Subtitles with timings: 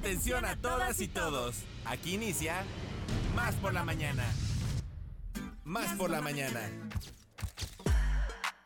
[0.00, 1.62] Atención a todas y todos.
[1.84, 2.64] Aquí inicia
[3.34, 4.24] Más por la mañana.
[5.64, 6.70] Más por la mañana.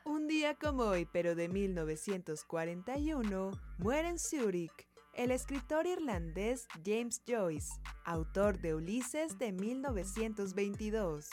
[0.05, 7.73] Un día como hoy, pero de 1941, muere en Zúrich el escritor irlandés James Joyce,
[8.05, 11.29] autor de Ulises de 1922.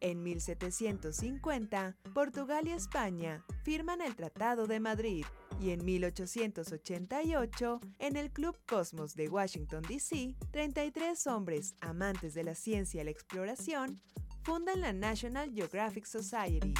[0.00, 5.24] En 1750, Portugal y España firman el Tratado de Madrid
[5.60, 12.54] y en 1888, en el Club Cosmos de Washington, D.C., 33 hombres amantes de la
[12.54, 14.00] ciencia y la exploración
[14.42, 16.74] fundan la National Geographic Society.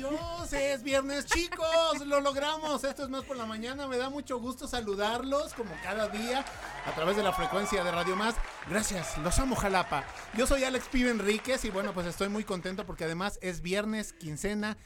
[0.00, 2.82] Dios, es viernes, chicos, lo logramos.
[2.84, 3.86] Esto es más por la mañana.
[3.86, 6.42] Me da mucho gusto saludarlos como cada día
[6.86, 8.34] a través de la frecuencia de Radio Más.
[8.66, 10.06] Gracias, los amo Jalapa.
[10.38, 14.14] Yo soy Alex Pibe Enríquez y bueno, pues estoy muy contento porque además es viernes,
[14.14, 14.78] quincena.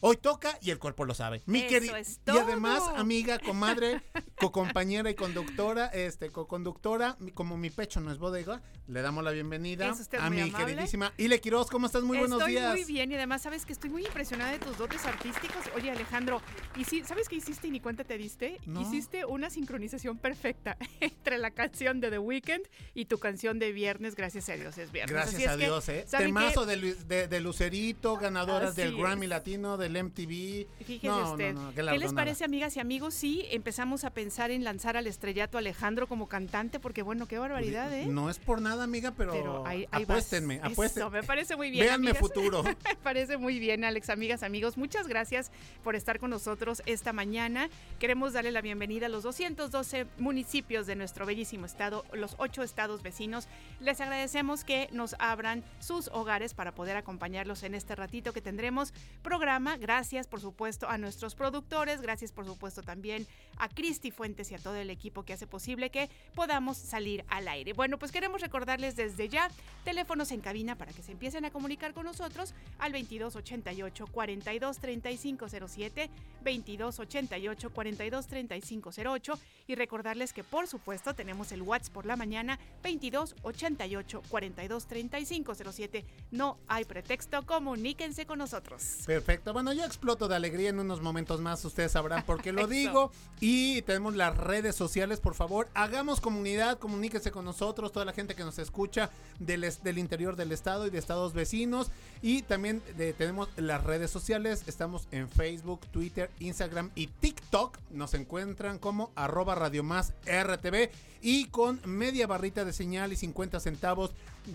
[0.00, 1.42] Hoy toca y el cuerpo lo sabe.
[1.46, 2.96] Mi Eso querida es y además todo.
[2.96, 4.02] amiga, comadre,
[4.38, 9.88] co-compañera y conductora, este co-conductora, como mi pecho no es bodega, le damos la bienvenida
[9.88, 10.66] Es usted a muy mi amable.
[10.66, 12.02] queridísima Ile Quiroz, ¿cómo estás?
[12.02, 12.70] Muy buenos Estoy días.
[12.72, 15.64] muy bien y además sabes que estoy muy impresionada de tus dotes artísticos.
[15.74, 16.40] Oye Alejandro,
[16.76, 18.60] ¿y si, sabes qué hiciste y ni cuenta te diste?
[18.66, 18.82] No.
[18.82, 22.62] Hiciste una sincronización perfecta entre la canción de The Weeknd
[22.94, 25.12] y tu canción de Viernes, gracias a Dios es Viernes.
[25.14, 26.04] Gracias a que, Dios, ¿eh?
[26.06, 26.76] ¿saben Temazo qué?
[26.76, 29.30] de, de- de Lucerito, ganadoras Así del Grammy es.
[29.30, 30.66] Latino, del MTV.
[30.84, 31.54] Fíjese no, usted.
[31.54, 35.06] no, no, ¿Qué les parece, amigas y amigos, si empezamos a pensar en lanzar al
[35.06, 36.80] estrellato Alejandro como cantante?
[36.80, 38.06] Porque bueno, qué barbaridad, ¿eh?
[38.06, 40.16] No es por nada, amiga, pero, Pero ahí, ahí vas.
[40.18, 41.10] apuéstenme, Eso, apuéstenme.
[41.10, 41.84] me parece muy bien.
[41.86, 42.18] Véanme amigas.
[42.18, 42.62] futuro.
[42.86, 44.76] Me parece muy bien, Alex, amigas, amigos.
[44.76, 45.50] Muchas gracias
[45.82, 47.68] por estar con nosotros esta mañana.
[47.98, 53.02] Queremos darle la bienvenida a los 212 municipios de nuestro bellísimo estado, los ocho estados
[53.02, 53.48] vecinos.
[53.80, 58.92] Les agradecemos que nos abran sus hogares para poder acompañarlos en este ratito que tendremos
[59.22, 59.75] programa.
[59.78, 62.00] Gracias, por supuesto, a nuestros productores.
[62.00, 63.26] Gracias, por supuesto, también
[63.58, 67.48] a Cristi Fuentes y a todo el equipo que hace posible que podamos salir al
[67.48, 67.72] aire.
[67.72, 69.50] Bueno, pues queremos recordarles desde ya
[69.84, 75.48] teléfonos en cabina para que se empiecen a comunicar con nosotros al 2288 42 35
[75.48, 76.10] 07,
[76.44, 79.38] 2288 42 35 08
[79.68, 86.04] y recordarles que por supuesto tenemos el WhatsApp por la mañana 2288 42 35 07.
[86.30, 88.98] No hay pretexto, comuníquense con nosotros.
[89.06, 89.52] Perfecto.
[89.52, 93.10] Bueno, yo exploto de alegría en unos momentos más, ustedes sabrán por qué lo digo.
[93.40, 98.34] Y tenemos las redes sociales, por favor, hagamos comunidad, comuníquese con nosotros, toda la gente
[98.34, 101.90] que nos escucha del, del interior del estado y de estados vecinos.
[102.22, 107.78] Y también de- tenemos las redes sociales, estamos en Facebook, Twitter, Instagram y TikTok.
[107.90, 110.90] Nos encuentran como arroba Radio Más RTV
[111.22, 114.12] y con media barrita de señal y 50 centavos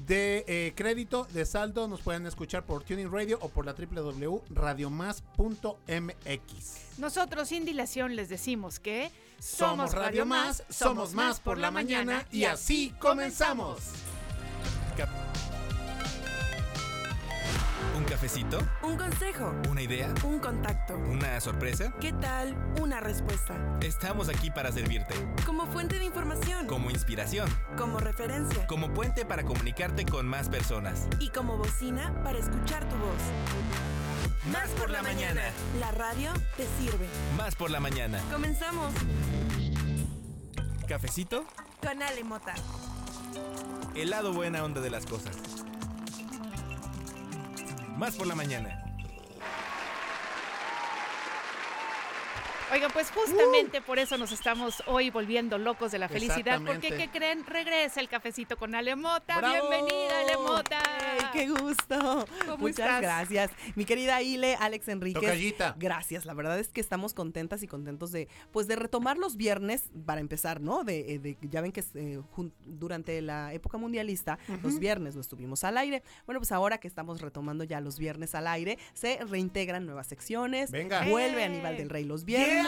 [0.07, 3.73] de eh, crédito de saldo nos pueden escuchar por Tuning Radio o por la
[5.01, 6.99] www.radiomás.mx.
[6.99, 12.45] Nosotros sin dilación les decimos que Somos Radio Más, somos más por la mañana y
[12.45, 13.79] así comenzamos.
[17.97, 18.57] ¿Un cafecito?
[18.83, 20.13] Un consejo, ¿Una idea?
[20.23, 20.95] un contacto.
[20.95, 21.93] ¿Una sorpresa?
[21.99, 23.55] ¿Qué tal una respuesta?
[23.81, 25.13] Estamos aquí para servirte.
[25.45, 27.47] Como fuente de información, Como inspiración.
[27.77, 31.07] como referencia Como puente para comunicarte con más personas.
[31.19, 33.21] y como bocina para escuchar tu voz.
[34.51, 35.41] Más por la mañana.
[35.79, 37.07] La radio te sirve.
[37.37, 38.19] Más por la mañana.
[38.31, 38.93] Comenzamos
[40.87, 41.45] ¿Cafecito?
[41.81, 42.53] con Ale Mota.
[43.95, 45.35] El lado buena onda de las cosas.
[47.97, 48.83] Más por la mañana.
[52.71, 56.89] Oigan, pues justamente por eso nos estamos hoy volviendo locos de la felicidad, porque.
[56.95, 57.45] ¿qué creen?
[57.45, 59.39] Regresa el cafecito con Alemota.
[59.39, 59.67] ¡Bravo!
[59.69, 60.79] Bienvenida, Alemota.
[61.17, 62.25] ¡Ey, qué gusto!
[62.45, 63.01] ¿Cómo Muchas estás?
[63.01, 63.51] gracias.
[63.75, 65.21] Mi querida Ile, Alex Enríquez.
[65.21, 65.75] Tocallita.
[65.77, 66.23] Gracias.
[66.25, 70.21] La verdad es que estamos contentas y contentos de, pues, de retomar los viernes para
[70.21, 70.85] empezar, ¿no?
[70.85, 72.21] De, eh, de- ya ven que eh,
[72.65, 76.03] durante la época mundialista, los viernes no estuvimos al aire.
[76.25, 80.71] Bueno, pues ahora que estamos retomando ya los viernes al aire, se reintegran nuevas secciones.
[80.71, 81.03] Venga.
[81.05, 81.45] Vuelve ¡Eh!
[81.45, 82.47] Aníbal del Rey los viernes.
[82.49, 82.60] Yeah.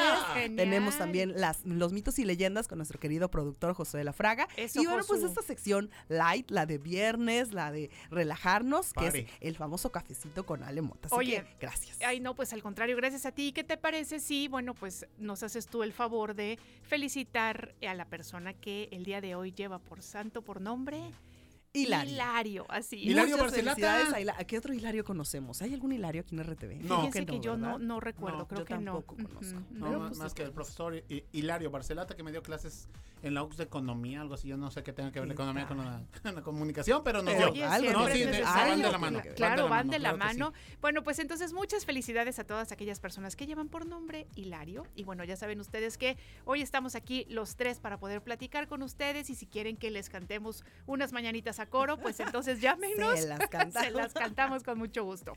[0.56, 4.48] Tenemos también las, los mitos y leyendas con nuestro querido productor José de la Fraga.
[4.56, 9.26] Eso, y bueno, pues esta sección light, la de viernes, la de relajarnos, que es
[9.42, 11.08] el famoso cafecito con Ale Mota.
[11.08, 11.98] Así Oye, que, gracias.
[12.06, 13.52] Ay, no, pues al contrario, gracias a ti.
[13.52, 18.06] ¿Qué te parece si, bueno, pues nos haces tú el favor de felicitar a la
[18.06, 21.02] persona que el día de hoy lleva por santo, por nombre?
[21.76, 22.14] Hilario.
[22.14, 22.98] Hilario, así.
[22.98, 23.76] Hilario Barcelata.
[23.76, 25.60] felicidades a Hila- ¿A qué otro Hilario conocemos?
[25.64, 26.76] ¿Hay algún Hilario aquí en RTV?
[26.84, 26.98] No.
[26.98, 28.92] Fíjense que yo no, no recuerdo, No, creo yo que no.
[29.02, 29.40] tampoco conozco.
[29.60, 29.66] Ujú.
[29.72, 32.90] No, Pero, más, pues, más que el profesor Hi- Hilario Barcelata, que me dio clases
[33.24, 34.48] en la UX de Economía, algo así.
[34.50, 37.02] Yo no sé qué tenga que ver la ¿Qué economía con la, con la comunicación,
[37.04, 37.64] pero nos Pero dio.
[37.64, 38.70] Oye, algo no, es sí, de- necesario.
[38.74, 40.40] van de la mano, van Claro, de la van mano, de la claro que sí.
[40.40, 40.54] mano.
[40.80, 44.86] Bueno, pues entonces muchas felicidades a todas aquellas personas que llevan por nombre Hilario.
[44.96, 48.84] Y bueno, ya saben ustedes que hoy estamos aquí los tres para poder platicar con
[48.84, 49.32] ustedes.
[49.32, 53.20] Y si quieren que les cantemos unas mañanitas a coro, pues entonces llámenos.
[53.20, 53.88] Se las cantamos.
[53.88, 55.34] Se las cantamos con mucho gusto.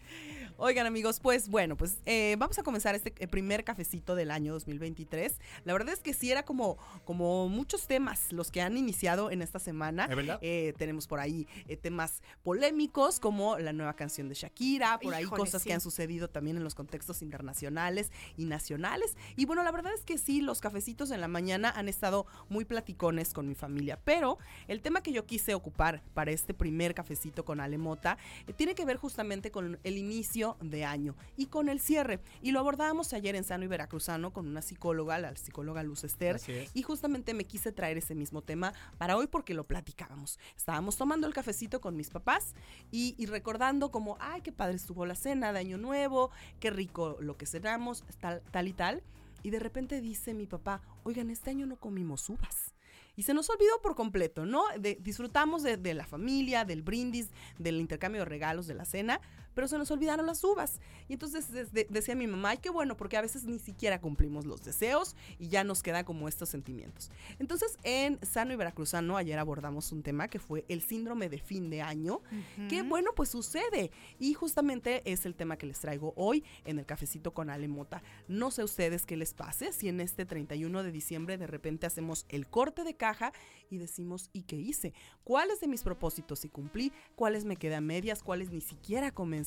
[0.57, 4.53] Oigan amigos, pues bueno, pues eh, vamos a comenzar este eh, primer cafecito del año
[4.55, 5.39] 2023.
[5.65, 9.43] La verdad es que sí era como, como muchos temas los que han iniciado en
[9.43, 10.07] esta semana.
[10.07, 10.39] ¿Es verdad?
[10.43, 15.25] Eh, tenemos por ahí eh, temas polémicos como la nueva canción de Shakira, por ahí
[15.25, 15.69] cosas sí.
[15.69, 19.17] que han sucedido también en los contextos internacionales y nacionales.
[19.37, 22.65] Y bueno, la verdad es que sí, los cafecitos en la mañana han estado muy
[22.65, 24.39] platicones con mi familia, pero
[24.69, 28.17] el tema que yo quise ocupar para este primer cafecito con Alemota
[28.47, 32.21] eh, tiene que ver justamente con el inicio de año y con el cierre.
[32.41, 36.37] Y lo abordábamos ayer en Sano y Veracruzano con una psicóloga, la psicóloga Luz Esther,
[36.37, 36.71] es.
[36.73, 40.39] y justamente me quise traer ese mismo tema para hoy porque lo platicábamos.
[40.57, 42.55] Estábamos tomando el cafecito con mis papás
[42.91, 46.31] y, y recordando como, ay, qué padre estuvo la cena de Año Nuevo,
[46.61, 49.03] qué rico lo que cenamos, tal, tal y tal.
[49.43, 52.76] Y de repente dice mi papá, oigan, este año no comimos uvas.
[53.17, 54.63] Y se nos olvidó por completo, ¿no?
[54.79, 59.21] De- disfrutamos de, de la familia, del brindis, del intercambio de regalos, de la cena,
[59.57, 60.81] pero se nos olvidaron las uvas.
[61.09, 61.47] Y entonces
[61.89, 65.49] decía mi mamá, ay, qué bueno, porque a veces ni siquiera cumplimos los deseos y
[65.49, 67.11] ya nos quedan como estos sentimientos.
[67.39, 71.71] Entonces, en Sano y Veracruzano, ayer abordamos un tema que fue el síndrome de fin
[71.71, 72.21] de año,
[72.69, 73.91] que bueno, pues sucede.
[74.19, 78.03] Y justamente es el tema que les traigo hoy en el cafecito con Ale Mota.
[78.29, 82.27] No sé ustedes qué les pase si en este 31 de diciembre de repente hacemos
[82.29, 83.33] el corte de caja
[83.71, 84.93] y decimos, ¿y qué hice?
[85.25, 86.93] ¿Cuáles de mis propósitos sí cumplí?
[87.15, 88.23] ¿Cuáles me quedé a medias?
[88.23, 89.46] ¿Cuáles ni siquiera comencé?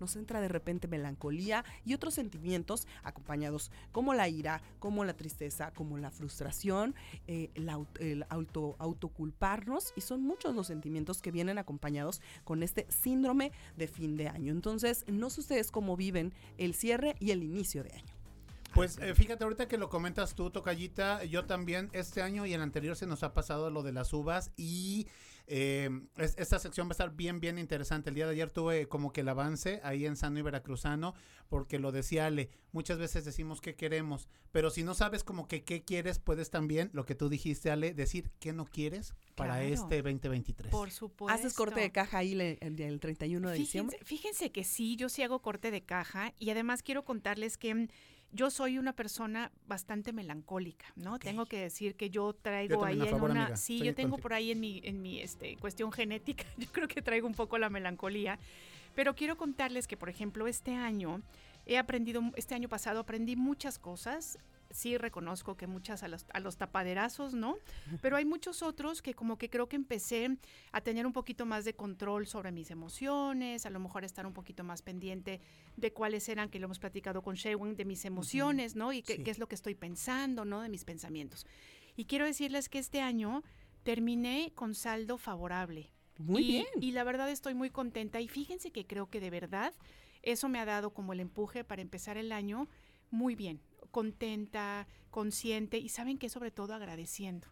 [0.00, 5.72] Nos entra de repente melancolía y otros sentimientos acompañados como la ira, como la tristeza,
[5.72, 6.94] como la frustración,
[7.26, 13.52] eh, el auto, autoculparnos y son muchos los sentimientos que vienen acompañados con este síndrome
[13.76, 14.52] de fin de año.
[14.52, 18.17] Entonces, no sé ustedes cómo viven el cierre y el inicio de año.
[18.74, 22.60] Pues eh, fíjate, ahorita que lo comentas tú, Tocayita, yo también este año y el
[22.62, 25.06] anterior se nos ha pasado lo de las uvas y
[25.50, 25.88] eh,
[26.18, 28.10] es- esta sección va a estar bien, bien interesante.
[28.10, 31.14] El día de ayer tuve como que el avance ahí en Sano y Veracruzano,
[31.48, 35.64] porque lo decía Ale, muchas veces decimos qué queremos, pero si no sabes como que
[35.64, 39.74] qué quieres, puedes también, lo que tú dijiste, Ale, decir qué no quieres para Claro.
[39.74, 40.70] este 2023.
[40.70, 41.34] Por supuesto.
[41.34, 43.96] ¿Haces corte de caja ahí le- el, el 31 de diciembre?
[44.04, 47.74] Fíjense, fíjense que sí, yo sí hago corte de caja y además quiero contarles que
[47.74, 47.88] mm,
[48.32, 51.18] yo soy una persona bastante melancólica, ¿no?
[51.18, 54.10] Tengo que decir que yo traigo ahí en favor, una, amiga, sí, estoy yo tengo
[54.10, 54.22] contigo.
[54.22, 57.58] por ahí en mi en mi este cuestión genética, yo creo que traigo un poco
[57.58, 58.38] la melancolía,
[58.94, 61.22] pero quiero contarles que por ejemplo este año
[61.66, 64.38] he aprendido este año pasado aprendí muchas cosas.
[64.78, 67.56] Sí reconozco que muchas a los, a los tapaderazos, ¿no?
[68.00, 70.38] Pero hay muchos otros que como que creo que empecé
[70.70, 74.32] a tener un poquito más de control sobre mis emociones, a lo mejor estar un
[74.32, 75.40] poquito más pendiente
[75.76, 78.92] de cuáles eran, que lo hemos platicado con Shewin, de mis emociones, ¿no?
[78.92, 79.24] Y qué, Sí.
[79.24, 80.62] qué es lo que estoy pensando, ¿no?
[80.62, 81.44] De mis pensamientos.
[81.96, 83.42] Y quiero decirles que este año
[83.82, 85.90] terminé con saldo favorable.
[86.18, 86.66] Muy y, bien.
[86.80, 88.20] Y la verdad estoy muy contenta.
[88.20, 89.74] Y fíjense que creo que de verdad
[90.22, 92.68] eso me ha dado como el empuje para empezar el año
[93.10, 93.60] muy bien,
[93.90, 97.46] contenta, consciente y saben que sobre todo agradeciendo.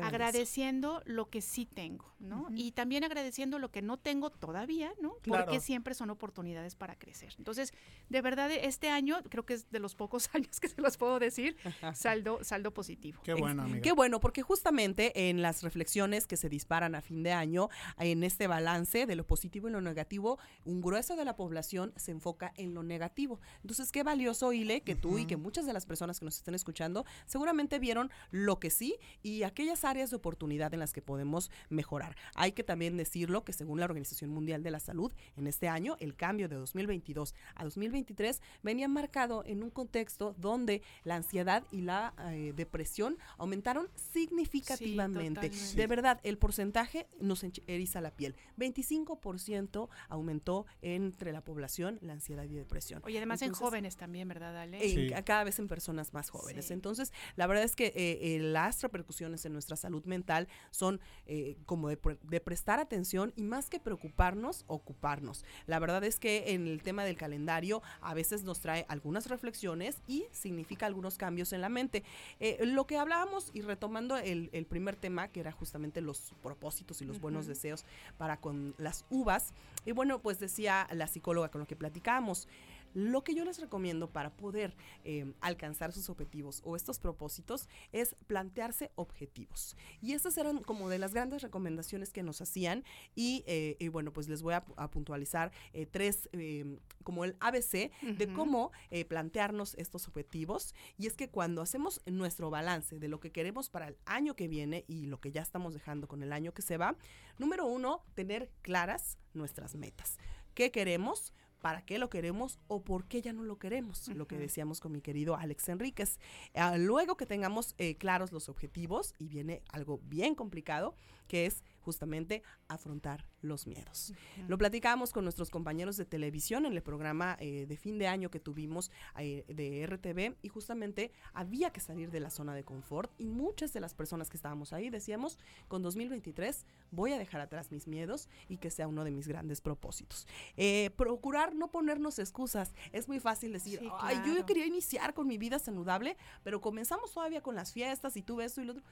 [0.00, 2.48] Agradeciendo lo que sí tengo, ¿no?
[2.54, 5.14] Y también agradeciendo lo que no tengo todavía, ¿no?
[5.22, 5.46] Claro.
[5.46, 7.34] Porque siempre son oportunidades para crecer.
[7.38, 7.72] Entonces,
[8.08, 11.18] de verdad, este año creo que es de los pocos años que se los puedo
[11.18, 11.56] decir,
[11.94, 13.20] saldo, saldo positivo.
[13.24, 13.80] Qué bueno, amiga.
[13.80, 17.68] Qué bueno, porque justamente en las reflexiones que se disparan a fin de año,
[17.98, 22.12] en este balance de lo positivo y lo negativo, un grueso de la población se
[22.12, 23.40] enfoca en lo negativo.
[23.62, 26.54] Entonces, qué valioso, Ile, que tú y que muchas de las personas que nos estén
[26.54, 31.50] escuchando seguramente vieron lo que sí y aquellas áreas de oportunidad en las que podemos
[31.68, 32.16] mejorar.
[32.34, 35.96] Hay que también decirlo que según la Organización Mundial de la Salud, en este año,
[36.00, 41.80] el cambio de 2022 a 2023 venía marcado en un contexto donde la ansiedad y
[41.82, 45.50] la eh, depresión aumentaron significativamente.
[45.76, 48.34] de verdad, el porcentaje nos eriza la piel.
[48.58, 53.02] 25% aumentó entre la población la ansiedad y depresión.
[53.04, 54.84] Oye, además en jóvenes también, ¿verdad, Ale?
[54.84, 55.12] en- Sí.
[55.14, 56.66] a- cada vez en personas más jóvenes.
[56.66, 56.72] Sí.
[56.72, 61.00] Entonces, la verdad es que eh, eh, las repercusiones en nuestra nuestra salud mental son
[61.26, 65.44] eh, como de, pre- de prestar atención y más que preocuparnos, ocuparnos.
[65.66, 70.02] La verdad es que en el tema del calendario a veces nos trae algunas reflexiones
[70.06, 72.02] y significa algunos cambios en la mente.
[72.40, 77.00] Eh, lo que hablábamos y retomando el, el primer tema, que era justamente los propósitos
[77.00, 77.84] y los buenos deseos
[78.18, 79.52] para con las uvas,
[79.84, 82.48] y bueno, pues decía la psicóloga con lo que platicábamos,
[82.94, 88.16] lo que yo les recomiendo para poder eh, alcanzar sus objetivos o estos propósitos es
[88.26, 89.76] plantearse objetivos.
[90.00, 94.12] Y estas eran como de las grandes recomendaciones que nos hacían y, eh, y bueno,
[94.12, 98.34] pues les voy a, a puntualizar eh, tres, eh, como el ABC de Ujú.
[98.34, 100.74] cómo eh, plantearnos estos objetivos.
[100.98, 104.48] Y es que cuando hacemos nuestro balance de lo que queremos para el año que
[104.48, 106.96] viene y lo que ya estamos dejando con el año que se va,
[107.38, 110.18] número uno, tener claras nuestras metas.
[110.54, 111.32] ¿Qué queremos?
[111.60, 114.08] ¿Para qué lo queremos o por qué ya no lo queremos?
[114.08, 116.18] Lo que decíamos con mi querido Alex Enríquez.
[116.54, 120.94] Ah, luego que tengamos eh, claros los objetivos, y viene algo bien complicado,
[121.28, 124.12] que es justamente afrontar los miedos.
[124.48, 128.30] Lo platicábamos con nuestros compañeros de televisión en el programa eh, de fin de año
[128.30, 133.10] que tuvimos eh, de RTV y justamente había que salir de la zona de confort
[133.18, 137.72] y muchas de las personas que estábamos ahí decíamos, con 2023 voy a dejar atrás
[137.72, 140.26] mis miedos y que sea uno de mis grandes propósitos.
[140.56, 142.74] Eh, procurar no ponernos excusas.
[142.92, 147.12] Es muy fácil decir, Sí, ay, yo quería iniciar con mi vida saludable, pero comenzamos
[147.12, 148.84] todavía con las fiestas y tú esto y lo otro.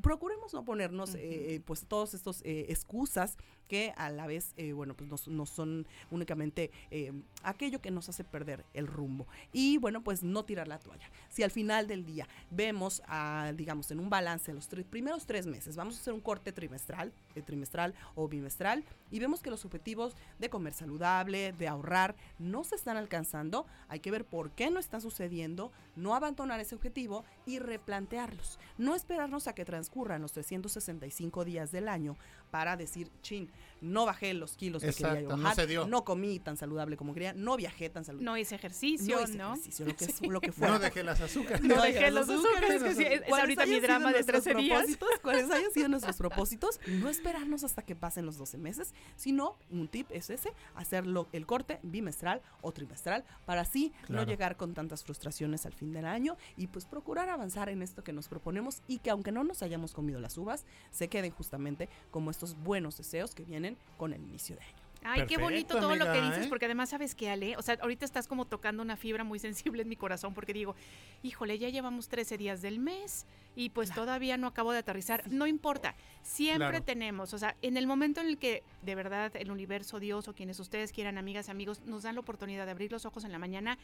[0.00, 1.18] Procuremos no ponernos Ujú.
[1.20, 3.36] eh, pues todos estos eh, excusas
[3.68, 8.08] que a la vez, eh, bueno, pues no, no son únicamente eh, aquello que nos
[8.08, 9.26] hace perder el rumbo.
[9.52, 11.08] Y bueno, pues no tirar la toalla.
[11.28, 13.02] Si al final del día vemos,
[13.56, 17.12] digamos, en un balance los tres- primeros tres meses, vamos a hacer un corte trimestral,
[17.34, 22.64] eh, trimestral o bimestral, y vemos que los objetivos de comer saludable, de ahorrar, no
[22.64, 27.24] se están alcanzando, hay que ver por qué no está sucediendo, no abandonar ese objetivo
[27.46, 28.58] y replantearlos.
[28.78, 32.16] No esperarnos a que transcurran los 365 días del año
[32.54, 33.50] para decir, chin,
[33.84, 35.86] no bajé los kilos que quería yo Exacto, no bajar, se dio.
[35.86, 38.24] no comí tan saludable como quería, no viajé tan saludable.
[38.24, 39.56] No hice ejercicio, no ¿no?
[39.56, 40.72] hice ejercicio, lo que, lo que fuera.
[40.74, 41.62] No dejé las azúcares.
[41.62, 44.58] No dejé los azúcares, que sí, es- es ¿Cuáles ahorita mi drama de nuestros 13
[44.60, 44.76] días.
[44.78, 45.08] propósitos?
[45.22, 46.80] ¿Cuáles hayan sido nuestros propósitos?
[46.88, 51.46] No esperarnos hasta que pasen los 12 meses, sino un tip es ese, hacerlo el
[51.46, 54.22] corte bimestral o trimestral para así Claro.
[54.22, 58.02] no llegar con tantas frustraciones al fin del año y pues procurar avanzar en esto
[58.02, 61.88] que nos proponemos y que aunque no nos hayamos comido las uvas, se queden justamente
[62.10, 64.74] como estos buenos deseos que vienen con el inicio de año.
[65.06, 66.48] Ay, qué bonito todo lo que dices, ¿eh?
[66.48, 69.38] porque además sabes que Ale, o sea, ahorita estás como tocando una fibra muy
[69.78, 70.74] sensible en mi corazón, porque digo,
[71.22, 75.22] híjole, ya llevamos 13 días del mes y pues todavía no acabo de aterrizar.
[75.30, 76.82] No importa, siempre Claro.
[76.84, 80.32] tenemos, o sea, en el momento en el que de verdad el universo, Dios o
[80.34, 83.38] quienes ustedes quieran, amigas, amigos, nos dan la oportunidad de abrir los ojos en la
[83.38, 83.76] mañana,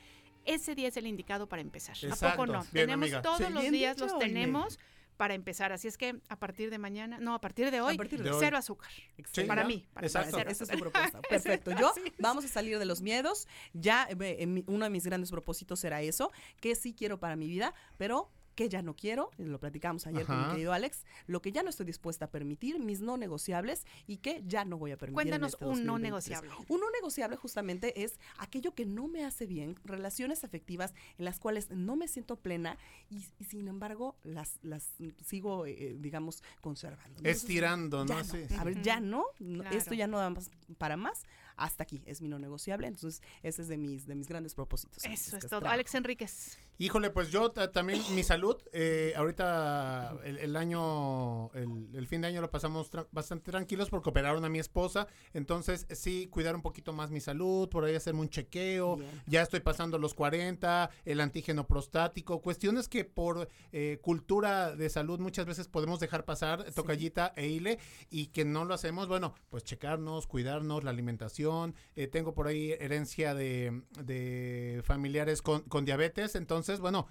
[0.46, 1.96] ese día es el indicado para empezar.
[2.02, 2.30] ¿A Exacto.
[2.38, 2.60] poco no?
[2.72, 3.20] Bien, tenemos amiga.
[3.20, 4.26] todos Sí, los días, dicho, los oye.
[4.26, 4.78] tenemos
[5.20, 5.70] para empezar.
[5.70, 8.38] Así es que a partir de mañana, no, a partir de hoy, partir de hoy.
[8.40, 8.88] cero azúcar.
[9.34, 10.38] Sí, para mí, para Exacto.
[10.38, 11.20] Esa es tu propuesta.
[11.28, 11.72] Perfecto.
[11.78, 13.46] Yo vamos a salir de los miedos.
[13.74, 17.48] Ya eh, mi- uno de mis grandes propósitos era eso, que sí quiero para mi
[17.48, 20.52] vida, pero que ya no quiero, lo platicamos ayer con mi Ajá.
[20.52, 24.42] querido Alex, lo que ya no estoy dispuesta a permitir, mis no negociables y que
[24.46, 25.12] ya no voy a permitir.
[25.12, 26.02] en Cuéntanos este un no 2023.
[26.42, 26.66] negociable.
[26.68, 31.38] Un no negociable justamente es aquello que no me hace bien, relaciones afectivas en las
[31.40, 32.76] cuales no me siento plena
[33.08, 34.90] y, y sin embargo las, las
[35.24, 37.22] sigo, eh, digamos, conservando.
[37.26, 38.12] Estirando, ¿no?
[38.14, 38.24] no.
[38.24, 38.44] Sí.
[38.58, 39.74] A ver, ya no, no, Claro.
[39.78, 41.22] esto ya no da más para más,
[41.60, 45.04] hasta aquí es mi no negociable, entonces ese es de mis de mis grandes propósitos.
[45.04, 45.60] Eso es todo.
[45.60, 45.74] trabajo.
[45.74, 46.58] Alex Enríquez.
[46.78, 52.22] Híjole, pues yo ta- también, mi salud, eh, ahorita el, el año, el, el fin
[52.22, 56.54] de año lo pasamos tra- bastante tranquilos porque operaron a mi esposa, entonces sí, cuidar
[56.54, 59.10] un poquito más mi salud, por ahí hacerme un chequeo, Bien.
[59.26, 65.18] ya estoy pasando los 40, el antígeno prostático, cuestiones que por eh, cultura de salud
[65.20, 66.72] muchas veces podemos dejar pasar, Sí.
[66.74, 71.49] tocallita e hile, y que no lo hacemos, bueno, pues checarnos, cuidarnos, la alimentación,
[71.96, 77.08] eh, tengo por ahí herencia de, de familiares con, con diabetes, entonces, bueno,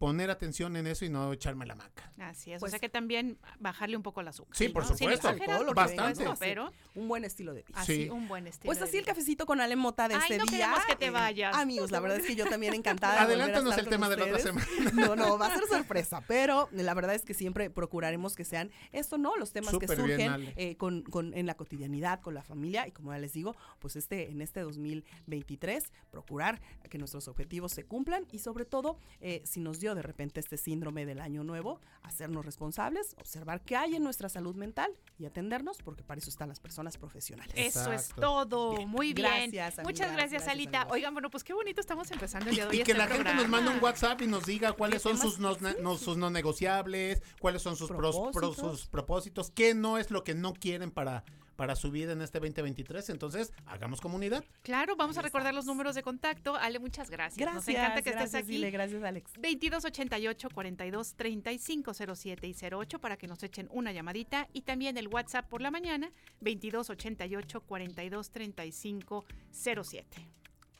[0.00, 2.10] poner atención en eso y no echarme la maca.
[2.18, 2.58] Así es.
[2.60, 4.56] Pues- o sea que también bajarle un poco el azúcar.
[4.56, 5.28] Sí, por supuesto.
[5.28, 6.24] exagerar, Todo lo por que Bastante.
[6.38, 7.78] pero Un buen estilo de vida.
[7.78, 8.08] así Sí.
[8.08, 8.64] un buen estilo.
[8.72, 10.68] Pues así el cafecito con Ale Mota de Ay, este no día.
[10.68, 11.54] queremos que te Eh, vayas.
[11.54, 13.20] Amigos, la verdad es que yo también encantada.
[13.20, 14.66] Adelántanos el tema de la otra semana.
[14.94, 18.70] No, no, va a ser sorpresa, pero la verdad es que siempre procuraremos que sean
[18.92, 19.36] esto, ¿no?
[19.36, 22.92] Los temas que Súper surgen eh, con, con- en la cotidianidad, con la familia y
[22.92, 28.26] como ya les digo, pues este en este 2023 procurar que nuestros objetivos se cumplan
[28.32, 32.44] y sobre todo, eh, si nos dio de repente este síndrome del año nuevo, hacernos
[32.44, 36.60] responsables, observar qué hay en nuestra salud mental y atendernos, porque para eso están las
[36.60, 37.52] personas profesionales.
[37.56, 38.88] Eso es todo, Bien.
[38.88, 39.28] muy bien.
[39.28, 39.82] Gracias, amiga.
[39.84, 40.80] Muchas gracias, Gracias, Alita.
[40.82, 40.94] amigos.
[40.94, 42.80] Oigan, bueno, pues qué bonito estamos empezando el Y, día de hoy.
[42.80, 45.38] y que este la gente nos mande un WhatsApp y nos diga cuáles son sus
[45.38, 48.78] no, no- sus no negociables, cuáles son sus, pros- pros- Propósitos.
[48.80, 51.24] sus propósitos, qué no es lo que no quieren para,
[51.60, 53.10] para su vida en este 2023.
[53.10, 54.42] Entonces, hagamos comunidad.
[54.62, 56.56] Claro, vamos a recordar los números de contacto.
[56.56, 57.36] Ale, muchas gracias.
[57.36, 58.56] Gracias, Nos encanta que gracias, estés aquí.
[58.56, 59.34] Ile, gracias, Alex.
[59.34, 65.08] 2288 42 35 07 y 08 para que nos echen una llamadita y también el
[65.08, 70.28] WhatsApp por la mañana 2288 42 35 07.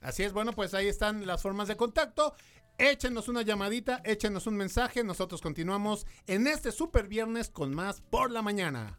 [0.00, 2.34] Así es, bueno, pues ahí están las formas de contacto.
[2.78, 5.04] Échenos una llamadita, échenos un mensaje.
[5.04, 8.98] Nosotros continuamos en este super viernes con más por la mañana.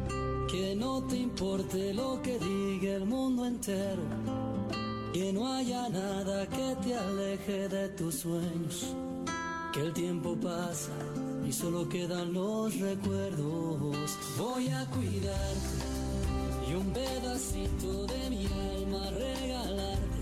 [0.51, 4.03] que no te importe lo que diga el mundo entero,
[5.13, 8.93] que no haya nada que te aleje de tus sueños,
[9.71, 10.91] que el tiempo pasa
[11.47, 14.17] y solo quedan los recuerdos.
[14.37, 15.77] Voy a cuidarte
[16.69, 20.21] y un pedacito de mi alma regalarte.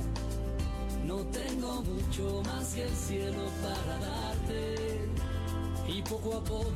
[1.08, 5.09] No tengo mucho más que el cielo para darte
[6.02, 6.72] poco a poco.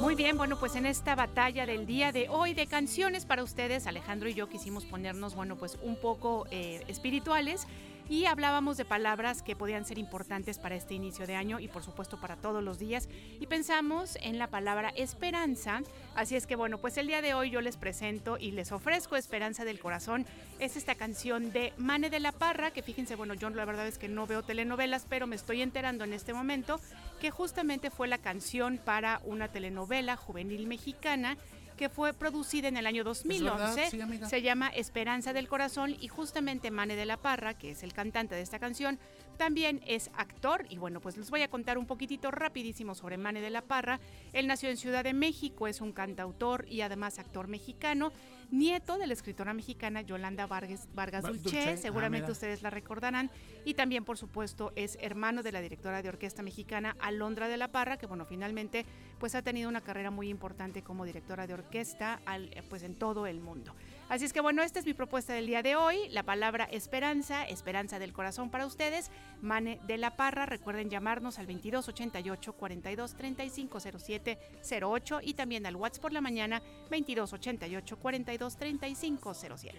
[0.00, 3.86] Muy bien, bueno, pues en esta batalla del día de hoy de canciones para ustedes,
[3.86, 7.66] Alejandro y yo quisimos ponernos, bueno, pues un poco eh, espirituales
[8.08, 11.82] y hablábamos de palabras que podían ser importantes para este inicio de año y por
[11.82, 13.08] supuesto para todos los días.
[13.40, 15.82] Y pensamos en la palabra esperanza,
[16.14, 19.16] así es que bueno, pues el día de hoy yo les presento y les ofrezco
[19.16, 20.26] Esperanza del Corazón,
[20.58, 23.98] es esta canción de Mane de la Parra, que fíjense, bueno, yo la verdad es
[23.98, 26.80] que no veo telenovelas, pero me estoy enterando en este momento
[27.20, 31.36] que justamente fue la canción para una telenovela juvenil mexicana
[31.78, 33.90] que fue producida en el año 2011.
[33.90, 34.28] sí, amiga.
[34.28, 38.34] se llama Esperanza del Corazón y justamente Mane de la Parra, que es el cantante
[38.34, 38.98] de esta canción,
[39.38, 43.40] también es actor y bueno, pues les voy a contar un poquitito rapidísimo sobre Mane
[43.40, 44.00] de la Parra.
[44.32, 48.12] Él nació en Ciudad de México, es un cantautor y además actor mexicano,
[48.50, 52.70] nieto de la escritora mexicana Yolanda Vargas, Vargas Va- Dulce, Dulce, ah, seguramente ustedes la
[52.70, 53.30] recordarán,
[53.64, 57.68] y también por supuesto es hermano de la directora de orquesta mexicana Alondra de la
[57.68, 58.86] Parra, que bueno, finalmente
[59.18, 63.26] pues ha tenido una carrera muy importante como directora de orquesta al- pues en todo
[63.26, 63.74] el mundo.
[64.08, 67.44] Así es que bueno, esta es mi propuesta del día de hoy, la palabra esperanza,
[67.44, 69.10] esperanza del corazón para ustedes,
[69.42, 74.38] Mane de la Parra, recuerden llamarnos al 2288 42 35 07
[74.82, 79.78] 08 y también al WhatsApp por la mañana 2288 42 35 07.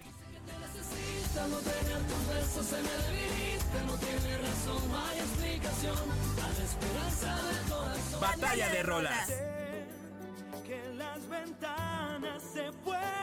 [8.21, 9.29] Batalla de rolas.
[10.67, 13.18] Que las ventanas se abrir.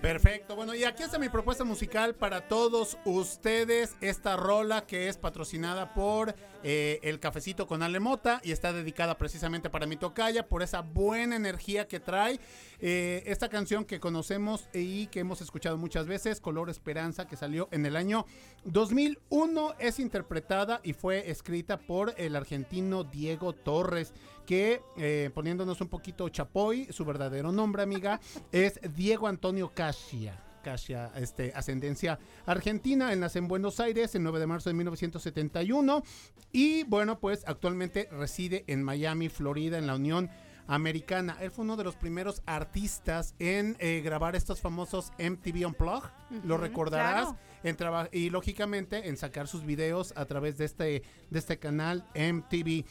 [0.00, 3.96] Perfecto, bueno, y aquí está mi propuesta musical para todos ustedes.
[4.00, 9.18] Esta rola que es patrocinada por eh, El Cafecito con Ale Mota y está dedicada
[9.18, 12.38] precisamente para mi tocaya por esa buena energía que trae.
[12.78, 17.68] Eh, esta canción que conocemos y que hemos escuchado muchas veces, Color Esperanza, que salió
[17.72, 18.24] en el año
[18.66, 24.14] 2001, es interpretada y fue escrita por el argentino Diego Torres
[24.48, 28.18] que eh, poniéndonos un poquito chapoy, su verdadero nombre, amiga,
[28.50, 30.42] es Diego Antonio Casia.
[30.64, 33.12] Casia, este, ascendencia argentina.
[33.12, 36.02] Él nace en Buenos Aires el 9 de marzo de 1971
[36.50, 40.30] y bueno, pues actualmente reside en Miami, Florida, en la Unión
[40.66, 41.36] Americana.
[41.40, 46.08] Él fue uno de los primeros artistas en eh, grabar estos famosos MTV Unplugged.
[46.44, 47.28] Lo recordarás.
[47.28, 47.38] claro.
[47.64, 52.06] En traba- y lógicamente en sacar sus videos a través de este, de este canal
[52.14, 52.84] MTV.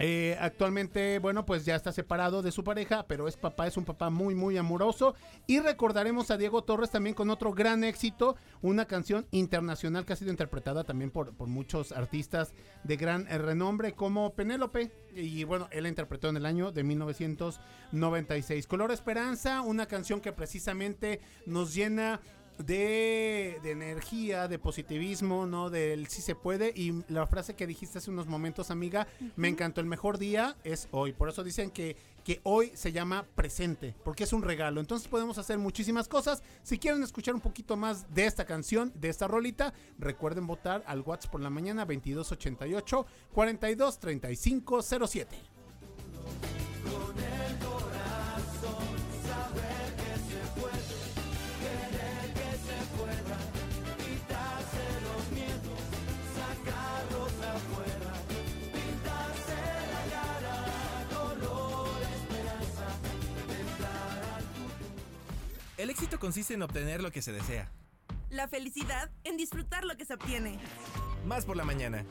[0.00, 3.84] Eh, actualmente, bueno, pues ya está separado de su pareja, pero es papá, es un
[3.84, 5.14] papá muy, muy amoroso.
[5.46, 10.16] Y recordaremos a Diego Torres también con otro gran éxito, una canción internacional que ha
[10.16, 14.90] sido interpretada también por, por muchos artistas de gran eh, renombre como Penélope.
[15.14, 18.66] Y bueno, él la interpretó en el año de 1996.
[18.66, 22.20] Color Esperanza, una canción que precisamente nos llena
[22.64, 25.70] de, de energía, de positivismo, ¿no?
[25.70, 26.72] Del sí se puede.
[26.74, 29.80] Y la frase que dijiste hace unos momentos, amiga, me encantó.
[29.80, 31.12] El mejor día es hoy.
[31.12, 34.80] Por eso dicen que, que hoy se llama presente, porque es un regalo.
[34.80, 36.42] Entonces podemos hacer muchísimas cosas.
[36.62, 41.00] Si quieren escuchar un poquito más de esta canción, de esta rolita, recuerden votar al
[41.00, 45.36] WhatsApp por la mañana 2288 423507.
[46.86, 47.89] El
[65.88, 67.72] éxito consiste en obtener lo que se desea.
[68.28, 70.58] La felicidad en disfrutar lo que se obtiene.
[71.24, 72.04] Más por la mañana.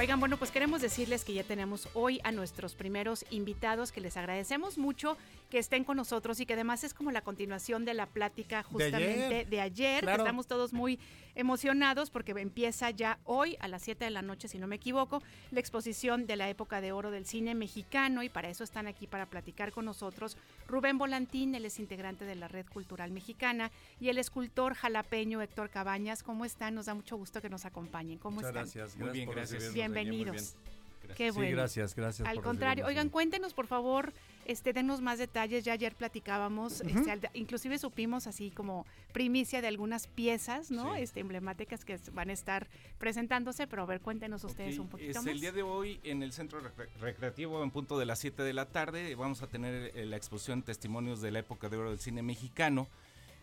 [0.00, 4.16] Oigan, bueno, pues queremos decirles que ya tenemos hoy a nuestros primeros invitados, que les
[4.16, 5.18] agradecemos mucho
[5.50, 9.44] que estén con nosotros y que además es como la continuación de la plática justamente
[9.44, 10.16] de ayer, ayer, claro.
[10.16, 10.98] que estamos todos muy
[11.40, 15.22] emocionados porque empieza ya hoy a las 7 de la noche, si no me equivoco,
[15.50, 19.06] la exposición de la época de oro del cine mexicano y para eso están aquí
[19.06, 20.36] para platicar con nosotros
[20.68, 25.70] Rubén Volantín, él es integrante de la Red Cultural Mexicana y el escultor jalapeño Héctor
[25.70, 26.22] Cabañas.
[26.22, 26.74] ¿Cómo están?
[26.74, 28.18] Nos da mucho gusto que nos acompañen.
[28.18, 28.62] ¿Cómo Muchas están?
[28.64, 28.96] gracias.
[28.96, 29.72] Muy bien, gracias.
[29.72, 30.34] Bienvenidos.
[30.36, 31.16] bien.
[31.16, 31.56] Qué Sí, bueno.
[31.56, 32.28] gracias, gracias.
[32.28, 34.12] Al por contrario, oigan, cuéntenos por favor,
[34.50, 35.64] este, denos más detalles.
[35.64, 40.94] Ya ayer platicábamos, este, inclusive supimos así como primicia de algunas piezas, ¿no?
[40.96, 41.02] Sí.
[41.02, 45.16] Este, emblemáticas que van a estar presentándose, pero a ver, cuéntenos ustedes un poquito es
[45.16, 45.26] más.
[45.26, 48.52] El día de hoy en el centro recre- recreativo en punto de las 7 de
[48.52, 52.00] la tarde vamos a tener eh, la exposición Testimonios de la época de oro del
[52.00, 52.88] cine mexicano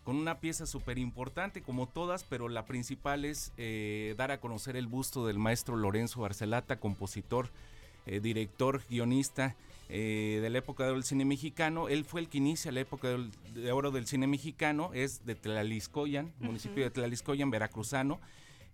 [0.04, 4.78] con una pieza súper importante como todas, pero la principal es eh, dar a conocer
[4.78, 7.50] el busto del maestro Lorenzo Barcelata, compositor,
[8.06, 9.56] eh, director, guionista
[9.90, 11.88] eh, de la época de del cine mexicano.
[11.90, 15.36] Él fue el que inicia la época del- de oro del cine mexicano, es de
[15.36, 18.20] Tlaliscoyan, municipio de Tlaliscoyan, veracruzano.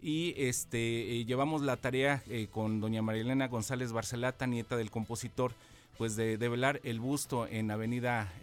[0.01, 5.53] Y este eh, llevamos la tarea eh, con doña Marilena González Barcelata, nieta del compositor,
[5.97, 8.33] pues de develar el busto en Avenida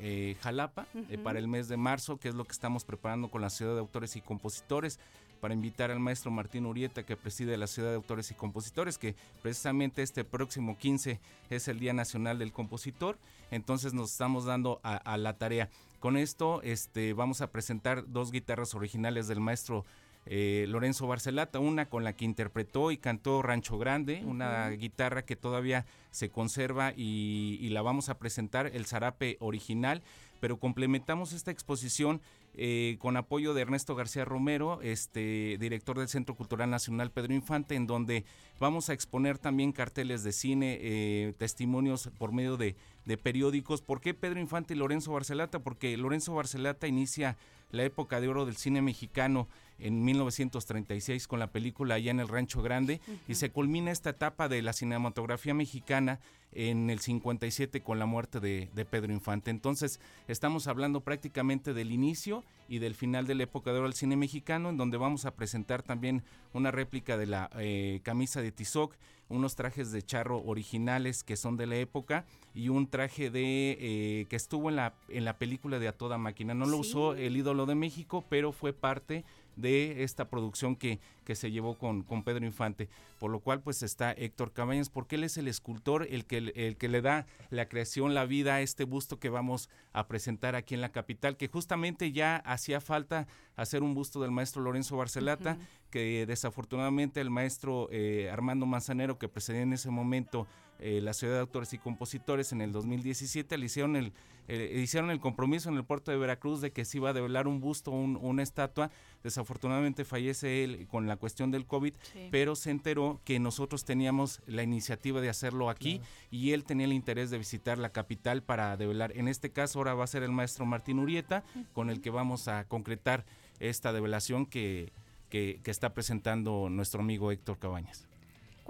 [0.40, 0.86] Jalapa
[1.24, 3.80] para el mes de marzo, que es lo que estamos preparando con la Ciudad de
[3.80, 5.00] Autores y Compositores,
[5.40, 9.14] para invitar al maestro Martín Urieta, que preside la Ciudad de Autores y Compositores, que
[9.42, 13.18] precisamente este próximo 15 es el Día Nacional del Compositor,
[13.50, 15.68] entonces nos estamos dando a, a la tarea.
[15.98, 19.84] Con esto este, vamos a presentar dos guitarras originales del maestro
[20.26, 25.36] eh, Lorenzo Barcelata, una con la que interpretó y cantó Rancho Grande, una guitarra que
[25.36, 30.02] todavía se conserva y, y la vamos a presentar, el zarape original,
[30.40, 32.20] pero complementamos esta exposición
[32.54, 37.76] eh, con apoyo de Ernesto García Romero, este director del Centro Cultural Nacional Pedro Infante,
[37.76, 38.24] en donde
[38.58, 43.82] vamos a exponer también carteles de cine, eh, testimonios por medio de, de periódicos.
[43.82, 45.60] ¿Por qué Pedro Infante y Lorenzo Barcelata?
[45.60, 47.36] Porque Lorenzo Barcelata inicia
[47.70, 49.48] la época de oro del cine mexicano
[49.82, 54.48] en 1936 con la película Allá en el Rancho Grande y se culmina esta etapa
[54.48, 56.20] de la cinematografía mexicana
[56.52, 59.50] en el 57 con la muerte de, de Pedro Infante.
[59.50, 63.94] Entonces estamos hablando prácticamente del inicio y del final de la época de oro del
[63.94, 68.50] cine mexicano en donde vamos a presentar también una réplica de la eh, camisa de
[68.50, 68.96] Tizoc,
[69.28, 74.26] unos trajes de charro originales que son de la época y un traje de eh,
[74.28, 76.52] que estuvo en la en la película de A Toda Máquina.
[76.52, 76.90] No lo Sí.
[76.90, 79.24] usó el ídolo de México, pero fue parte
[79.60, 82.88] de esta producción que, que se llevó con, con Pedro Infante.
[83.18, 86.76] Por lo cual, pues está Héctor Cabañas, porque él es el escultor, el que, el
[86.76, 90.74] que le da la creación, la vida a este busto que vamos a presentar aquí
[90.74, 95.58] en la capital, que justamente ya hacía falta hacer un busto del maestro Lorenzo Barcelata,
[95.90, 100.46] que desafortunadamente el maestro eh, Armando Manzanero, que precedía en ese momento
[100.80, 104.12] eh, la Ciudad de Autores y Compositores en el 2017, le hicieron el,
[104.48, 107.46] eh, hicieron el compromiso en el puerto de Veracruz de que se iba a develar
[107.46, 108.90] un busto, un- una estatua.
[109.22, 112.28] Desafortunadamente fallece él con la cuestión del COVID, Sí.
[112.30, 116.92] pero se enteró que nosotros teníamos la iniciativa de hacerlo aquí y él tenía el
[116.92, 119.12] interés de visitar la capital para develar.
[119.16, 122.48] En este caso ahora va a ser el maestro Martín Urieta, con el que vamos
[122.48, 123.24] a concretar
[123.60, 124.92] esta develación que,
[125.28, 128.08] que, que está presentando nuestro amigo Héctor Cabañas.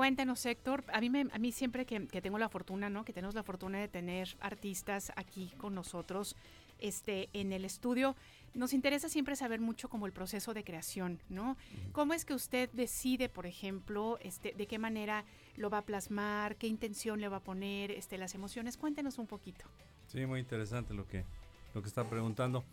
[0.00, 0.82] Cuéntenos, Héctor.
[0.94, 3.04] A mí, me, a mí siempre que, que tengo la fortuna, ¿no?
[3.04, 6.36] Que tenemos la fortuna de tener artistas aquí con nosotros,
[6.78, 8.16] este, en el estudio,
[8.54, 11.58] nos interesa siempre saber mucho como el proceso de creación, ¿no?
[11.92, 15.26] ¿Cómo es que usted decide, por ejemplo, este, de qué manera
[15.58, 18.78] lo va a plasmar, qué intención le va a poner, este, las emociones?
[18.78, 19.66] Cuéntenos un poquito.
[20.06, 21.26] Sí, muy interesante lo que,
[21.74, 22.64] lo que está preguntando.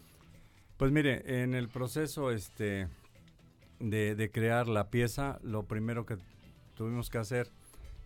[0.77, 2.87] Pues mire, en el proceso este,
[3.81, 6.15] de, de crear la pieza, lo primero que
[6.77, 7.49] tuvimos que hacer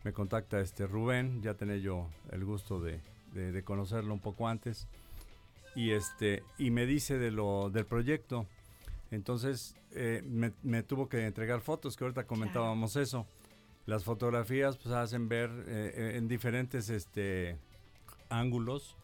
[0.03, 2.99] me contacta este Rubén, ya tenía yo el gusto de,
[3.33, 4.87] de- de conocerlo un poco antes,
[5.75, 8.47] y este y me dice de lo del proyecto.
[9.11, 13.27] Entonces eh, me, me tuvo que entregar fotos, que ahorita comentábamos eso.
[13.85, 17.57] Las fotografías pues hacen ver eh, en diferentes este
[18.29, 18.95] ángulos,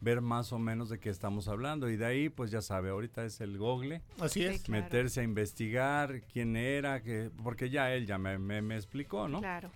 [0.00, 1.88] ver más o menos de qué estamos hablando.
[1.88, 4.62] Y de ahí, pues ya sabe, ahorita es el google, Así Sí, es.
[4.62, 4.82] claro.
[4.84, 9.38] meterse a investigar quién era, que, porque ya él ya me, me- me explicó, ¿no?
[9.40, 9.70] Claro.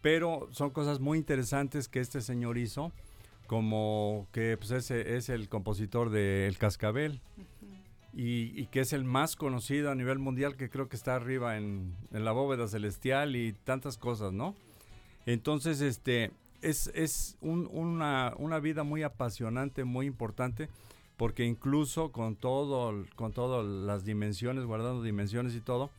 [0.00, 2.92] Pero son cosas muy interesantes que este señor hizo,
[3.46, 7.20] como que pues, ese es el compositor de El Cascabel
[8.14, 11.56] y, y que es el más conocido a nivel mundial, que creo que está arriba
[11.56, 14.54] en, en la bóveda celestial y tantas cosas, ¿no?
[15.26, 16.30] Entonces, este,
[16.68, 20.68] es, es un- una, una vida muy apasionante, muy importante,
[21.16, 25.90] porque incluso con todo, con todas las dimensiones, guardando dimensiones y todo,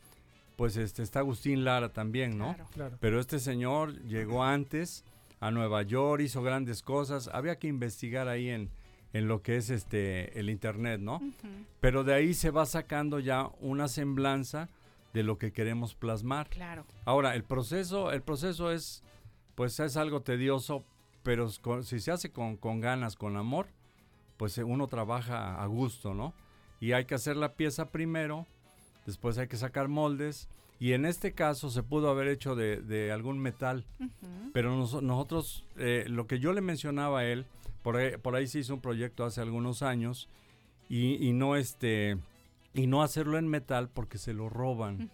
[0.56, 2.54] pues este está Agustín Lara también, ¿no?
[2.54, 2.66] Claro.
[2.72, 2.96] Claro.
[3.00, 5.04] Pero este señor llegó antes
[5.40, 7.28] a Nueva York, hizo grandes cosas.
[7.32, 8.68] Había que investigar ahí en,
[9.12, 11.20] en lo que es este el internet, ¿no?
[11.80, 14.68] Pero de ahí se va sacando ya una semblanza
[15.14, 16.48] de lo que queremos plasmar.
[16.48, 16.84] Claro.
[17.04, 19.02] Ahora, el proceso, el proceso es,
[19.58, 20.84] pues es algo tedioso,
[21.24, 21.48] pero
[21.82, 23.66] si se hace con, con ganas, con amor,
[24.36, 26.32] pues eh, uno trabaja a gusto, ¿no?
[26.80, 28.46] Y hay que hacer la pieza primero,
[29.04, 33.10] después hay que sacar moldes, y en este caso se pudo haber hecho de, de
[33.10, 33.84] algún metal,
[34.52, 37.44] pero nos- nosotros, eh, lo que yo le mencionaba a él,
[37.82, 40.28] por ahí, por ahí se hizo un proyecto hace algunos años,
[40.88, 42.16] y, y no este,
[42.78, 45.10] y no hacerlo en metal porque se lo roban.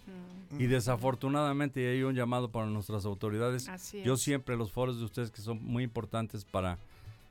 [0.51, 0.61] Ujú.
[0.63, 3.69] Y desafortunadamente y hay un llamado para nuestras autoridades.
[4.05, 6.79] Yo siempre los foros de ustedes que son muy importantes para,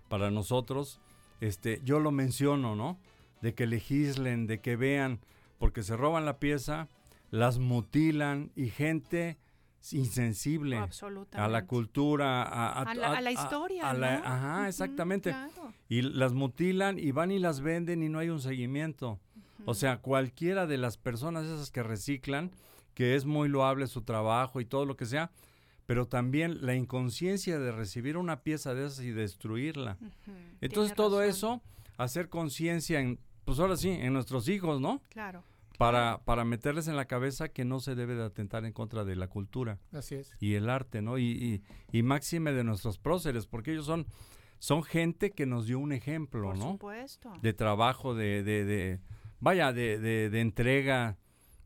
[0.10, 1.00] para nosotros,
[1.40, 2.98] este, yo lo menciono, ¿no?
[3.42, 5.20] De que legislen, de que vean,
[5.60, 6.88] porque se roban la pieza,
[7.32, 9.38] las mutilan y gente
[9.92, 10.78] insensible
[11.34, 14.26] a la cultura, a, A la- a la historia, a la- ¿no?
[14.26, 15.32] ajá, exactamente.
[15.32, 15.74] claro.
[15.90, 19.20] Y las mutilan y van y las venden y no hay un seguimiento.
[19.66, 22.52] O sea, cualquiera de las personas esas que reciclan,
[22.94, 25.32] que es muy loable su trabajo y todo lo que sea,
[25.86, 29.98] pero también la inconsciencia de recibir una pieza de esas y destruirla.
[30.62, 31.30] Entonces tiene todo razón.
[31.30, 31.62] eso,
[31.98, 35.02] hacer conciencia en, pues ahora sí, en nuestros hijos, ¿no?
[35.10, 35.44] Claro.
[35.78, 39.16] Para, para meterles en la cabeza que no se debe de atentar en contra de
[39.16, 40.32] la cultura Así es.
[40.40, 41.18] y el arte, ¿no?
[41.18, 41.64] Y, y,
[41.98, 44.06] y máxime de nuestros próceres, porque ellos son,
[44.60, 46.72] son gente que nos dio un ejemplo, Por ¿no?
[46.74, 47.34] supuesto.
[47.42, 49.00] de trabajo, de, de, de-
[49.44, 51.18] vaya, de, de, de entrega,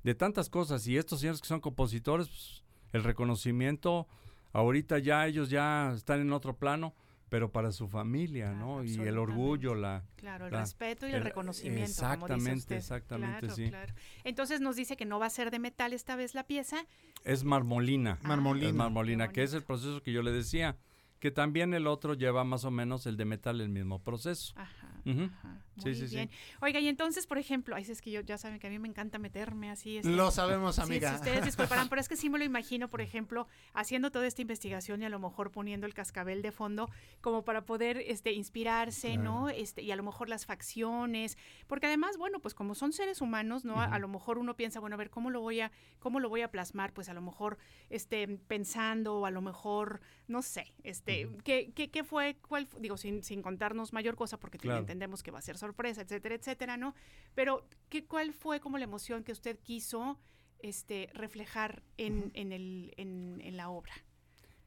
[0.04, 0.88] de tantas cosas.
[0.88, 2.64] Y estos señores que son compositores, pues,
[2.94, 4.08] el reconocimiento,
[4.54, 6.96] ahorita ya ellos ya están en otro plano,
[7.30, 8.84] pero para su familia, ¿no?
[8.86, 10.04] Y el orgullo, la...
[10.16, 11.76] Claro, el la- respeto y el, el- reconocimiento.
[11.78, 12.76] como dice exactamente, usted.
[12.78, 13.70] exactamente, Claro, sí.
[13.70, 13.94] claro.
[14.24, 16.78] Entonces nos dice que no va a ser de metal esta vez la pieza.
[17.26, 18.18] Es marmolina.
[18.24, 18.70] Marmolina.
[18.70, 20.78] Es marmolina, que es el proceso que yo le decía,
[21.20, 24.54] que también el otro lleva más o menos el de metal el mismo proceso.
[24.56, 25.02] Ajá.
[25.06, 26.16] Ajá, Muy sí, sí.
[26.16, 26.30] bien.
[26.62, 28.88] Oiga, y entonces, por ejemplo, ay, es que yo ya saben que a mí me
[28.88, 29.98] encanta meterme así.
[29.98, 31.10] este, Lo sabemos, Sí, amiga.
[31.10, 34.42] si ustedes disculparán, pero es que sí me lo imagino, por ejemplo, haciendo toda esta
[34.42, 36.90] investigación y a lo mejor poniendo el cascabel de fondo,
[37.22, 39.50] como para poder este, inspirarse, ¿no?
[39.50, 41.38] Este, y a lo mejor las facciones,
[41.68, 43.80] porque además, bueno, pues como son seres humanos, ¿no?
[43.82, 46.30] A- A, lo mejor uno piensa, bueno, a ver, ¿cómo lo voy a, cómo lo
[46.30, 46.94] voy a plasmar?
[46.94, 47.58] Pues a lo mejor
[47.90, 52.38] este, pensando, o a lo mejor, no sé, este, ¿qué, qué, qué fue?
[52.48, 52.68] ¿Cuál?
[52.80, 54.80] Digo, sin, sin contarnos mayor cosa, porque Claro.
[54.80, 56.96] entendemos que va a ser sorpresa, etcétera, etcétera, ¿no?
[57.36, 60.18] Pero, ¿qué, ¿cuál fue como la emoción que usted quiso
[60.60, 63.94] este, reflejar en, en, el, en, en la obra?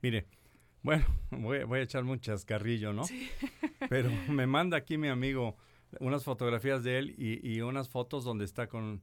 [0.03, 0.27] Mire,
[0.83, 3.03] bueno, voy, voy a echar un chascarrillo, ¿no?
[3.89, 5.57] Pero me manda aquí mi amigo
[5.99, 9.03] unas fotografías de él y, y unas fotos donde está con,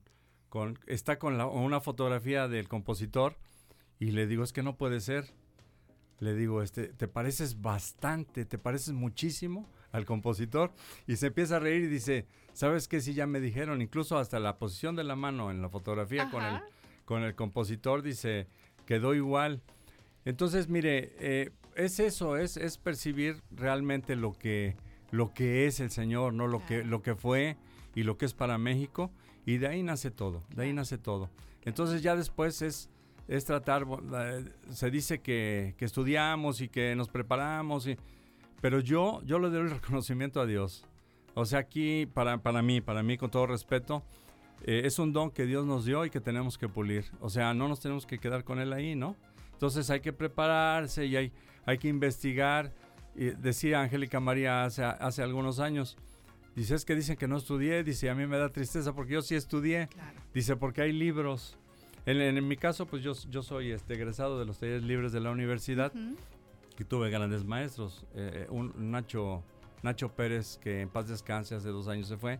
[0.50, 3.38] con está con la- una fotografía del compositor
[4.00, 5.34] y le digo, es que no puede ser.
[6.20, 10.72] Le digo, este, te pareces bastante, te pareces muchísimo al compositor.
[11.08, 13.02] Y se empieza a reír y dice, ¿sabes qué?
[13.02, 16.44] Si ya me dijeron, incluso hasta la posición de la mano en la fotografía con
[16.44, 16.62] el,
[17.06, 18.48] con el compositor, dice,
[18.86, 19.62] quedó igual.
[20.26, 24.76] Entonces, mire, eh, es eso, es, es percibir realmente lo que,
[25.12, 26.48] lo que es el Señor, ¿no?
[26.48, 27.58] Lo, que, lo que fue
[27.96, 29.12] y lo que es para México.
[29.46, 31.30] Y de ahí nace todo, de ahí nace todo.
[31.64, 32.90] Entonces ya después es,
[33.28, 33.86] es tratar,
[34.70, 37.98] se dice que, que estudiamos y que nos preparamos, y,
[38.68, 40.84] pero yo, yo le doy el reconocimiento a Dios.
[41.36, 44.04] O sea, aquí, para, para mí, para mí, con todo respeto,
[44.66, 47.06] eh, es un don que Dios nos dio y que tenemos que pulir.
[47.22, 49.16] O sea, no nos tenemos que quedar con él ahí, ¿no?
[49.54, 51.32] Entonces hay que prepararse y hay,
[51.66, 52.74] hay que investigar.
[53.16, 55.96] Y decía Angélica María hace, hace algunos años,
[56.54, 59.22] dice, es que dicen que no estudié, dice, a mí me da tristeza porque yo
[59.22, 60.20] sí estudié, Claro.
[60.34, 61.58] dice, porque hay libros.
[62.06, 65.22] En, en mi caso, pues yo, yo soy este, egresado de los talleres libres de
[65.22, 66.18] la universidad, Ujú.
[66.78, 68.06] Que tuve grandes maestros.
[68.14, 69.44] Eh, eh, un Nacho,
[69.82, 72.40] Nacho Pérez, que en paz descanse, hace dos años se fue,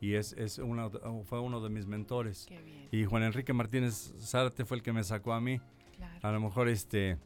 [0.00, 0.90] y es, es uno,
[1.24, 2.46] fue uno de mis mentores.
[2.48, 2.88] Qué bien.
[2.90, 5.60] Y Juan Enrique Martínez Zárate fue el que me sacó a mí.
[5.96, 6.18] Claro.
[6.20, 7.16] A lo mejor este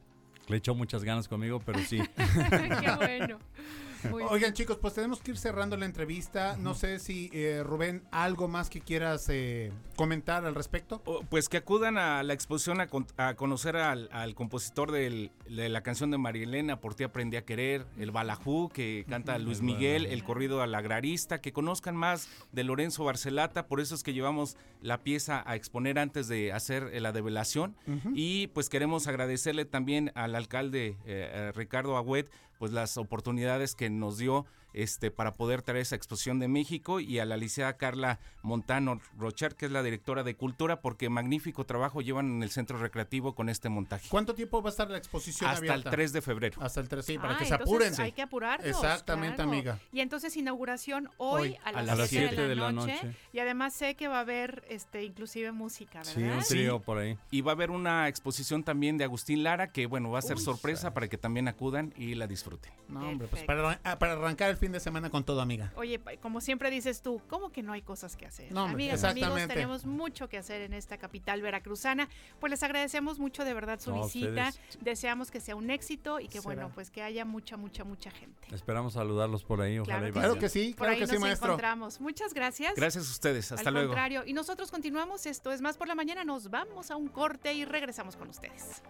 [0.48, 2.00] le echó muchas ganas conmigo, pero sí.
[2.16, 3.38] Qué bueno.
[4.30, 6.56] Oigan chicos, pues tenemos que ir cerrando la entrevista.
[6.56, 11.02] No sé si eh, Rubén, algo más que quieras eh, comentar al respecto.
[11.04, 15.30] O, Pues que acudan a la exposición a, con- a conocer al, al compositor del-
[15.48, 19.38] de la canción de María Elena, Por ti aprendí a querer, el Balajú, que canta
[19.38, 24.02] Luis Miguel, el corrido al agrarista, que conozcan más de Lorenzo Barcelata, por eso es
[24.02, 27.76] que llevamos la pieza a exponer antes de hacer eh, la develación.
[28.14, 33.88] Y pues queremos agradecerle también al alcalde eh, eh, Ricardo Agüet, pues las oportunidades que
[33.88, 38.20] nos dio este para poder traer esa exposición de México y a la licenciada Carla
[38.42, 42.78] Montano Rocher, que es la directora de Cultura, porque magnífico trabajo llevan en el centro
[42.78, 44.08] recreativo con este montaje.
[44.08, 45.88] ¿Cuánto tiempo va a estar la exposición Hasta abierta?
[45.88, 46.62] el 3 de febrero.
[46.62, 47.92] Hasta el 3, sí, para Ah, que se apuren.
[48.00, 48.66] Hay que apurarnos.
[48.66, 49.50] Exactamente, claro.
[49.50, 49.78] amiga.
[49.92, 52.98] Y entonces inauguración hoy, Hoy, a a las las 7 de, la, noche,
[53.32, 56.38] Y además sé que va a haber este inclusive música, sí, ¿verdad?
[56.38, 57.18] un trío por ahí.
[57.30, 60.36] Y va a haber una exposición también de Agustín Lara, que bueno, va a ser
[60.36, 60.42] Uy.
[60.42, 62.72] sorpresa para que también acudan y la disfruten.
[62.88, 65.72] No, hombre, pues para, ah, para arrancar el fin de semana con todo, amiga.
[65.76, 68.52] Oye, como siempre dices tú, ¿cómo que no hay cosas que hacer?
[68.52, 69.54] No, Amigas, amigos, exactamente.
[69.54, 72.08] tenemos mucho que hacer en esta capital veracruzana.
[72.38, 74.50] Pues les agradecemos mucho de verdad su No, visita.
[74.50, 74.78] ustedes.
[74.80, 76.42] Deseamos que sea un éxito y que Será.
[76.44, 78.54] bueno, pues que haya mucha, mucha, mucha gente.
[78.54, 81.06] Esperamos saludarlos por ahí, ojalá Claro y que Claro que sí, Por claro ahí que
[81.06, 81.48] nos sí, maestro.
[81.48, 82.00] encontramos.
[82.00, 82.74] Muchas gracias.
[82.76, 83.88] Gracias a ustedes, hasta Al luego.
[83.88, 87.54] contrario, y nosotros continuamos, esto es más por la mañana, nos vamos a un corte
[87.54, 88.82] y regresamos con ustedes.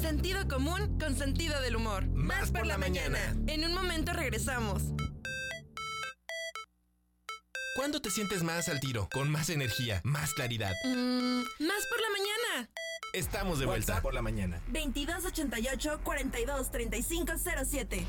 [0.00, 2.06] Sentido común con sentido del humor.
[2.06, 3.18] Más por la mañana.
[3.46, 4.82] En un momento regresamos.
[7.76, 9.08] ¿Cuándo te sientes más al tiro?
[9.12, 10.72] Con más energía, más claridad.
[10.84, 12.70] Mm, más por la mañana.
[13.12, 14.60] Estamos de vuelta por la mañana.
[14.68, 17.32] 2288 42 35
[17.64, 18.06] 07.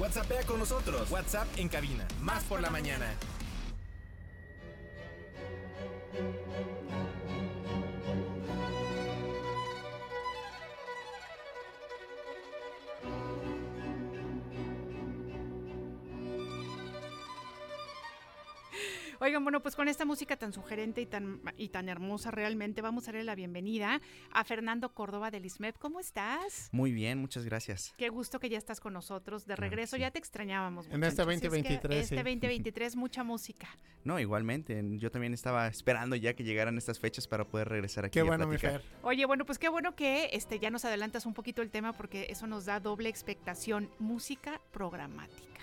[0.00, 1.10] WhatsAppea con nosotros.
[1.10, 2.06] WhatsApp en cabina.
[2.20, 3.14] Más por la mañana.
[19.34, 23.02] Oigan, bueno, pues con esta música tan sugerente y tan, y tan hermosa realmente, vamos
[23.02, 25.76] a darle la bienvenida a Fernando Córdoba del ISMEP.
[25.76, 26.68] ¿Cómo estás?
[26.70, 27.92] Muy bien, muchas gracias.
[27.98, 29.96] Qué gusto que ya estás con nosotros de regreso.
[29.96, 30.02] sí.
[30.02, 30.86] Ya te extrañábamos.
[30.86, 31.30] En este muchacho.
[31.30, 32.14] Así es que 2023, Este sí.
[32.14, 33.66] 2023, mucha música.
[34.04, 38.12] No, igualmente, yo también estaba esperando ya que llegaran estas fechas para poder regresar aquí
[38.12, 38.82] Qué a bueno, mi platicar.
[38.82, 38.98] Fer.
[39.02, 42.28] Oye, bueno, pues qué bueno que este, ya nos adelantas un poquito el tema porque
[42.30, 43.90] eso nos da doble expectación.
[43.98, 45.53] Música programática.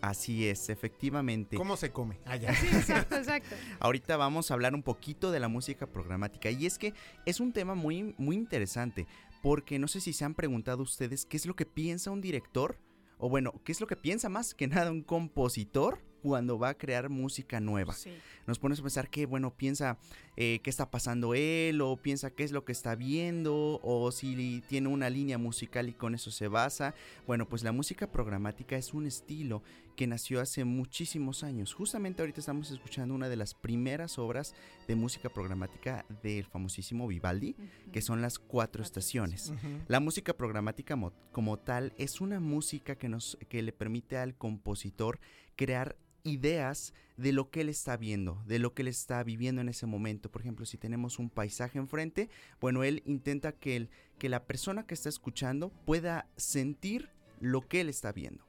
[0.00, 1.56] Así es, efectivamente.
[1.56, 2.18] ¿Cómo se come?
[2.24, 2.54] Ah, ya.
[2.54, 3.56] Sí, exacto, exacto.
[3.80, 7.52] Ahorita vamos a hablar un poquito de la música programática y es que es un
[7.52, 9.06] tema muy muy interesante
[9.42, 12.78] porque no sé si se han preguntado ustedes qué es lo que piensa un director
[13.18, 16.74] o bueno, qué es lo que piensa más que nada un compositor cuando va a
[16.74, 17.92] crear música nueva.
[17.94, 18.10] Sí.
[18.48, 19.96] nos pones a pensar que, bueno, piensa
[20.36, 24.60] eh, qué está pasando él, o piensa qué es lo que está viendo, o si
[24.68, 26.94] tiene una línea musical y con eso se basa.
[27.28, 29.62] Bueno, pues la música programática es un estilo
[29.96, 31.72] que nació hace muchísimos años.
[31.74, 34.54] Justamente ahorita estamos escuchando una de las primeras obras
[34.88, 37.54] de música programática del famosísimo Vivaldi,
[37.92, 39.52] que son las cuatro estaciones.
[39.88, 44.34] La música programática mo- como tal es una música que nos que le permite al
[44.36, 45.18] compositor
[45.56, 49.68] crear ideas de lo que él está viendo, de lo que él está viviendo en
[49.68, 50.30] ese momento.
[50.30, 52.28] Por ejemplo, si tenemos un paisaje enfrente,
[52.60, 57.10] bueno, él intenta que, que la persona que está escuchando pueda sentir
[57.40, 58.44] lo que él está viendo.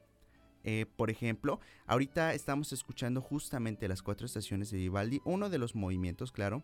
[0.63, 5.75] Eh, por ejemplo, ahorita estamos escuchando justamente las cuatro estaciones de Vivaldi, uno de los
[5.75, 6.63] movimientos, claro.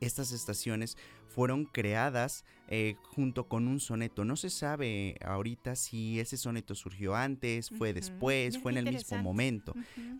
[0.00, 0.96] Estas estaciones
[1.28, 4.24] fueron creadas eh, junto con un soneto.
[4.24, 9.18] No se sabe ahorita si ese soneto surgió antes, fue después, fue en el mismo
[9.18, 9.74] momento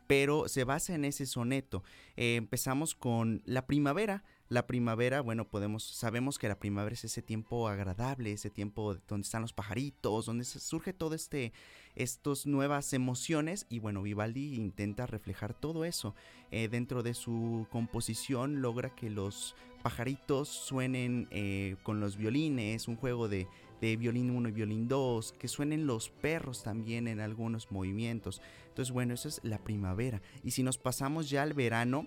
[0.08, 1.84] pero se basa en ese soneto.
[2.16, 4.24] Eh, empezamos con la primavera.
[4.48, 9.26] La primavera, bueno, podemos, sabemos que la primavera es ese tiempo agradable, ese tiempo donde
[9.26, 11.52] están los pajaritos, donde surge todo este,
[11.96, 16.14] estas nuevas emociones y bueno, Vivaldi intenta reflejar todo eso
[16.50, 22.96] Eh, dentro de su composición, logra que los pajaritos suenen eh, con los violines, un
[22.96, 23.46] juego de,
[23.80, 28.42] de violín 1 y violín 2, que suenen los perros también en algunos movimientos.
[28.68, 30.20] Entonces, bueno, eso es la primavera.
[30.44, 32.06] Y si nos pasamos ya al verano,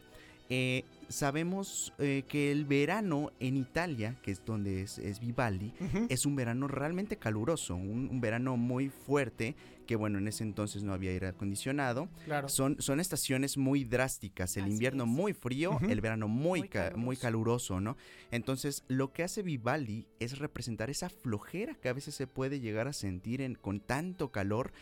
[0.53, 5.71] Eh, sabemos eh, que el verano en Italia, que es donde es, es Vivaldi,
[6.09, 9.55] es un verano realmente caluroso, un, un verano muy fuerte,
[9.87, 12.09] que bueno, en ese entonces no había aire acondicionado.
[12.25, 12.49] Claro.
[12.49, 15.09] Son, son estaciones muy drásticas, el Así invierno es.
[15.09, 17.75] muy frío, el verano muy, Muy ca- muy caluroso.
[17.75, 17.97] caluroso, ¿no?
[18.31, 22.89] Entonces, lo que hace Vivaldi es representar esa flojera que a veces se puede llegar
[22.89, 24.73] a sentir en, con tanto calor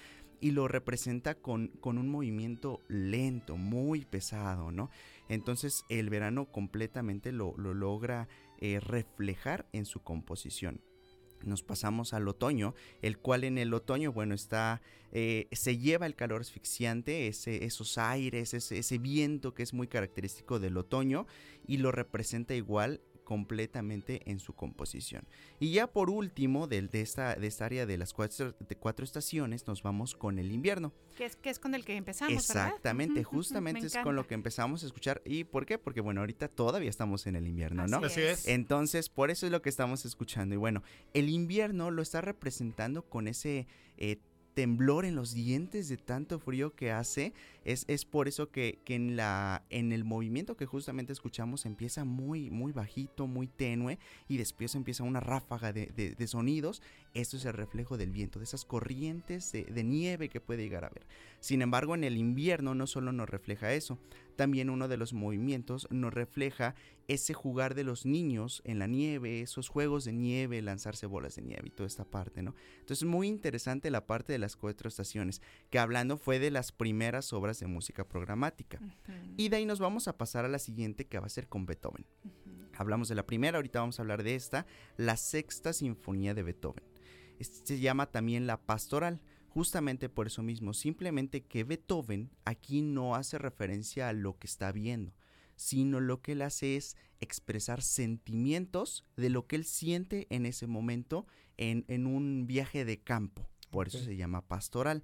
[0.41, 4.89] y lo representa con, con un movimiento lento, muy pesado, ¿no?
[5.30, 8.28] Entonces, el verano completamente lo, lo logra
[8.60, 10.82] eh, reflejar en su composición.
[11.44, 14.82] Nos pasamos al otoño, el cual en el otoño, bueno, está,
[15.13, 20.75] eh, se lleva el calor asfixiante, esos aires, ese viento que es muy característico del
[20.75, 21.27] otoño
[21.65, 25.27] y lo representa igual completamente en su composición.
[25.60, 29.06] Y ya por último, del- de, esta, de esta área de las cuatro, de cuatro
[29.06, 30.92] estaciones, nos vamos con el invierno.
[31.15, 32.34] Que es, que es con el que empezamos.
[32.34, 35.21] Exactamente, justamente me es con lo que empezamos a escuchar.
[35.25, 35.77] ¿Y por qué?
[35.77, 37.98] Porque bueno, ahorita todavía estamos en el invierno, ¿no?
[37.98, 38.48] Así es.
[38.48, 40.56] Entonces, por eso es lo que estamos escuchando.
[40.56, 40.82] Y bueno,
[41.13, 43.67] el invierno lo está representando con ese
[43.98, 44.17] eh,
[44.56, 47.32] temblor en los dientes de tanto frío que hace.
[47.65, 52.05] Es, es por eso que, que en, la, en el movimiento que justamente escuchamos empieza
[52.05, 56.81] muy, muy bajito, muy tenue y después empieza una ráfaga de, de- sonidos.
[57.13, 60.83] Esto es el reflejo del viento, de esas corrientes de, de nieve que puede llegar
[60.83, 61.05] a haber.
[61.39, 63.97] Sin embargo, en el invierno no solo nos refleja eso,
[64.35, 66.75] también uno de los movimientos nos refleja
[67.07, 71.41] ese jugar de los niños en la nieve, esos juegos de nieve, lanzarse bolas de
[71.41, 72.53] nieve y toda esta parte, ¿no?
[72.79, 75.41] Entonces, muy interesante la parte de las cuatro estaciones,
[75.71, 78.79] que hablando fue de las primeras obras de música programática.
[79.37, 81.65] Y de ahí nos vamos a pasar a la siguiente que va a ser con
[81.65, 82.05] Beethoven.
[82.77, 86.83] Hablamos de la primera, ahorita vamos a hablar de esta, la sexta sinfonía de Beethoven.
[87.39, 93.15] Este se llama también la pastoral, justamente por eso mismo, simplemente que Beethoven aquí no
[93.15, 95.13] hace referencia a lo que está viendo,
[95.55, 100.67] sino lo que él hace es expresar sentimientos de lo que él siente en ese
[100.67, 105.03] momento en, en un viaje de campo, por eso se llama pastoral.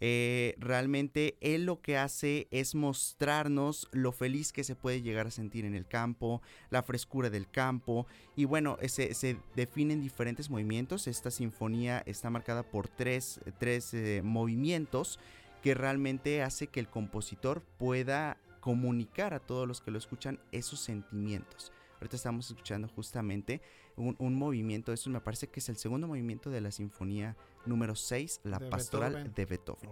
[0.00, 5.30] Eh, realmente él lo que hace es mostrarnos lo feliz que se puede llegar a
[5.30, 11.06] sentir en el campo, la frescura del campo y bueno, se, se definen diferentes movimientos.
[11.06, 15.18] Esta sinfonía está marcada por tres, tres eh, movimientos
[15.62, 20.80] que realmente hace que el compositor pueda comunicar a todos los que lo escuchan esos
[20.80, 21.72] sentimientos.
[22.00, 23.62] Ahorita estamos escuchando justamente
[23.96, 27.94] un, un movimiento, eso me parece que es el segundo movimiento de la sinfonía número
[27.94, 29.34] 6, la De pastoral Beethoven.
[29.34, 29.90] de Beethoven.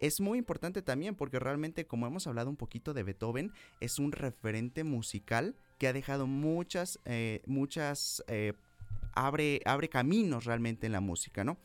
[0.00, 4.12] Es muy importante también porque realmente, como hemos hablado un poquito de Beethoven, es un
[4.12, 8.52] referente musical que ha dejado muchas, eh, muchas, eh,
[9.14, 11.56] abre, abre caminos realmente en la música, ¿no?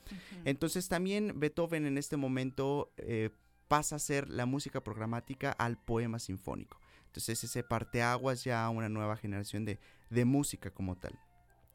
[0.45, 3.31] Entonces también Beethoven en este momento eh,
[3.67, 6.79] pasa a ser la música programática al poema sinfónico.
[7.07, 9.79] Entonces ese parteaguas ya a una nueva generación de,
[10.09, 11.19] de música como tal.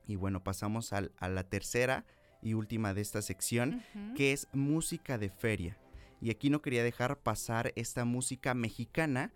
[0.07, 2.05] Y bueno, pasamos al- a la tercera
[2.43, 3.83] y última de esta sección,
[4.17, 5.79] que es música de feria.
[6.21, 9.33] Y aquí no quería dejar pasar esta música mexicana,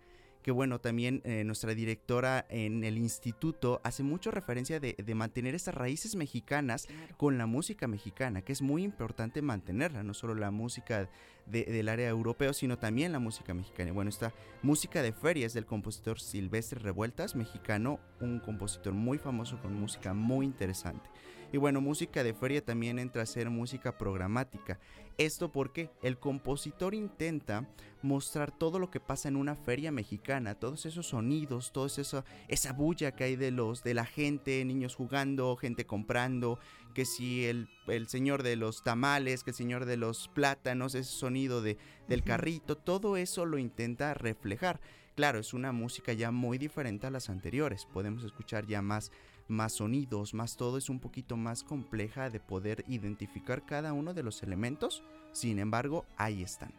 [0.49, 5.53] que bueno, también eh, nuestra directora en el instituto hace mucho referencia de, de mantener
[5.53, 7.17] estas raíces mexicanas Claro.
[7.17, 11.07] con la música mexicana, que es muy importante mantenerla, no solo la música
[11.45, 13.91] de- del área europeo, sino también la música mexicana.
[13.91, 14.33] Bueno, esta
[14.63, 20.15] música de feria es del compositor Silvestre Revueltas, mexicano, un compositor muy famoso con música
[20.15, 21.07] muy interesante.
[21.51, 24.79] Y bueno, música de feria también entra a ser música programática.
[25.17, 27.67] Esto porque el compositor intenta
[28.01, 32.71] mostrar todo lo que pasa en una feria mexicana, todos esos sonidos, toda esa, esa
[32.71, 36.59] bulla que hay de los de la gente, niños jugando, gente comprando,
[36.93, 41.11] que si el, el señor de los tamales, que el señor de los plátanos, ese
[41.11, 41.77] sonido de,
[42.07, 44.79] del carrito, todo eso lo intenta reflejar.
[45.15, 47.85] Claro, es una música ya muy diferente a las anteriores.
[47.85, 49.11] Podemos escuchar ya más,
[49.49, 50.77] más sonidos, más todo.
[50.77, 55.03] Es un poquito más compleja de poder identificar cada uno de los elementos.
[55.31, 56.71] Sin embargo, ahí están.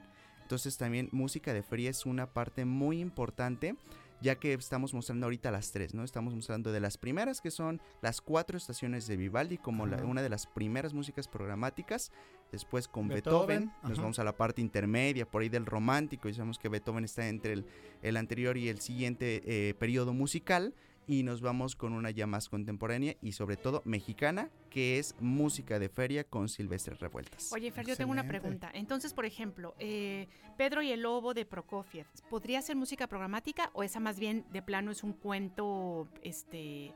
[0.43, 3.77] Entonces también música de feria es una parte muy importante
[4.23, 6.05] ya que estamos mostrando ahorita las tres, ¿no?
[6.05, 10.21] Estamos mostrando de las primeras que son las cuatro estaciones de Vivaldi como la- una
[10.21, 12.13] de las primeras músicas programáticas.
[12.53, 16.35] Después con Beethoven, Beethoven, nos vamos a la parte intermedia, por ahí del romántico, y
[16.35, 17.65] sabemos que Beethoven está entre el,
[18.03, 20.75] el anterior y el siguiente eh, periodo musical.
[21.11, 25.81] Y nos vamos con una ya más contemporánea y sobre todo mexicana, que es música
[25.81, 27.53] de feria con Silvestre Revueltas.
[27.53, 28.71] Oye, Fer, yo tengo una pregunta.
[28.73, 33.83] Entonces, por ejemplo, eh, Pedro y el Lobo de Prokofiev, ¿podría ser música programática o
[33.83, 36.95] esa más bien de plano es un cuento este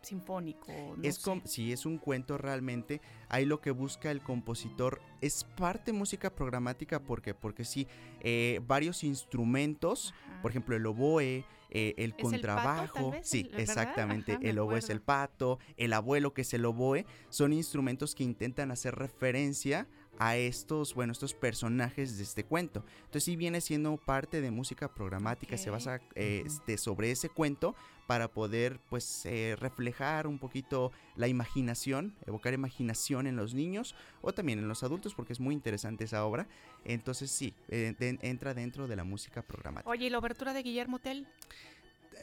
[0.00, 0.70] sinfónico.
[0.96, 1.42] no es sé.
[1.44, 3.00] sí, es un cuento realmente.
[3.28, 7.88] Ahí lo que busca el compositor es parte música programática porque, porque sí,
[8.20, 10.42] eh, varios instrumentos, Ajá.
[10.42, 11.44] por ejemplo, el oboe,
[11.76, 13.28] eh, el contrabajo, tal vez?
[13.28, 17.52] sí, exactamente, Ajá, el oboe es el pato, el abuelo que es el oboe, son
[17.52, 19.86] instrumentos que intentan hacer referencia
[20.18, 22.82] a estos, bueno, estos personajes de este cuento.
[23.00, 27.74] Entonces sí viene siendo parte de música programática, se basa eh, este, sobre ese cuento
[28.06, 34.32] para poder pues eh, reflejar un poquito la imaginación, evocar imaginación en los niños o
[34.32, 36.46] también en los adultos porque es muy interesante esa obra.
[36.84, 39.90] Entonces sí, eh, de- entra dentro de la música programática.
[39.90, 41.26] Oye, ¿y la obertura de Guillermo Tell?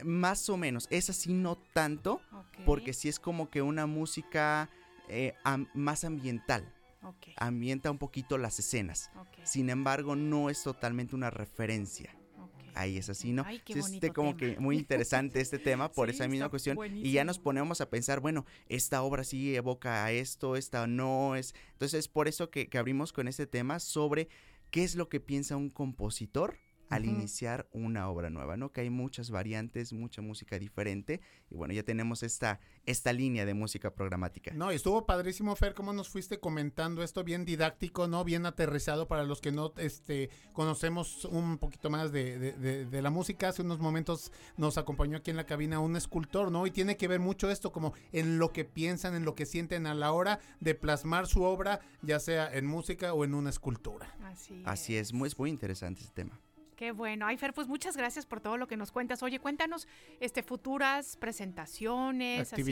[0.02, 2.20] Más o menos, es así no tanto
[2.66, 4.68] porque sí es como que una música
[5.08, 6.72] eh, am- más ambiental,
[7.36, 9.10] ambienta un poquito las escenas.
[9.44, 12.10] Sin embargo, no es totalmente una referencia.
[12.74, 13.44] Ahí es así, ¿no?
[13.46, 14.54] Ay, qué este como tema.
[14.54, 16.78] que muy interesante este tema por Sí, esa misma cuestión.
[16.94, 21.36] Y ya nos ponemos a pensar, bueno, esta obra sí evoca a esto, esta no
[21.36, 21.54] es.
[21.72, 24.28] Entonces es por eso que, que abrimos con este tema sobre
[24.70, 26.58] qué es lo que piensa un compositor
[26.90, 28.70] al iniciar una obra nueva, ¿no?
[28.72, 31.20] Que hay muchas variantes, mucha música diferente.
[31.50, 34.52] Y bueno, ya tenemos esta, esta línea de música programática.
[34.54, 38.24] No, y estuvo padrísimo, Fer, cómo nos fuiste comentando esto bien didáctico, ¿no?
[38.24, 43.02] Bien aterrizado para los que no este, conocemos un poquito más de, de- de- de
[43.02, 43.48] la música.
[43.48, 46.66] Hace unos momentos nos acompañó aquí en la cabina un escultor, ¿no?
[46.66, 49.86] Y tiene que ver mucho esto como en lo que piensan, en lo que sienten
[49.86, 54.14] a la hora de plasmar su obra, ya sea en música o en una escultura.
[54.24, 56.38] Así, Así es, muy, es muy interesante este tema.
[56.76, 57.26] Qué bueno.
[57.26, 59.22] Ay, Fer, pues muchas gracias por todo lo que nos cuentas.
[59.22, 59.86] Oye, cuéntanos
[60.20, 62.62] este, futuras presentaciones, así,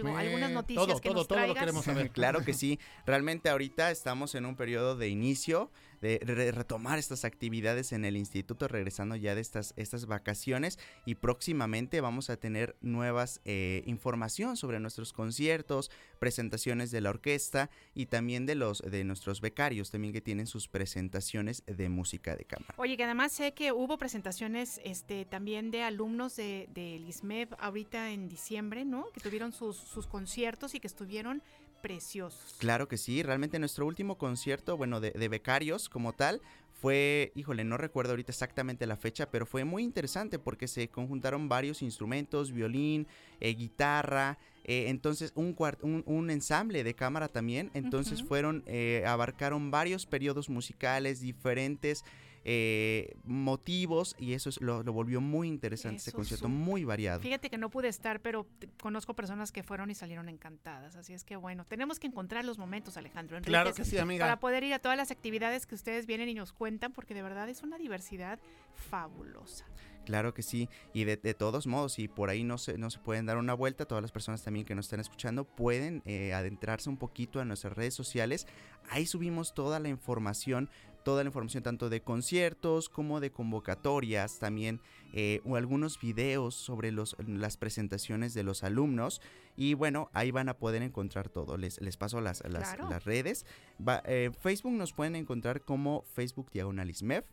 [0.00, 2.10] algo- algunas noticias todo, que todo, nos todo lo queremos saber.
[2.10, 2.78] Claro que sí.
[3.06, 5.70] Realmente ahorita estamos en un periodo de inicio,
[6.02, 11.14] de re- retomar estas actividades en el instituto, regresando ya de estas, estas vacaciones y
[11.14, 18.06] próximamente vamos a tener nuevas eh, información sobre nuestros conciertos, presentaciones de la orquesta y
[18.06, 22.74] también de los de nuestros becarios también que tienen sus presentaciones de música de cámara.
[22.76, 28.10] Oye, que además sé que hubo presentaciones este, también de alumnos de, del ISMEB ahorita
[28.10, 29.06] en diciembre, ¿no?
[29.14, 31.42] Que tuvieron sus, sus conciertos y que estuvieron
[31.82, 32.54] preciosos.
[32.58, 36.40] Claro que sí, realmente nuestro último concierto, bueno, de, de becarios como tal,
[36.82, 41.48] fue, híjole, no recuerdo ahorita exactamente la fecha, pero fue muy interesante porque se conjuntaron
[41.48, 43.06] varios instrumentos, violín,
[43.38, 49.70] eh, guitarra, eh, entonces un, un, un ensamble de cámara también, entonces fueron, eh, abarcaron
[49.70, 52.04] varios periodos musicales diferentes.
[52.44, 57.20] Eh, motivos y eso es- lo, lo volvió muy interesante ese concierto, muy variado.
[57.20, 60.96] Fíjate que no pude estar, pero te- conozco personas que fueron y salieron encantadas.
[60.96, 63.40] Así es que bueno, tenemos que encontrar los momentos, Alejandro.
[63.42, 64.24] Claro que sí, amiga.
[64.26, 67.22] Para poder ir a todas las actividades que ustedes vienen y nos cuentan, porque de
[67.22, 68.38] verdad es una diversidad
[68.74, 69.64] fabulosa.
[70.04, 72.98] Claro que sí, y de, de todos modos, si por ahí no se, no se
[72.98, 76.88] pueden dar una vuelta, todas las personas también que nos están escuchando pueden eh, adentrarse
[76.90, 78.48] un poquito a nuestras redes sociales.
[78.90, 80.68] Ahí subimos toda la información,
[81.04, 84.80] toda la información tanto de conciertos como de convocatorias, también
[85.12, 89.20] eh, o algunos videos sobre los, las presentaciones de los alumnos.
[89.56, 91.56] Y bueno, ahí van a poder encontrar todo.
[91.56, 92.88] Les, les paso las, las, Claro.
[92.90, 93.44] las redes.
[93.86, 97.24] Va- eh, Facebook nos pueden encontrar como Facebook Diagonal ISMEF.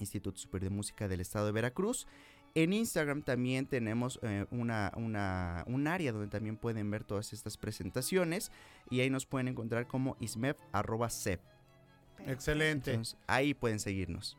[0.00, 2.06] Instituto Superior de Música del Estado de Veracruz.
[2.56, 7.56] En Instagram también tenemos eh, una, una- un área donde también pueden ver todas estas
[7.56, 8.50] presentaciones
[8.90, 11.40] y ahí nos pueden encontrar como ismev.sep.
[12.26, 12.90] Excelente.
[12.92, 14.36] Entonces, ahí pueden seguirnos.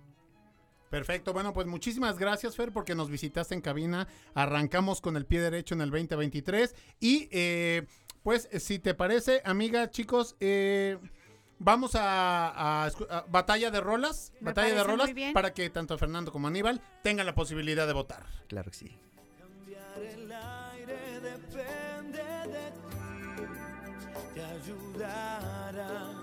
[0.90, 4.08] Perfecto, bueno, pues muchísimas gracias, Fer, porque nos visitaste en cabina.
[4.34, 6.74] Arrancamos con el pie derecho en el 2023.
[7.00, 7.86] Y eh,
[8.24, 10.98] pues, si te parece, amiga, chicos, eh,
[11.60, 14.32] vamos a, a escu- a Batalla de Rolas.
[14.40, 15.34] Me Batalla de Rolas muy bien.
[15.34, 18.26] para que tanto Fernando como Aníbal tengan la posibilidad de votar.
[18.48, 18.98] Claro que sí.
[19.38, 23.44] Cambiar el aire depende de ti,
[24.36, 26.15] te ayudará.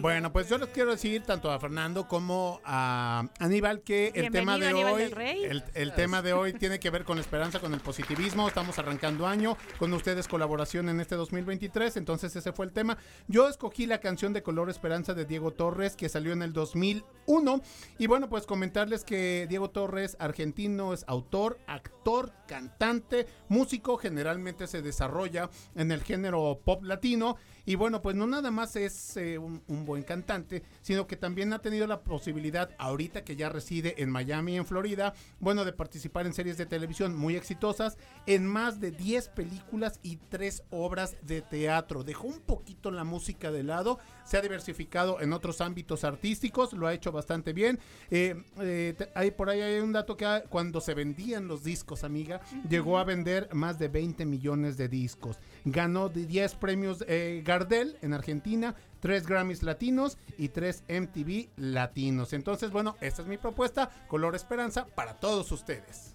[0.00, 4.56] Bueno, pues yo les quiero decir tanto a Fernando como a Aníbal que el tema
[4.56, 7.74] de Aníbal hoy, el, el tema de hoy tiene que ver con la esperanza, con
[7.74, 8.46] el positivismo.
[8.46, 12.96] Estamos arrancando año con ustedes colaboración en este 2023, entonces ese fue el tema.
[13.26, 17.60] Yo escogí la canción de Color Esperanza de Diego Torres que salió en el 2001
[17.98, 24.80] y bueno, pues comentarles que Diego Torres, argentino, es autor, actor, cantante, músico, generalmente se
[24.80, 27.36] desarrolla en el género pop latino
[27.68, 31.52] Y bueno, pues no nada más es eh, un, un buen cantante, sino que también
[31.52, 36.24] ha tenido la posibilidad, ahorita que ya reside en Miami, en Florida, bueno, de participar
[36.24, 41.42] en series de televisión muy exitosas, en más de 10 películas y 3 obras de
[41.42, 42.04] teatro.
[42.04, 43.98] Dejó un poquito la música de lado,
[44.28, 47.78] se ha diversificado en otros ámbitos artísticos, lo ha hecho bastante bien.
[48.10, 51.64] Eh, eh, te- hay, por ahí hay un dato que ha- cuando se vendían los
[51.64, 55.38] discos, amiga, llegó a vender más de 20 millones de discos.
[55.64, 62.32] Ganó de 10 premios eh, Gardel en Argentina, 3 Grammys latinos y 3 MTV latinos.
[62.32, 66.14] Entonces, bueno, esta es mi propuesta, Color Esperanza, para todos ustedes.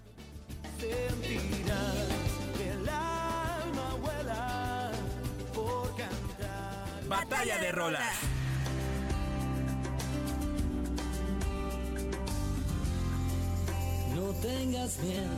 [7.30, 8.03] Batalla de rolas.
[14.13, 15.30] No tengas miedo,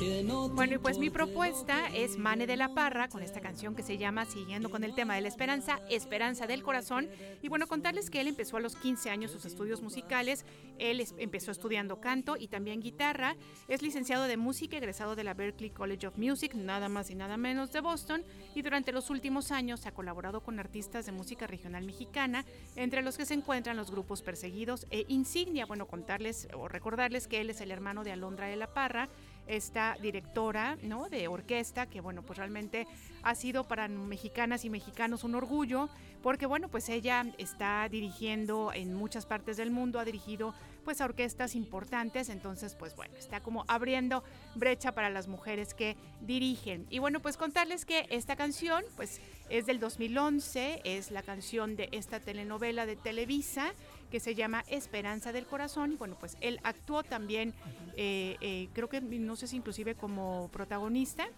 [0.00, 3.98] Bueno, y pues mi propuesta es Mane de la Parra con esta canción que se
[3.98, 7.06] llama Siguiendo con el tema de la esperanza, Esperanza del Corazón.
[7.42, 10.46] Y bueno, contarles que él empezó a los 15 años sus estudios musicales.
[10.78, 13.36] Él empezó estudiando canto y también guitarra.
[13.68, 17.36] Es licenciado de música, egresado de la Berklee College of Music, nada más y nada
[17.36, 18.24] menos de Boston.
[18.54, 23.18] Y durante los últimos años ha colaborado con artistas de música regional mexicana, entre los
[23.18, 25.66] que se encuentran los grupos Perseguidos e Insignia.
[25.66, 29.10] Bueno, contarles o recordarles que él es el hermano de Alondra de la Parra
[29.50, 31.08] esta directora ¿no?
[31.08, 32.86] de orquesta, que bueno, pues realmente
[33.22, 35.88] ha sido para mexicanas y mexicanos un orgullo,
[36.22, 41.04] porque bueno, pues ella está dirigiendo en muchas partes del mundo, ha dirigido pues a
[41.04, 44.22] orquestas importantes, entonces pues bueno, está como abriendo
[44.54, 46.86] brecha para las mujeres que dirigen.
[46.88, 51.88] Y bueno, pues contarles que esta canción pues es del 2011, es la canción de
[51.92, 53.72] esta telenovela de Televisa
[54.10, 55.92] que se llama Esperanza del Corazón.
[55.92, 57.54] Y bueno, pues él actuó también,
[57.96, 61.28] eh, eh, creo que no sé si inclusive como protagonista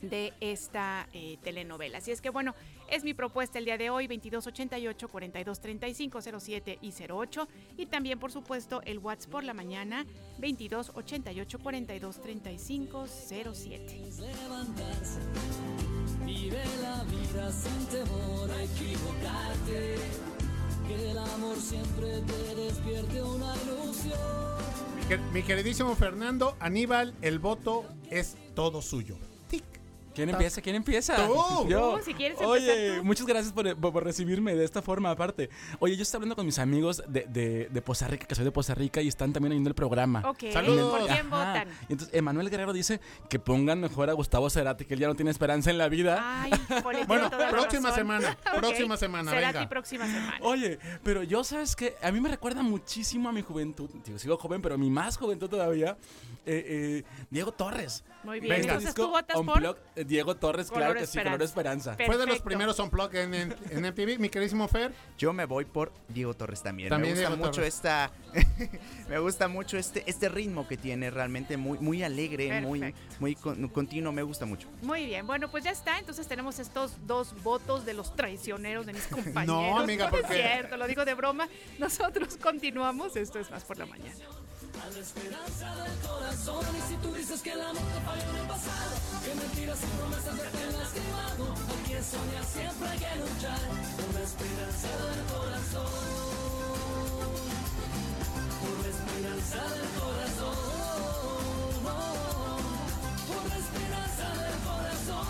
[0.00, 1.98] de esta eh, telenovela.
[1.98, 2.54] Así es que bueno,
[2.88, 8.30] es mi propuesta el día de hoy, 2288 4235 07 y 08 y también por
[8.30, 10.04] supuesto el WhatsApp por la mañana
[10.38, 14.02] 2288 4235 07.
[14.20, 15.20] levantarse.
[16.24, 20.37] Vive la vida sin temor a equivocarte.
[20.88, 24.18] Que el amor siempre te despierte una ilusión.
[24.96, 29.16] Mi, quer- mi queridísimo Fernando, Aníbal, el voto es todo suyo.
[29.48, 29.64] Tic.
[30.18, 30.60] ¿Quién empieza?
[30.60, 31.16] ¿Quién empieza?
[31.26, 31.34] Tú.
[31.68, 31.96] Yo.
[31.98, 33.04] Tú, si quieres Oye, tú.
[33.04, 35.48] muchas gracias por, recibirme de esta forma aparte.
[35.78, 38.50] Oye, yo estoy hablando con mis amigos de, de, de Poza Rica, que soy de
[38.52, 40.22] Poza Rica y están también oyendo el programa.
[40.28, 40.98] Ok, Saludos.
[40.98, 41.46] ¿por quién Ajá.
[41.46, 41.68] votan?
[41.88, 45.14] Y entonces, Emanuel Guerrero dice que pongan mejor a Gustavo Cerati, que él ya no
[45.14, 46.42] tiene esperanza en la vida.
[46.42, 46.50] Ay,
[47.06, 47.94] Bueno, toda próxima razón.
[47.94, 49.68] semana, Ok, próxima semana, Será venga.
[49.68, 50.38] próxima semana.
[50.42, 51.94] Oye, pero yo, ¿sabes qué?
[52.02, 53.88] A mí me recuerda muchísimo a mi juventud.
[54.04, 55.96] Digo, sigo joven, pero mi más juventud todavía.
[56.46, 58.04] eh, eh, Diego Torres.
[58.24, 58.64] Muy bien, Venga.
[58.74, 59.48] entonces Disco tú votas por...
[59.56, 61.92] Unplugged, eh, Diego Torres, Color claro que sí, Color Esperanza.
[61.92, 61.96] Esperanza.
[61.96, 62.44] Fue de los Perfecto.
[62.44, 64.18] primeros Unplugged en, en, en MTV.
[64.18, 66.88] Mi queridísimo Fer, Yo me voy por Diego Torres también.
[66.88, 67.74] También me gusta Diego mucho Torres.
[67.74, 68.10] esta
[69.08, 73.16] me gusta mucho este este ritmo que tiene realmente muy muy alegre, muy Perfecto.
[73.20, 74.68] muy con- continuo, me gusta mucho.
[74.82, 75.98] Muy bien, bueno, pues ya está.
[75.98, 79.46] Entonces tenemos estos dos votos de los traicioneros de mis compañeros.
[79.46, 81.48] No, amiga, es porque- cierto, lo digo de broma.
[81.78, 83.16] Nosotros continuamos.
[83.16, 84.12] Esto es más por la mañana.
[84.78, 86.64] A la esperanza del corazón.
[86.76, 89.86] Y si tú dices que el amor te falló en el pasado, que mentiras y
[89.98, 91.44] promesas te han lastimado.
[91.68, 93.60] Hay que soñar, siempre hay que luchar.
[93.98, 95.90] Por la esperanza del corazón.
[98.60, 100.56] Por la esperanza del corazón.
[103.28, 105.26] Por la esperanza del corazón.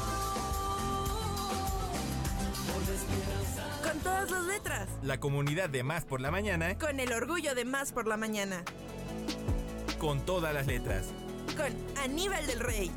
[2.69, 3.63] Por la esperanza.
[3.83, 4.89] Con todas las letras.
[5.03, 8.63] La comunidad de Más por la Mañana Con el orgullo de Más por la Mañana.
[9.99, 11.07] Con todas las letras.
[11.57, 11.73] Con
[12.03, 12.91] Aníbal del Rey.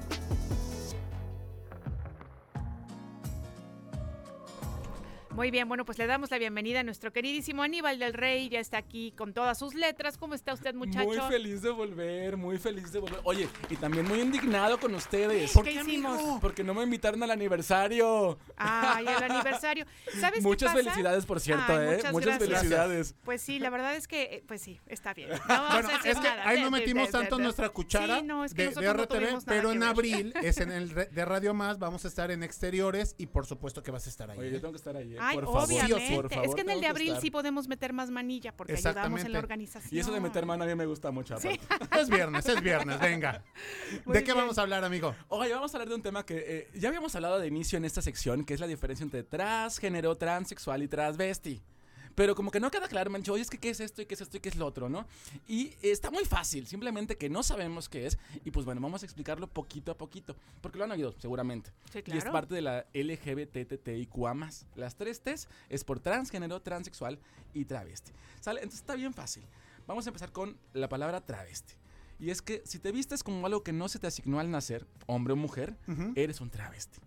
[5.42, 8.48] Muy bien, bueno, pues le damos la bienvenida a nuestro queridísimo Aníbal del Rey.
[8.48, 10.16] Ya está aquí con todas sus letras.
[10.16, 11.08] ¿Cómo está usted, muchacho?
[11.08, 13.20] Muy feliz de volver, muy feliz de volver.
[13.24, 15.52] Oye, y también muy indignado con ustedes.
[15.52, 16.40] ¿Por qué hicimos?
[16.42, 18.38] Porque no me invitaron al aniversario.
[18.56, 19.86] Ay, el aniversario.
[20.20, 20.84] ¿Sabes qué Muchas pasa?
[20.84, 22.12] felicidades, por cierto, Ay, ¿eh?
[22.12, 23.16] muchas felicidades.
[23.24, 25.30] Pues sí, la verdad es que, eh, pues sí, está bien.
[25.32, 26.48] No vamos Bueno, a decir es que nada.
[26.48, 28.76] ahí De- no metimos de- tanto de- nuestra cuchara Sí, no, es que de, de
[28.76, 32.10] nosotros no RTV, pero en abril es en el re- de Radio Más, vamos a
[32.10, 34.38] estar en exteriores y por supuesto que vas a estar ahí.
[34.38, 34.52] Oye, ¿eh?
[34.52, 35.31] yo tengo que estar ahí, ¿eh?
[35.32, 35.64] Ay, por favor.
[35.64, 36.08] obviamente.
[36.08, 38.74] Sí por favor, es que en el de abril sí podemos meter más manilla porque
[38.74, 39.90] ayudamos en la organización.
[39.96, 41.38] Y eso de meter mano a mí me gusta mucho.
[41.40, 41.60] Sí.
[42.00, 43.44] Es viernes, es viernes, venga.
[44.06, 44.38] Muy ¿De qué bien.
[44.38, 45.16] vamos a hablar, amigo?
[45.30, 47.86] Oye, vamos a hablar de un tema que eh, ya habíamos hablado de inicio en
[47.86, 51.62] esta sección, que es la diferencia entre transgénero, transexual y transvesti.
[52.16, 54.02] Pero como que no queda claro, me han dicho, oye, es que qué es esto
[54.02, 55.06] y qué es esto y qué es lo otro, ¿no?
[55.48, 59.06] Y está muy fácil, simplemente que no sabemos qué es y pues bueno, vamos a
[59.06, 61.72] explicarlo poquito a poquito, porque lo han oído seguramente.
[61.92, 62.32] Sí, Y es claro.
[62.32, 64.50] parte de la LGBTTIQA+.
[64.76, 67.20] Las tres T's es por transgénero, transexual
[67.54, 68.12] y travesti.
[68.40, 68.60] ¿Sale?
[68.62, 69.44] Entonces está bien fácil.
[69.88, 71.74] Vamos a empezar con la palabra travesti.
[72.22, 74.86] Y es que si te vistes como algo que no se te asignó al nacer,
[75.08, 75.76] hombre o mujer,
[76.16, 77.00] eres un travesti.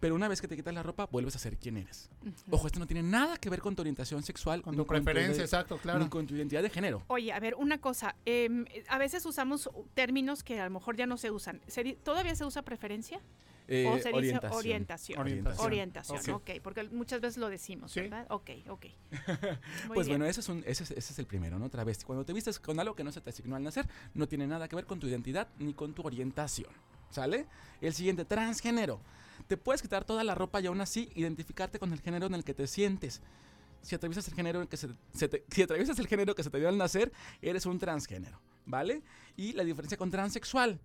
[0.00, 2.08] Pero una vez que te quitas la ropa, vuelves a ser quien eres.
[2.50, 5.76] Ojo, esto no tiene nada que ver con tu orientación sexual, Con tu preferencia, exacto,
[5.78, 5.98] claro.
[5.98, 7.02] ni con tu identidad de género.
[7.08, 8.14] Oye, a ver, una cosa.
[8.24, 11.60] em, a veces usamos términos que a lo mejor ya no se usan.
[11.66, 13.20] ¿Se di- ¿Todavía se usa preferencia?
[13.66, 14.52] Eh, ¿O se dice orientación.
[14.58, 15.18] orientación?
[15.18, 15.66] Orientación.
[15.66, 16.50] Orientación, Ok.
[16.50, 16.60] ok.
[16.62, 18.00] Porque muchas veces lo decimos, Sí.
[18.00, 18.26] ¿verdad?
[18.30, 18.86] Ok, ok.
[19.88, 20.18] Muy Pues bien.
[20.18, 21.68] bueno, ese es, un, ese, es, ese es el primero, ¿no?
[21.70, 22.04] Travesti.
[22.04, 24.68] Cuando te vistes con algo que no se te asignó al nacer, no tiene nada
[24.68, 26.70] que ver con tu identidad ni con tu orientación.
[27.10, 27.46] ¿Sale?
[27.80, 29.00] El siguiente, transgénero.
[29.46, 32.44] Te puedes quitar toda la ropa y aún así identificarte con el género en el
[32.44, 33.22] que te sientes.
[33.82, 36.50] Si atraviesas el género en que se, se te- si atraviesas el género que se
[36.50, 37.12] te dio al nacer,
[37.42, 39.02] eres un transgénero, ¿vale?
[39.36, 40.80] Y la diferencia con transexual,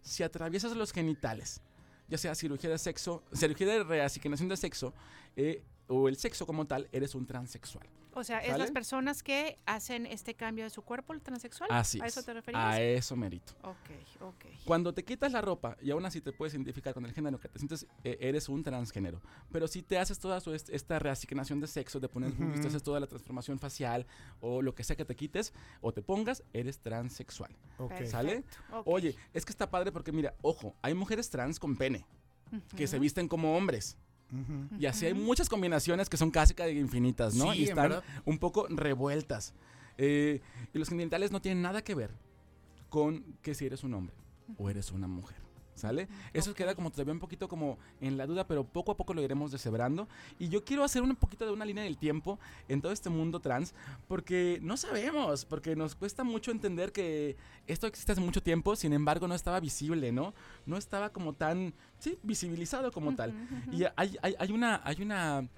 [0.00, 1.60] si atraviesas los genitales,
[2.08, 4.92] ya sea cirugía de sexo, cirugía de reasignación de sexo,
[5.36, 7.86] eh, o el sexo como tal, eres un transexual.
[8.18, 11.70] O sea, es las personas que hacen este cambio de su cuerpo, el transexual.
[11.72, 12.16] Así ¿A es.
[12.16, 12.62] eso te referías?
[12.64, 13.52] A eso merito.
[13.62, 13.90] Ok,
[14.20, 14.44] ok.
[14.64, 17.48] Cuando te quitas la ropa y aún así te puedes identificar con el género que
[17.48, 19.20] te sientes, eh, eres un transgénero.
[19.52, 22.82] Pero si te haces toda su- esta reasignación de sexo, te pones boobies, te haces
[22.82, 24.06] toda la transformación facial
[24.40, 27.54] o lo que sea que te quites o te pongas, eres transexual.
[27.78, 27.90] Ok.
[27.90, 28.44] Perfecto, ¿Sale?
[28.84, 32.04] Oye, es que está padre porque mira, ojo, hay mujeres trans con pene
[32.76, 33.96] que se visten como hombres.
[34.78, 37.52] Y así hay muchas combinaciones que son casi infinitas, ¿no?
[37.52, 38.04] Sí, y están verdad.
[38.24, 39.54] un poco revueltas.
[39.96, 40.40] Eh,
[40.72, 42.10] y los genitales no tienen nada que ver
[42.88, 44.14] con que si eres un hombre
[44.56, 45.47] o eres una mujer.
[45.78, 46.08] ¿Sale?
[46.32, 49.22] Eso queda como todavía un poquito como en la duda, pero poco a poco lo
[49.22, 50.08] iremos deshebrando.
[50.38, 53.40] Y yo quiero hacer un poquito de una línea del tiempo en todo este mundo
[53.40, 53.74] trans,
[54.08, 58.92] porque no sabemos, porque nos cuesta mucho entender que esto existe hace mucho tiempo, sin
[58.92, 60.34] embargo no estaba visible, ¿no?
[60.66, 63.32] No estaba como tan, sí, visibilizado como tal.
[63.70, 65.48] Y hay, hay, hay una, hay una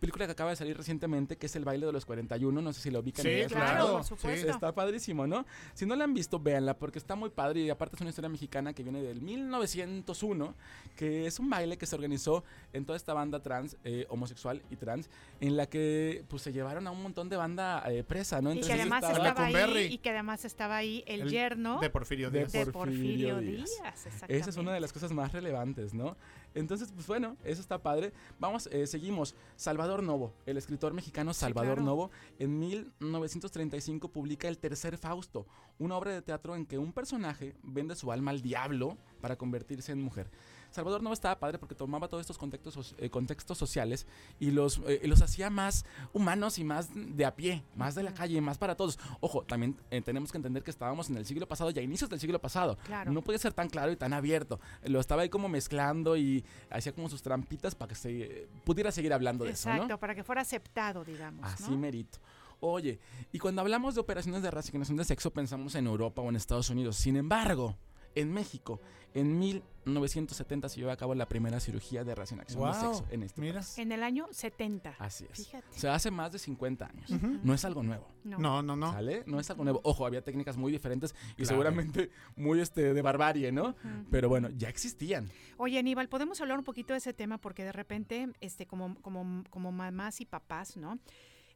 [0.00, 2.80] película que acaba de salir recientemente que es El baile de los 41, no sé
[2.80, 3.22] si lo ubican.
[3.24, 3.92] Sí, en claro, claro.
[3.94, 4.46] por supuesto.
[4.46, 4.50] sí.
[4.50, 5.44] Está padrísimo, ¿no?
[5.74, 8.28] Si no la han visto, véanla porque está muy padre y aparte es una historia
[8.28, 10.54] mexicana que viene del 1901,
[10.96, 14.76] que es un baile que se organizó en toda esta banda trans, eh, homosexual y
[14.76, 15.08] trans,
[15.40, 18.50] en la que pues se llevaron a un montón de banda eh, presa, ¿no?
[18.52, 21.78] Y que Entonces además estaba- estaba ahí, y que además estaba ahí el, El yerno
[21.80, 22.52] De Porfirio De Díaz.
[22.52, 23.70] de Porfirio Porfirio Díaz.
[23.80, 24.06] Díaz.
[24.06, 24.36] exactamente.
[24.36, 26.16] Esa es una de las cosas más relevantes, ¿no?
[26.58, 28.12] Entonces, pues bueno, eso está padre.
[28.38, 29.34] Vamos, eh, seguimos.
[29.56, 31.82] Salvador Novo, el escritor mexicano Salvador claro.
[31.82, 35.46] Novo, en 1935 publica El Tercer Fausto,
[35.78, 39.92] una obra de teatro en que un personaje vende su alma al diablo para convertirse
[39.92, 40.30] en mujer.
[40.70, 44.06] Salvador Novo estaba padre porque tomaba todos estos contextos, eh, contextos sociales
[44.38, 48.12] y los, eh, los hacía más humanos y más de a pie, más de la
[48.12, 48.98] calle, más para todos.
[49.20, 52.10] Ojo, también eh, tenemos que entender que estábamos en el siglo pasado y a inicios
[52.10, 52.76] del siglo pasado.
[52.84, 53.12] Claro.
[53.12, 54.60] No podía ser tan claro y tan abierto.
[54.84, 59.12] Lo estaba ahí como mezclando y hacía como sus trampitas para que se pudiera seguir
[59.12, 59.98] hablando de eso, Exacto, ¿no?
[60.00, 61.44] para que fuera aceptado, digamos.
[61.44, 61.78] Así ¿no?
[61.78, 62.18] merito.
[62.60, 62.98] Oye,
[63.32, 66.70] y cuando hablamos de operaciones de reasignación de sexo pensamos en Europa o en Estados
[66.70, 66.96] Unidos.
[66.96, 67.76] Sin embargo,
[68.14, 68.80] en México,
[69.14, 73.22] en 1970 se llevó a cabo la primera cirugía de reasignación de Wow, sexo en
[73.22, 73.54] este mira.
[73.60, 73.78] país.
[73.78, 74.94] En el año 70.
[74.98, 75.46] Así es.
[75.46, 75.66] Fíjate.
[75.76, 77.10] O sea, hace más de 50 años.
[77.42, 78.06] No es algo nuevo.
[78.24, 78.38] No.
[78.38, 78.92] No, no, no.
[78.92, 79.22] ¿Sale?
[79.26, 79.80] No es algo nuevo.
[79.84, 81.48] Ojo, había técnicas muy diferentes y Claro.
[81.48, 83.74] seguramente muy este de barbarie, ¿no?
[84.10, 85.30] Pero bueno, ya existían.
[85.56, 89.42] Oye, Aníbal, podemos hablar un poquito de ese tema porque de repente, este, como, como,
[89.50, 90.98] como mamás y papás, ¿no?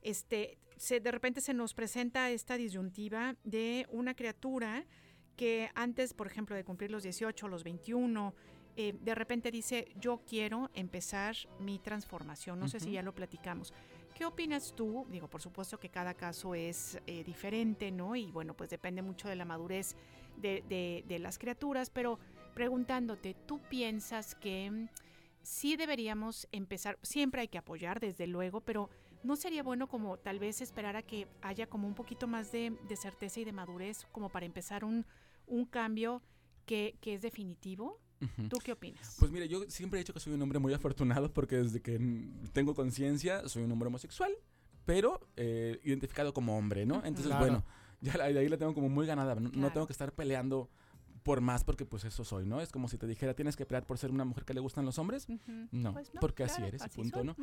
[0.00, 4.84] Este, se, de repente se nos presenta esta disyuntiva de una criatura
[5.42, 8.32] que antes, por ejemplo, de cumplir los 18, los 21,
[8.76, 12.60] eh, de repente dice, yo quiero empezar mi transformación.
[12.60, 13.74] No sé si ya lo platicamos.
[14.14, 15.04] ¿Qué opinas tú?
[15.10, 18.14] Digo, por supuesto que cada caso es eh, diferente, ¿no?
[18.14, 19.96] Y bueno, pues depende mucho de la madurez
[20.36, 22.20] de, de- de las criaturas, pero
[22.54, 24.86] preguntándote, ¿tú piensas que mm,
[25.42, 28.90] sí deberíamos empezar, siempre hay que apoyar, desde luego, pero
[29.24, 32.70] ¿no sería bueno como tal vez esperar a que haya como un poquito más de,
[32.88, 35.04] de certeza y de madurez como para empezar un,
[35.52, 36.22] un cambio
[36.66, 38.00] que, que es definitivo?
[38.48, 39.16] ¿Tú qué opinas?
[39.18, 41.98] Pues mira, yo siempre he dicho que soy un hombre muy afortunado porque desde que
[42.52, 44.32] tengo conciencia soy un hombre homosexual,
[44.84, 46.96] pero eh, identificado como hombre, ¿no?
[47.04, 47.40] Entonces, Claro.
[47.44, 47.64] bueno,
[48.00, 49.34] ya la, de ahí la tengo como muy ganada.
[49.34, 50.70] No, no tengo que estar peleando
[51.24, 52.60] por más porque pues eso soy, ¿no?
[52.60, 54.84] Es como si te dijera, tienes que pelear por ser una mujer que le gustan
[54.84, 55.26] los hombres.
[55.28, 55.68] Ujú.
[55.72, 57.26] No, Pues porque así eres así punto, soy.
[57.26, 57.36] ¿no?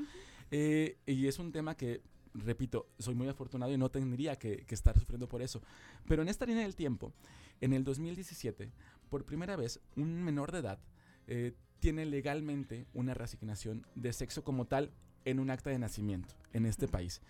[0.52, 2.02] Eh, y es un tema que,
[2.34, 5.62] repito, soy muy afortunado y no tendría que, que estar sufriendo por eso.
[6.08, 7.14] Pero en esta línea del tiempo,
[7.62, 8.72] en el 2017,
[9.10, 10.80] por primera vez, un menor de edad
[11.28, 14.92] eh, tiene legalmente una reasignación de sexo como tal
[15.26, 17.22] en un acta de nacimiento en este país,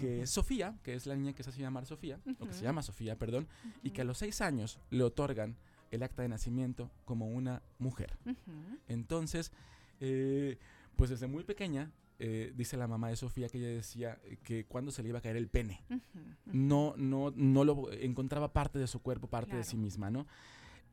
[0.00, 2.62] que es Sofía, que es la niña que se hace llamar Sofía, o que se
[2.62, 3.48] llama Sofía, perdón,
[3.82, 5.56] y que a los seis años le otorgan
[5.90, 8.16] el acta de nacimiento como una mujer.
[8.86, 9.52] Entonces,
[10.00, 10.58] eh,
[10.96, 14.66] pues desde muy pequeña, eh, dice la mamá de Sofía que ella decía eh, que
[14.66, 15.84] cuando se le iba a caer el pene,
[16.46, 20.26] no, no, no lo encontraba parte de su cuerpo, parte de sí misma, ¿no?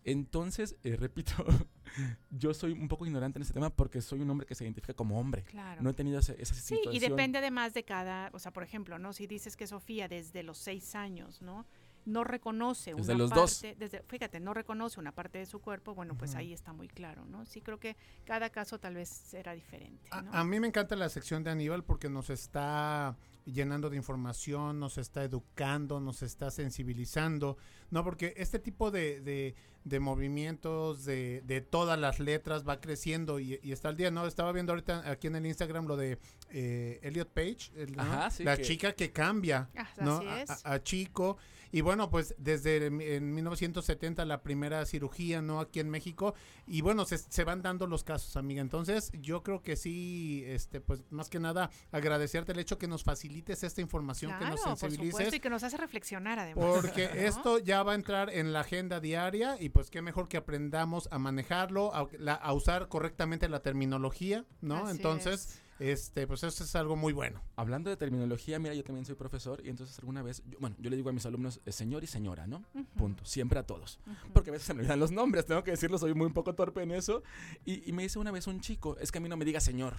[0.06, 1.34] Entonces, eh, repito,
[2.30, 4.94] yo soy un poco ignorante en este tema porque soy un hombre que se identifica
[4.94, 5.44] como hombre.
[5.44, 5.82] Claro.
[5.82, 9.00] No he tenido esa, esa Sí, y depende además de cada, o sea, por ejemplo,
[9.00, 9.14] ¿no?
[9.14, 11.66] Si dices que Sofía desde los seis años, ¿no?
[12.06, 13.80] No reconoce Desde una los parte, dos.
[13.80, 17.26] desde, fíjate, no reconoce una parte de su cuerpo, bueno, pues ahí está muy claro,
[17.26, 17.46] ¿no?
[17.46, 17.96] Sí creo que
[18.26, 20.32] cada caso tal vez será diferente, A, ¿no?
[20.32, 24.98] a mí me encanta la sección de Aníbal porque nos está llenando de información, nos
[25.00, 27.58] está educando, nos está sensibilizando,
[27.92, 28.04] ¿no?
[28.04, 33.60] Porque este tipo de, de- de movimientos, de, de todas las letras va creciendo y,
[33.62, 34.26] y está al día, ¿no?
[34.26, 36.18] Estaba viendo ahorita aquí en el Instagram lo de
[36.50, 38.02] eh, Elliot Page, el- ¿no?
[38.02, 40.18] Ajá, sí, la que- chica que cambia, Ah, ¿no?
[40.18, 40.50] así A- es.
[40.66, 41.38] A, a chico.
[41.76, 45.60] Y bueno, pues desde en 1970 la primera cirugía, ¿no?
[45.60, 46.34] Aquí en México.
[46.68, 48.62] Y bueno, se, se van dando los casos, amiga.
[48.62, 53.04] Entonces, yo creo que sí, este, pues más que nada, agradecerte el hecho que nos
[53.04, 55.34] facilites esta información, que nos Claro, por supuesto, sensibilices.
[55.34, 56.64] y que nos hace reflexionar además.
[56.66, 57.14] Porque ¿no?
[57.20, 61.10] esto ya va a entrar en la agenda diaria y pues qué mejor que aprendamos
[61.12, 64.86] a manejarlo, a, la- a usar correctamente la terminología, ¿no?
[64.86, 67.42] Así Entonces, este, pues eso es algo muy bueno.
[67.56, 70.90] Hablando de terminología, mira, yo también soy profesor y entonces alguna vez, yo- bueno, yo
[70.90, 72.64] le digo a mis alumnos eh, señor y señora, ¿no?
[72.98, 73.26] Punto.
[73.26, 74.00] Siempre a todos.
[74.34, 76.56] Porque a veces se me olvidan los nombres, tengo que decirlo, soy muy un poco
[76.56, 77.24] torpe en eso.
[77.66, 79.60] Y, y me dice una vez un chico, es que a mí no me diga
[79.60, 79.96] señor.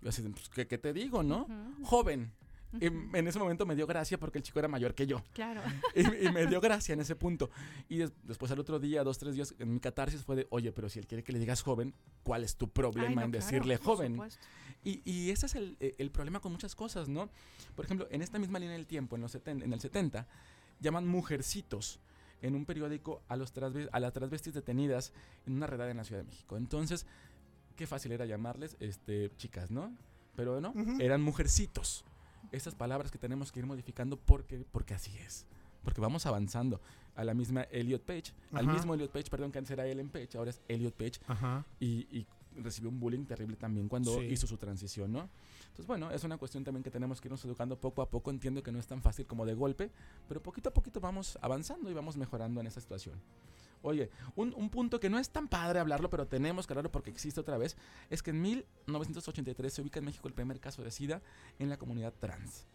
[0.00, 1.46] Yo así, pues, ¿qué, qué te digo, no?
[1.82, 2.32] Joven.
[2.80, 5.22] Y en ese momento me dio gracia porque el chico era mayor que yo.
[5.32, 5.60] Claro.
[5.94, 7.50] Y, y me dio gracia en ese punto.
[7.88, 10.72] Y des- después al otro día, dos, tres días, en mi catarsis fue de, oye,
[10.72, 13.30] pero si él quiere que le digas joven, ¿cuál es tu problema Ay, no, en
[13.30, 14.20] decirle joven?
[14.82, 17.30] Y, y ese es el, eh, el problema con muchas cosas, ¿no?
[17.74, 20.26] Por ejemplo, en esta misma línea del tiempo, en, los seten- en el 70,
[20.80, 22.00] llaman mujercitos
[22.42, 23.52] en un periódico a, los
[23.92, 25.12] a las transvestis detenidas
[25.46, 26.56] en una redada en la Ciudad de México.
[26.58, 27.06] Entonces,
[27.76, 29.90] qué fácil era llamarles este, chicas, ¿no?
[30.36, 30.96] Pero no, Ujú.
[31.00, 32.04] eran mujercitos.
[32.54, 35.46] Estas palabras que tenemos que ir modificando porque, porque así es.
[35.82, 36.80] Porque vamos avanzando
[37.14, 40.38] a la misma Elliot Page, al mismo Elliot Page, perdón, que antes era Ellen Page,
[40.38, 41.64] ahora es Elliot Page Ajá.
[41.78, 42.26] y, y
[42.56, 44.26] recibió un bullying terrible también cuando Sí.
[44.26, 45.28] hizo su transición, ¿no?
[45.64, 48.30] Entonces, bueno, es una cuestión también que tenemos que irnos educando poco a poco.
[48.30, 49.90] Entiendo que no es tan fácil como de golpe,
[50.28, 53.20] pero poquito a poquito vamos avanzando y vamos mejorando en esta situación.
[53.84, 57.10] Oye, un, un punto que no es tan padre hablarlo, pero tenemos que hablarlo porque
[57.10, 57.76] existe otra vez,
[58.10, 61.20] es que en 1983 se ubica en México el primer caso de SIDA
[61.58, 62.66] en la comunidad trans.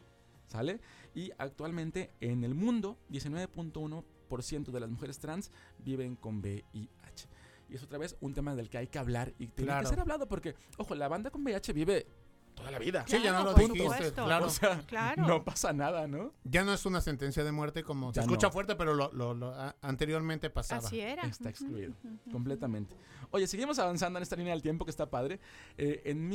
[0.48, 0.80] ¿Sale?
[1.14, 7.28] Y actualmente en el mundo, 19.1% de las mujeres trans viven con VIH.
[7.70, 9.84] Y es otra vez un tema del que hay que hablar y tiene Claro.
[9.84, 12.08] que ser hablado porque, ojo, la banda con VIH vive
[12.60, 13.04] toda la vida.
[13.08, 14.46] Sí, ya no lo dijiste, claro.
[14.46, 15.26] O sea, Claro.
[15.26, 16.34] no pasa nada, ¿no?
[16.44, 18.54] Ya no es una sentencia de muerte como se escucha no.
[18.54, 20.86] fuerte, pero lo, lo- lo- a- anteriormente pasaba.
[20.86, 21.24] Así era.
[21.24, 21.94] Está excluido,
[22.32, 22.96] completamente.
[23.32, 25.40] Oye, seguimos avanzando en esta línea del tiempo que está padre.
[25.78, 26.28] Eh, en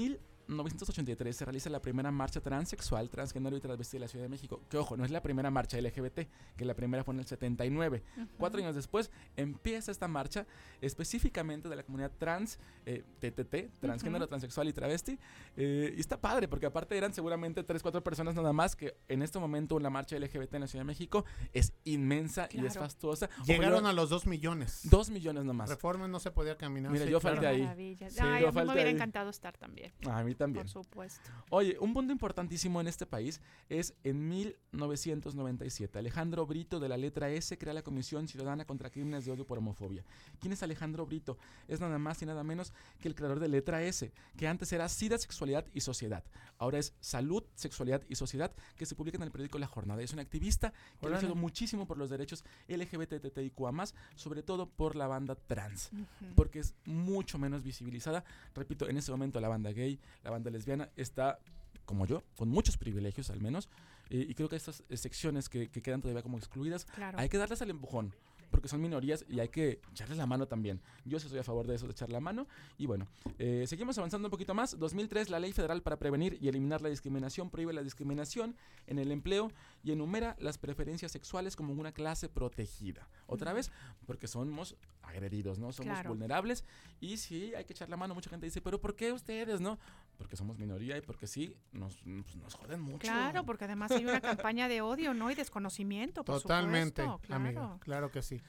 [0.49, 4.61] 1983 se realiza la primera marcha transexual, transgénero y transvesti de la Ciudad de México.
[4.68, 8.03] Que ojo, no es la primera marcha LGBT, que la primera fue en el 79.
[8.16, 8.26] Ujú.
[8.38, 10.47] Cuatro años después empieza esta marcha
[10.80, 14.28] específicamente de la comunidad trans, eh, TTT, transgénero, Ujú.
[14.28, 15.18] transexual y travesti.
[15.57, 19.22] Eh, y está padre, porque aparte eran seguramente tres, cuatro personas nada más, que en
[19.22, 22.80] este momento la marcha LGBT en la Ciudad de México es inmensa y es Claro.
[22.80, 23.28] fastuosa.
[23.47, 24.80] Llegaron yo- a los dos millones.
[24.84, 25.68] Dos millones nomás.
[25.70, 26.92] Reforma no se podía caminar.
[26.92, 27.36] Mira, sí, yo claro.
[27.36, 27.97] falté ahí.
[28.11, 28.95] Sí, Ay, yo a mí me falté hubiera ahí.
[28.95, 29.92] encantado estar también.
[30.09, 30.64] A mí también.
[30.64, 31.30] Por supuesto.
[31.51, 35.99] Oye, un punto importantísimo en este país es en 1997.
[35.99, 39.59] Alejandro Brito de la letra S crea la Comisión Ciudadana contra Crímenes de Odio por
[39.59, 40.05] Homofobia.
[40.41, 41.39] ¿Quién es Alejandro Brito?
[41.68, 44.89] Es nada más y nada menos que el creador de letra S, que antes era
[44.89, 46.24] SIDA, Sexualidad y Sociedad.
[46.59, 50.03] Ahora es Salud, Sexualidad y Sociedad, que se publica en el periódico La Jornada.
[50.03, 53.72] Es un activista que ha luchado muchísimo por los derechos LGBTTIQA+,
[54.14, 55.91] sobre todo por la banda trans
[56.35, 58.24] porque es mucho menos visibilizada.
[58.55, 61.39] Repito, en ese momento la banda gay, la banda lesbiana está,
[61.85, 63.68] como yo, con muchos privilegios al menos,
[64.11, 67.18] eh, y creo que estas secciones que, que quedan todavía como excluidas, Claro.
[67.18, 68.14] hay que darles el empujón.
[68.51, 70.80] Porque son minorías y hay que echarles la mano también.
[71.05, 72.47] Yo sí estoy a favor de eso, de echar la mano.
[72.78, 73.07] Y bueno,
[73.38, 74.78] eh, seguimos avanzando un poquito más.
[74.78, 79.11] 2003, la Ley Federal para Prevenir y Eliminar la Discriminación prohíbe la discriminación en el
[79.11, 79.51] empleo
[79.82, 83.09] y enumera las preferencias sexuales como una clase protegida.
[83.26, 83.70] Otra vez,
[84.07, 85.72] porque somos agredidos, ¿no?
[85.72, 86.11] Somos Claro.
[86.11, 86.64] vulnerables
[87.01, 88.14] y sí, hay que echar la mano.
[88.14, 89.78] Mucha gente dice, pero ¿por qué ustedes, no?
[90.16, 92.99] Porque somos minoría y porque sí, nos, pues, nos joden mucho.
[93.01, 95.30] Claro, porque además hay una campaña de odio, ¿no?
[95.30, 97.26] Y desconocimiento, por Totalmente, supuesto.
[97.26, 97.78] Claro.
[97.80, 98.40] Claro que sí.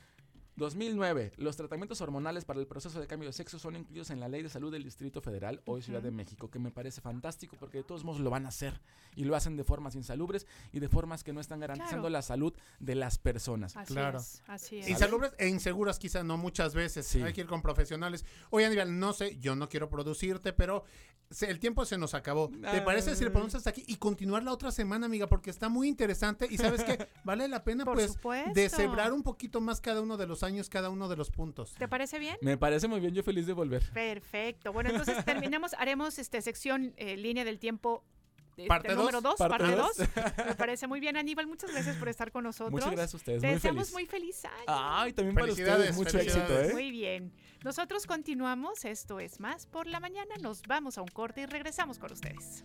[0.58, 1.34] 2009.
[1.38, 4.42] Los tratamientos hormonales para el proceso de cambio de sexo son incluidos en la Ley
[4.42, 7.84] de Salud del Distrito Federal, hoy Ciudad de México, que me parece fantástico porque de
[7.84, 8.80] todos modos lo van a hacer
[9.16, 12.10] y lo hacen de formas insalubres y de formas que no están garantizando Claro.
[12.10, 13.76] la salud de las personas.
[13.76, 14.20] Así Claro.
[14.20, 14.88] es, así es.
[14.90, 17.06] Insalubres e inseguras quizá no muchas veces.
[17.06, 17.22] Sí.
[17.22, 18.24] Hay que ir con profesionales.
[18.50, 20.84] Oye, Aníbal, no sé, yo no quiero producirte, pero
[21.32, 22.50] se- el tiempo se nos acabó.
[22.50, 25.28] ¿Te parece si le ponemos hasta aquí y continuar la otra semana, amiga?
[25.28, 28.52] Porque está muy interesante y sabes que vale la pena Por pues supuesto.
[28.54, 31.74] deshebrar un poquito más cada uno de los años, cada uno de los puntos.
[31.74, 32.38] ¿Te parece bien?
[32.42, 33.84] Me parece muy bien, yo feliz de volver.
[33.92, 34.72] Perfecto.
[34.72, 38.04] Bueno, entonces terminamos, haremos este sección eh, línea del tiempo.
[38.52, 38.98] este, Parte dos.
[39.00, 39.98] número 2, Parte parte dos.
[39.98, 40.08] 2.
[40.48, 41.46] Me parece muy bien, Aníbal.
[41.48, 42.72] Muchas gracias por estar con nosotros.
[42.72, 43.94] Muchas gracias a ustedes, Te muy deseamos feliz.
[43.94, 44.54] muy feliz año.
[44.68, 46.72] Ay, también para ustedes, mucho éxito, ¿eh?
[46.74, 47.34] Muy bien.
[47.64, 48.86] Nosotros continuamos.
[48.86, 50.36] Esto es Más por la Mañana.
[50.40, 52.64] Nos vamos a un corte y regresamos con ustedes.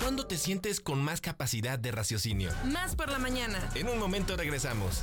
[0.00, 2.50] ¿Cuándo te sientes con más capacidad de raciocinio?
[2.66, 3.58] Más por la mañana.
[3.74, 5.02] En un momento regresamos.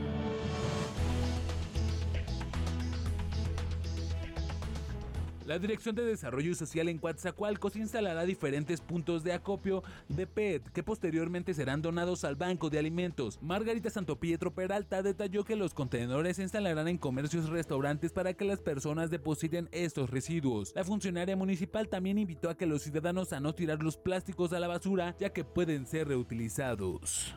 [5.51, 10.81] La Dirección de Desarrollo Social en Coatzacoalcos instalará diferentes puntos de acopio de PET que
[10.81, 13.37] posteriormente serán donados al Banco de Alimentos.
[13.41, 18.45] Margarita Santopietro Peralta detalló que los contenedores se instalarán en comercios y restaurantes para que
[18.45, 20.71] las personas depositen estos residuos.
[20.73, 24.59] La funcionaria municipal también invitó a que los ciudadanos a no tirar los plásticos a
[24.61, 27.35] la basura ya que pueden ser reutilizados.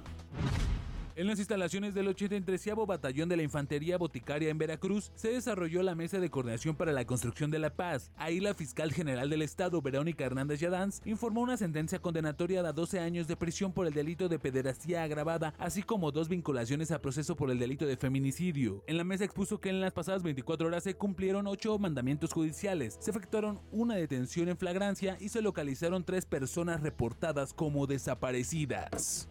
[1.16, 5.94] En las instalaciones del 83 Batallón de la Infantería Boticaria en Veracruz se desarrolló la
[5.94, 8.10] Mesa de Coordinación para la Construcción de la Paz.
[8.16, 12.98] Ahí la fiscal general del Estado, Verónica Hernández Yadanz, informó una sentencia condenatoria de 12
[12.98, 17.36] años de prisión por el delito de pederastía agravada, así como dos vinculaciones a proceso
[17.36, 18.82] por el delito de feminicidio.
[18.88, 22.96] En la mesa expuso que en las pasadas 24 horas se cumplieron 8 mandamientos judiciales,
[22.98, 29.28] se efectuaron una detención en flagrancia y se localizaron tres personas reportadas como desaparecidas.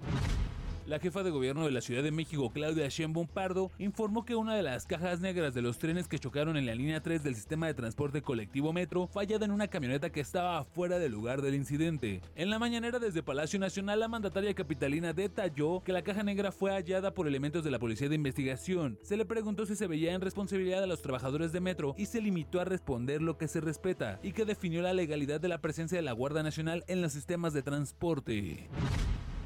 [0.86, 4.54] La jefa de gobierno de la Ciudad de México, Claudia Sheinbaum Pardo, informó que una
[4.54, 7.68] de las cajas negras de los trenes que chocaron en la línea 3 del sistema
[7.68, 12.20] de transporte colectivo Metro fallada en una camioneta que estaba afuera del lugar del incidente.
[12.36, 16.72] En la mañanera desde Palacio Nacional, la mandataria capitalina detalló que la caja negra fue
[16.72, 19.00] hallada por elementos de la Policía de Investigación.
[19.04, 22.20] Se le preguntó si se veía en responsabilidad a los trabajadores de Metro y se
[22.20, 25.98] limitó a responder lo que se respeta y que definió la legalidad de la presencia
[25.98, 28.70] de la Guardia Nacional en los sistemas de transporte.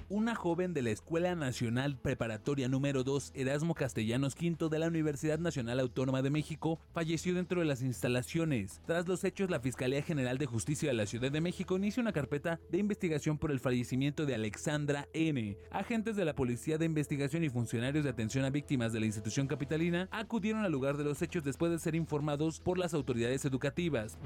[0.10, 5.38] Una joven de la Escuela Nacional Preparatoria número 2 Erasmo Castellanos V de la Universidad
[5.38, 8.82] Nacional Autónoma de México falleció dentro de las instalaciones.
[8.86, 12.14] Tras los hechos, la Fiscalía General de Justicia de la Ciudad de México inicia una
[12.14, 15.58] carpeta de investigación por el fallecimiento de Alexandra N.
[15.72, 19.48] Agentes de la Policía de Investigación y funcionarios de atención a víctimas de la institución
[19.48, 24.18] capitalina acudieron al lugar de los hechos después de ser informados por las autoridades educativas.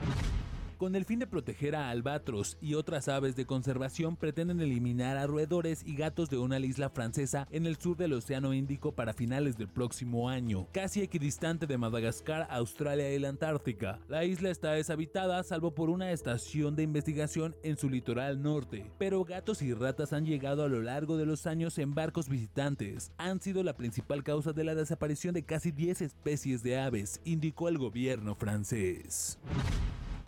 [0.82, 5.28] Con el fin de proteger a albatros y otras aves de conservación, pretenden eliminar a
[5.28, 9.60] roedores y gatos de una isla francesa en el sur del Océano Índico para finales
[9.60, 14.00] del próximo año, casi equidistante de Madagascar, Australia y la Antártica.
[14.10, 19.24] La isla está deshabitada salvo por una estación de investigación en su litoral norte, pero
[19.24, 23.12] gatos y ratas han llegado a lo largo de los años en barcos visitantes.
[23.20, 27.70] Han sido la principal causa de la desaparición de casi 10 especies de aves, indicó
[27.70, 29.38] el gobierno francés.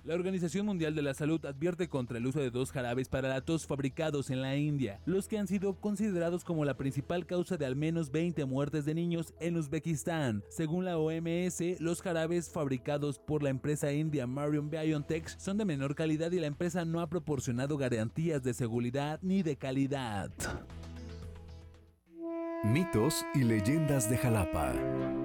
[0.03, 3.39] La Organización Mundial de la Salud advierte contra el uso de dos jarabes para la
[3.39, 7.65] tos fabricados en la India, los que han sido considerados como la principal causa de
[7.65, 10.43] al menos 20 muertes de niños en Uzbekistán.
[10.49, 15.95] Según la OMS, los jarabes fabricados por la empresa india Marion BioNTech son de menor
[15.95, 20.31] calidad y la empresa no ha proporcionado garantías de seguridad ni de calidad.
[22.65, 25.22] Mitos y leyendas de Jalapa.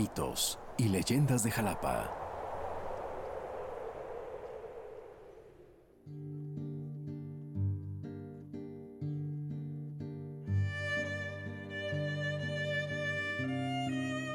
[0.00, 2.10] Mitos y leyendas de Jalapa.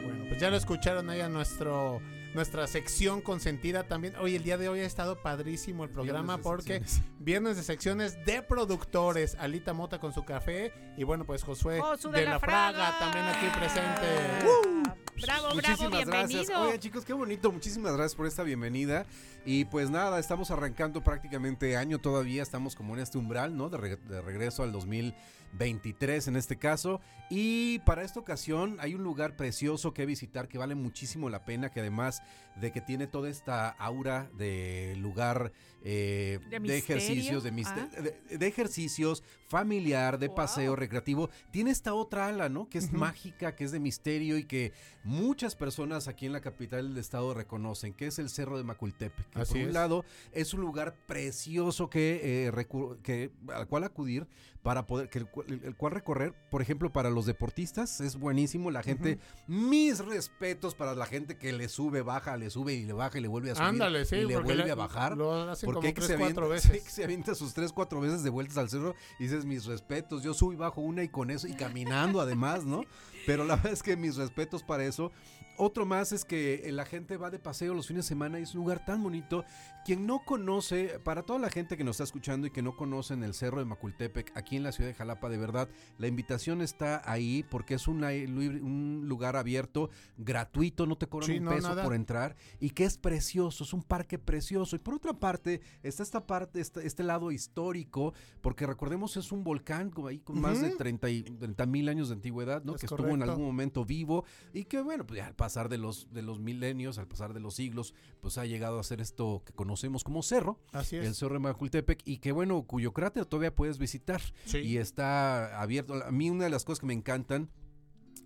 [0.04, 2.00] Bueno, pues ya lo escucharon ahí a nuestro
[2.36, 4.16] nuestra sección consentida también.
[4.18, 7.02] Hoy el día de hoy ha estado padrísimo el programa porque secciones.
[7.18, 12.12] viernes de secciones de productores, Alita Mota con su café y bueno, pues Josué Josu
[12.12, 13.00] de, la Fraga.
[13.00, 14.46] también aquí presente.
[14.46, 15.05] ¡Uh!
[15.22, 16.28] Bravo, bravo, Muchísimas gracias.
[16.30, 16.62] bienvenido.
[16.62, 17.52] Oigan, chicos, qué bonito.
[17.52, 19.06] Muchísimas gracias por esta bienvenida.
[19.46, 22.44] Y pues nada, estamos arrancando prácticamente año todavía.
[22.44, 23.70] Estamos como en este umbral, ¿no?
[23.70, 27.00] De, re- de regreso al 2023 en este caso.
[27.30, 31.70] Y para esta ocasión hay un lugar precioso que visitar que vale muchísimo la pena.
[31.72, 32.22] Que además
[32.58, 35.52] de que tiene toda esta aura de lugar
[35.88, 37.88] eh, ¿De ejercicios, de, Ah.
[38.30, 42.68] de, de ejercicios, familiar, de paseo recreativo, tiene esta otra ala, ¿no?
[42.70, 44.74] Que es mágica, que es de misterio y que
[45.06, 49.30] muchas personas aquí en la capital del estado reconocen, que es el Cerro de Macultepec.
[49.30, 49.74] Que Así por un es.
[49.74, 52.68] lado es un lugar precioso que, eh,
[53.04, 54.28] que al cual acudir
[54.64, 55.28] para poder, que el,
[55.64, 58.72] el- cual recorrer, por ejemplo, para los deportistas es buenísimo.
[58.72, 62.94] La gente, mis respetos para la gente que le sube, baja, le sube y le
[62.94, 65.16] baja y le vuelve a subir Ándale, sí, y le porque vuelve le- a bajar.
[65.16, 66.84] lo hacen como hay que tres, se cuatro avienta- veces.
[66.84, 70.24] que se avienta sus tres, cuatro veces de vueltas al cerro y dices mis respetos.
[70.24, 72.82] Yo subo y bajo una y con eso y caminando además, ¿no?
[73.26, 75.12] Pero la verdad es que mis respetos para eso.
[75.58, 78.44] Otro más es que eh, la gente va de paseo los fines de semana y
[78.44, 79.46] es un lugar tan bonito.
[79.86, 83.24] Quien no conoce, para toda la gente que nos está escuchando y que no conocen
[83.24, 87.04] el Cerro de Macultepec, aquí en la ciudad de Jalapa, de verdad, la invitación está
[87.10, 91.84] ahí porque es un, lugar abierto, gratuito, no te cobran Sí, un no, peso nada.
[91.84, 94.76] por entrar y que es precioso, es un parque precioso.
[94.76, 99.44] Y por otra parte, está esta parte, este, este lado histórico, porque recordemos es un
[99.44, 100.78] volcán ahí con más de Ujú.
[100.78, 102.74] 30 mil años de antigüedad, ¿no?
[102.76, 106.12] Es que estuvo en algún momento vivo y que bueno, pues ya pasar de los,
[106.12, 109.54] de los milenios, al pasar de los siglos, pues ha llegado a ser esto que
[109.54, 111.06] conocemos como cerro, Así es.
[111.06, 114.58] el cerro de Macultepec y que bueno, cuyo cráter todavía puedes visitar Sí.
[114.60, 115.94] y está abierto.
[116.04, 117.50] A mí una de las cosas que me encantan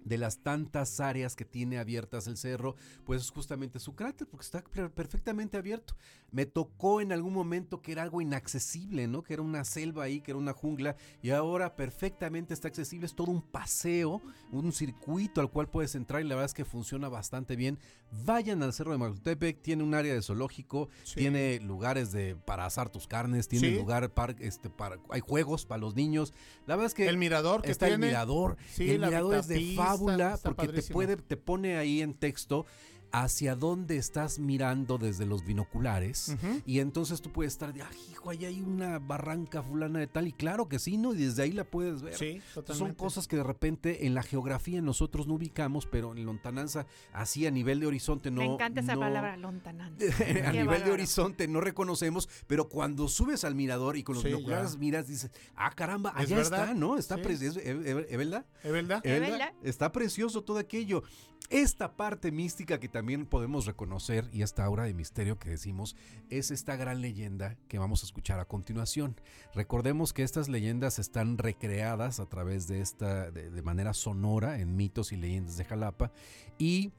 [0.10, 4.44] de las tantas áreas que tiene abiertas el cerro, pues es justamente su cráter, porque
[4.46, 5.96] está per- perfectamente abierto.
[6.32, 9.24] Me tocó en algún momento que era algo inaccesible, ¿no?
[9.24, 13.06] Que era una selva ahí, que era una jungla, y ahora perfectamente está accesible.
[13.06, 16.66] Es todo un paseo, un circuito al cual puedes entrar y la verdad es que
[16.66, 17.80] funciona bastante bien.
[18.26, 22.90] Vayan al Cerro de Macultepec, tiene un área de zoológico, tiene lugares de para asar
[22.90, 23.76] tus carnes, tiene Sí.
[23.76, 26.34] lugar para, este, para, hay juegos para los niños.
[26.66, 28.58] La verdad es que El mirador que está el mirador.
[28.74, 32.14] Sí, el mirador es de vitapista, fábula está porque te puede, te pone ahí en
[32.14, 32.66] texto
[33.12, 36.36] hacia dónde estás mirando desde los binoculares
[36.66, 40.28] y entonces tú puedes estar de, ah, hijo, ahí hay una barranca fulana de tal
[40.28, 41.14] y claro que sí, ¿no?
[41.14, 42.16] Y desde ahí la puedes ver.
[42.16, 42.98] Sí, Entonces, Son totalmente.
[42.98, 47.52] cosas que de repente en la geografía nosotros no ubicamos, pero en lontananza, así a
[47.52, 48.42] nivel de horizonte no.
[48.42, 50.06] Me encanta esa no- palabra, lontananza.
[50.46, 54.24] a Qué nivel de horizonte no reconocemos, pero cuando subes al mirador y con los
[54.24, 54.78] Sí, binoculares ya.
[54.80, 56.98] miras, dices, ah, caramba, allá está, ¿no?
[56.98, 57.22] Está Sí.
[57.24, 57.60] precioso.
[57.60, 58.46] ¿Es es- es verdad?
[58.64, 59.02] ¿Es verdad?
[59.04, 59.30] ¿Es ¿Verdad?
[59.32, 59.54] verdad?
[59.64, 61.04] Está precioso todo aquello.
[61.50, 65.96] Esta parte mística que también podemos reconocer y esta aura de misterio que decimos
[66.30, 69.16] es esta gran leyenda que vamos a escuchar a continuación.
[69.56, 74.76] Recordemos que estas leyendas están recreadas a través de esta de, de manera sonora en
[74.76, 76.12] mitos y leyendas de Jalapa
[76.60, 76.92] y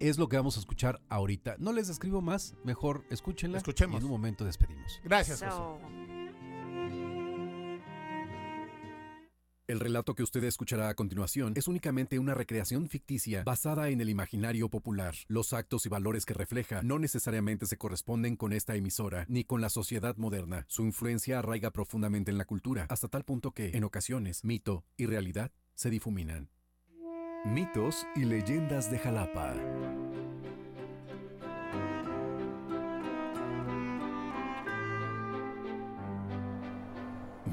[0.00, 1.56] es lo que vamos a escuchar ahorita.
[1.58, 3.94] No les describo más, mejor escúchenla Escuchemos.
[3.94, 5.00] y en un momento despedimos.
[5.04, 5.99] Gracias, José.
[9.70, 14.10] El relato que usted escuchará a continuación es únicamente una recreación ficticia basada en el
[14.10, 15.14] imaginario popular.
[15.28, 19.60] Los actos y valores que refleja no necesariamente se corresponden con esta emisora ni con
[19.60, 20.64] la sociedad moderna.
[20.66, 25.06] Su influencia arraiga profundamente en la cultura, hasta tal punto que, en ocasiones, mito y
[25.06, 26.50] realidad se difuminan.
[27.44, 29.54] Mitos y leyendas de Jalapa.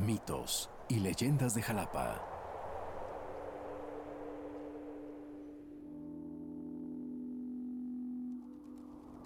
[0.04, 2.24] Mitos y leyendas de Jalapa.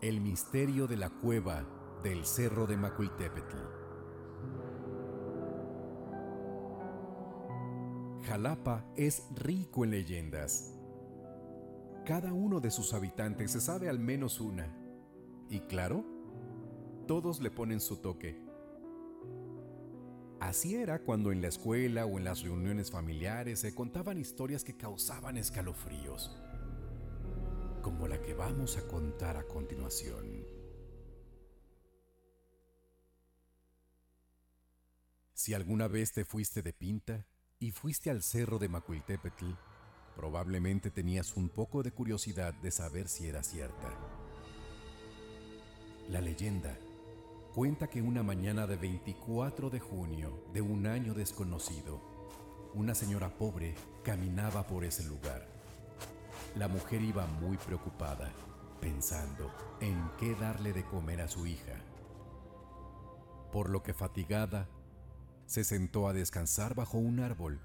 [0.01, 1.67] El misterio de la cueva
[2.03, 3.57] del Cerro de Macuiltepetl.
[8.23, 10.75] Jalapa es rico en leyendas.
[12.05, 14.75] Cada uno de sus habitantes se sabe al menos una.
[15.49, 16.03] Y claro,
[17.07, 18.50] todos le ponen su toque.
[20.41, 24.75] Así era cuando en la escuela o en las reuniones familiares se contaban historias que
[24.75, 26.35] causaban escalofríos,
[27.83, 30.43] como la que vamos a contar a continuación.
[35.35, 37.27] Si alguna vez te fuiste de pinta
[37.59, 39.45] y fuiste al cerro de Macuiltepetl,
[40.15, 43.95] probablemente tenías un poco de curiosidad de saber si era cierta.
[46.09, 46.75] La leyenda
[47.53, 51.99] cuenta que una mañana de 24 de junio de un año desconocido,
[52.73, 55.45] una señora pobre caminaba por ese lugar.
[56.55, 58.31] La mujer iba muy preocupada,
[58.79, 61.75] pensando en qué darle de comer a su hija.
[63.51, 64.69] Por lo que fatigada,
[65.45, 67.59] se sentó a descansar bajo un árbol,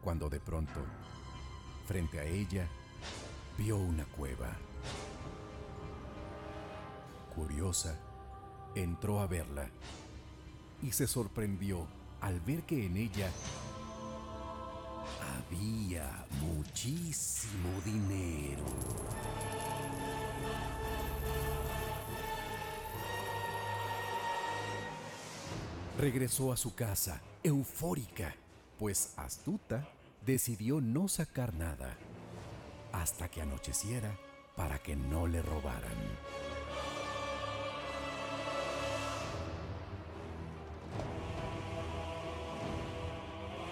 [0.00, 0.80] cuando de pronto,
[1.86, 2.66] frente a ella,
[3.56, 4.56] vio una cueva.
[7.36, 8.00] Curiosa,
[8.76, 9.68] entró a verla
[10.82, 11.86] y se sorprendió
[12.20, 13.30] al ver que en ella
[15.36, 18.64] había muchísimo dinero.
[25.98, 28.34] Regresó a su casa, eufórica,
[28.78, 29.88] pues astuta
[30.26, 31.96] decidió no sacar nada
[32.92, 34.14] hasta que anocheciera
[34.56, 36.45] para que no le robaran.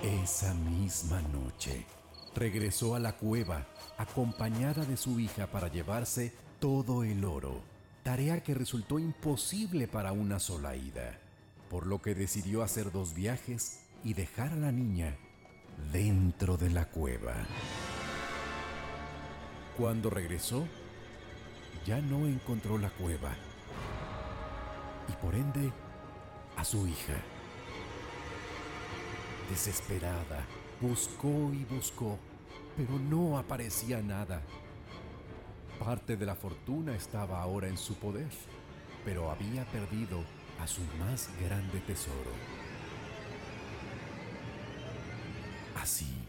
[0.04, 1.86] Esa misma noche,
[2.34, 6.30] regresó a la cueva acompañada de su hija para llevarse
[6.60, 7.62] todo el oro,
[8.02, 11.18] tarea que resultó imposible para una sola ida,
[11.70, 15.16] por lo que decidió hacer dos viajes y dejar a la niña
[15.90, 17.36] dentro de la cueva.
[19.78, 20.66] Cuando regresó,
[21.86, 23.34] ya no encontró la cueva
[25.08, 25.72] y por ende
[26.58, 27.33] a su hija.
[29.50, 30.46] Desesperada,
[30.80, 32.18] buscó y buscó,
[32.76, 34.42] pero no aparecía nada.
[35.78, 38.30] Parte de la fortuna estaba ahora en su poder,
[39.04, 40.24] pero había perdido
[40.60, 42.30] a su más grande tesoro.
[45.76, 46.26] Así,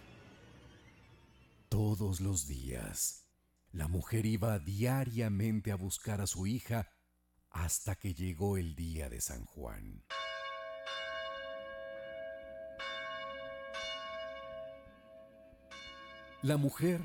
[1.70, 3.28] todos los días,
[3.72, 6.90] la mujer iba diariamente a buscar a su hija
[7.50, 10.04] hasta que llegó el día de San Juan.
[16.46, 17.02] La mujer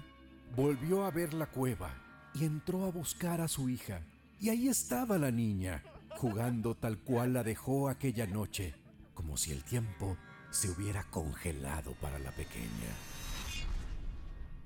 [0.55, 1.95] volvió a ver la cueva
[2.35, 4.03] y entró a buscar a su hija.
[4.39, 5.83] Y ahí estaba la niña,
[6.19, 8.75] jugando tal cual la dejó aquella noche,
[9.15, 10.19] como si el tiempo
[10.51, 12.93] se hubiera congelado para la pequeña.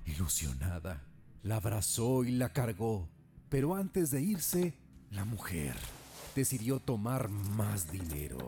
[0.07, 1.01] Ilusionada,
[1.43, 3.07] la abrazó y la cargó,
[3.47, 4.73] pero antes de irse,
[5.09, 5.73] la mujer
[6.35, 8.39] decidió tomar más dinero,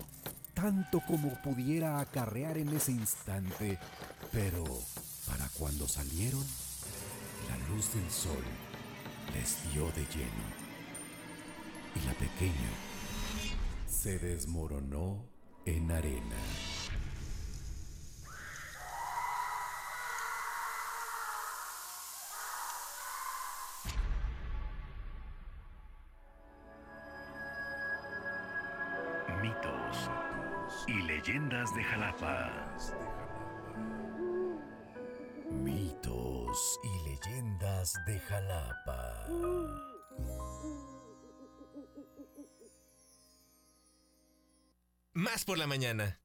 [0.54, 3.80] tanto como pudiera acarrear en ese instante,
[4.34, 4.66] pero
[5.28, 6.46] para cuando salieron,
[7.50, 8.44] la luz del sol
[9.34, 10.48] les dio de lleno
[11.96, 12.72] y la pequeña
[13.88, 15.26] se desmoronó
[15.66, 16.38] en arena.
[29.42, 30.10] Mitos
[30.88, 33.27] y leyendas de Jalapa.
[36.84, 39.28] Y leyendas de Jalapa.
[45.14, 46.20] Más por la mañana.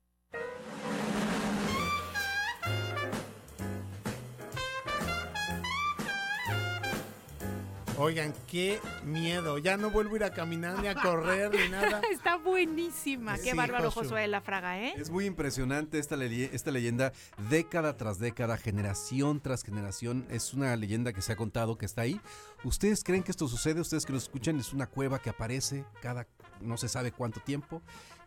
[8.05, 9.59] Oigan, qué miedo.
[9.59, 12.01] Ya no vuelvo a ir a caminar ni a correr ni nada.
[12.11, 13.37] Está buenísima.
[13.37, 14.01] Qué Sí, bárbaro Josu.
[14.09, 14.95] Josué la Fraga, ¿eh?
[14.97, 17.13] Es muy impresionante esta, leye- esta leyenda,
[17.49, 20.27] década tras década, generación tras generación.
[20.31, 22.21] Es una leyenda que se ha contado que está ahí.
[22.65, 23.81] ¿Ustedes creen que esto sucede?
[23.81, 26.27] Ustedes que nos escuchan, es una cueva que aparece cada
[26.61, 27.83] no se sabe cuánto tiempo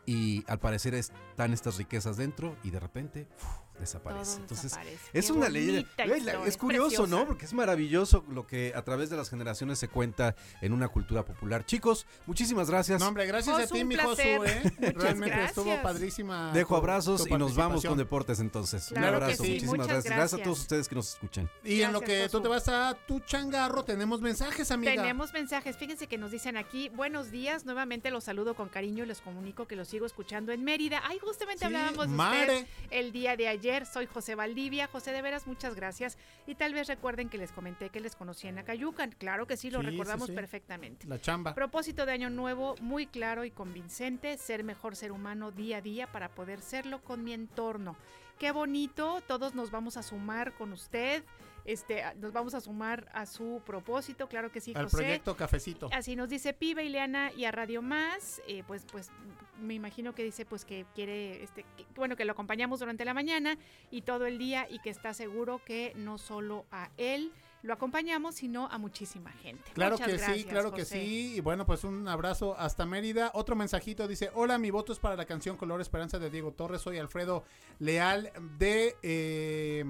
[0.05, 4.31] y al parecer están estas riquezas dentro y de repente uf, desaparece.
[4.31, 5.09] Todo Entonces, desaparece.
[5.13, 5.85] es Qué una historia,
[6.43, 7.25] Es es curioso, ¿no?
[7.25, 11.25] Porque es maravilloso lo que a través de las generaciones se cuenta en una cultura
[11.25, 11.65] popular.
[11.65, 12.99] Chicos, muchísimas gracias.
[13.01, 14.21] No, hombre, gracias a ti, mi Josu.
[14.21, 14.93] ¿eh?
[14.95, 16.51] Realmente estuvo padrísima.
[16.53, 18.87] Dejo abrazos tu y nos vamos con deportes entonces.
[18.87, 19.49] Claro Un que abrazo, sí.
[19.51, 20.15] muchísimas Muchas gracias.
[20.15, 21.49] Gracias a todos ustedes que nos escuchan.
[21.63, 24.93] Y en lo que tú te vas a tu changarro, tenemos mensajes, amiga.
[24.95, 29.07] Tenemos mensajes, fíjense que nos dicen aquí, buenos días, nuevamente los saludo con cariño y
[29.07, 31.01] les comunico que los sigo escuchando en Mérida.
[31.05, 32.57] Ay, justamente Sí, hablábamos de Mare.
[32.59, 34.87] usted el día de ayer, soy José Valdivia.
[34.87, 36.17] José, de veras, muchas gracias.
[36.47, 39.11] Y tal vez recuerden que les comenté que les conocí en Acayucan.
[39.11, 40.33] Claro que sí, lo Sí, sí, recordamos sí.
[40.33, 41.07] perfectamente.
[41.07, 41.53] La chamba.
[41.53, 46.11] Propósito de año nuevo, muy claro y convincente, ser mejor ser humano día a día
[46.11, 47.95] para poder serlo con mi entorno.
[48.39, 51.23] Qué bonito, todos nos vamos a sumar con usted,
[51.65, 54.97] este, nos vamos a sumar a su propósito, claro que sí, Al José.
[54.97, 55.89] proyecto Cafecito.
[55.91, 59.09] Así nos dice Piba, Ileana y a Radio Más, eh, pues, pues
[59.59, 63.13] me imagino que dice pues que quiere, este, que- bueno, que lo acompañamos durante la
[63.13, 63.57] mañana
[63.91, 67.31] y todo el día y que está seguro que no solo a él
[67.63, 69.63] lo acompañamos, sino a muchísima gente.
[69.73, 71.35] Claro Muchas que sí, claro que sí.
[71.37, 73.31] Y bueno, pues un abrazo hasta Mérida.
[73.33, 76.81] Otro mensajito dice, hola, mi voto es para la canción Color Esperanza de Diego Torres.
[76.81, 77.43] Soy Alfredo
[77.79, 78.95] Leal de...
[79.01, 79.83] eh,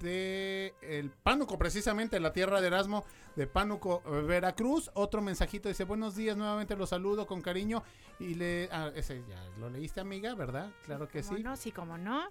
[0.00, 3.04] de el Pánuco, precisamente, la tierra de Erasmo
[3.36, 4.90] de Pánuco, eh, Veracruz.
[4.94, 7.82] Otro mensajito dice, buenos días, nuevamente los saludo con cariño.
[8.18, 8.68] Y le...
[8.72, 10.70] ah, ese ya lo leíste, amiga, ¿verdad?
[10.84, 11.42] Claro que ¿Cómo sí.
[11.42, 11.56] no?
[11.56, 12.28] Sí, como no.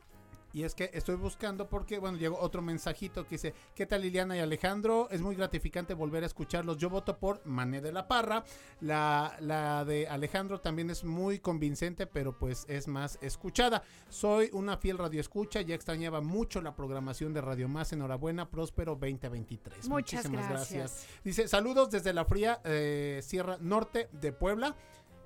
[0.57, 4.35] Y es que estoy buscando porque, bueno, llegó otro mensajito que dice, ¿qué tal Liliana
[4.35, 5.07] y Alejandro?
[5.11, 6.77] Es muy gratificante volver a escucharlos.
[6.79, 8.43] Yo voto por Mané de la Parra.
[8.81, 13.84] La, la de Alejandro también es muy convincente, pero pues es más escuchada.
[14.09, 17.93] Soy una fiel radioescucha, ya extrañaba mucho la programación de Radio Más.
[17.93, 19.88] Enhorabuena, próspero 2023.
[19.88, 21.05] Muchas Muchísimas gracias.
[21.23, 24.75] Dice, saludos desde la fría eh, Sierra Norte de Puebla.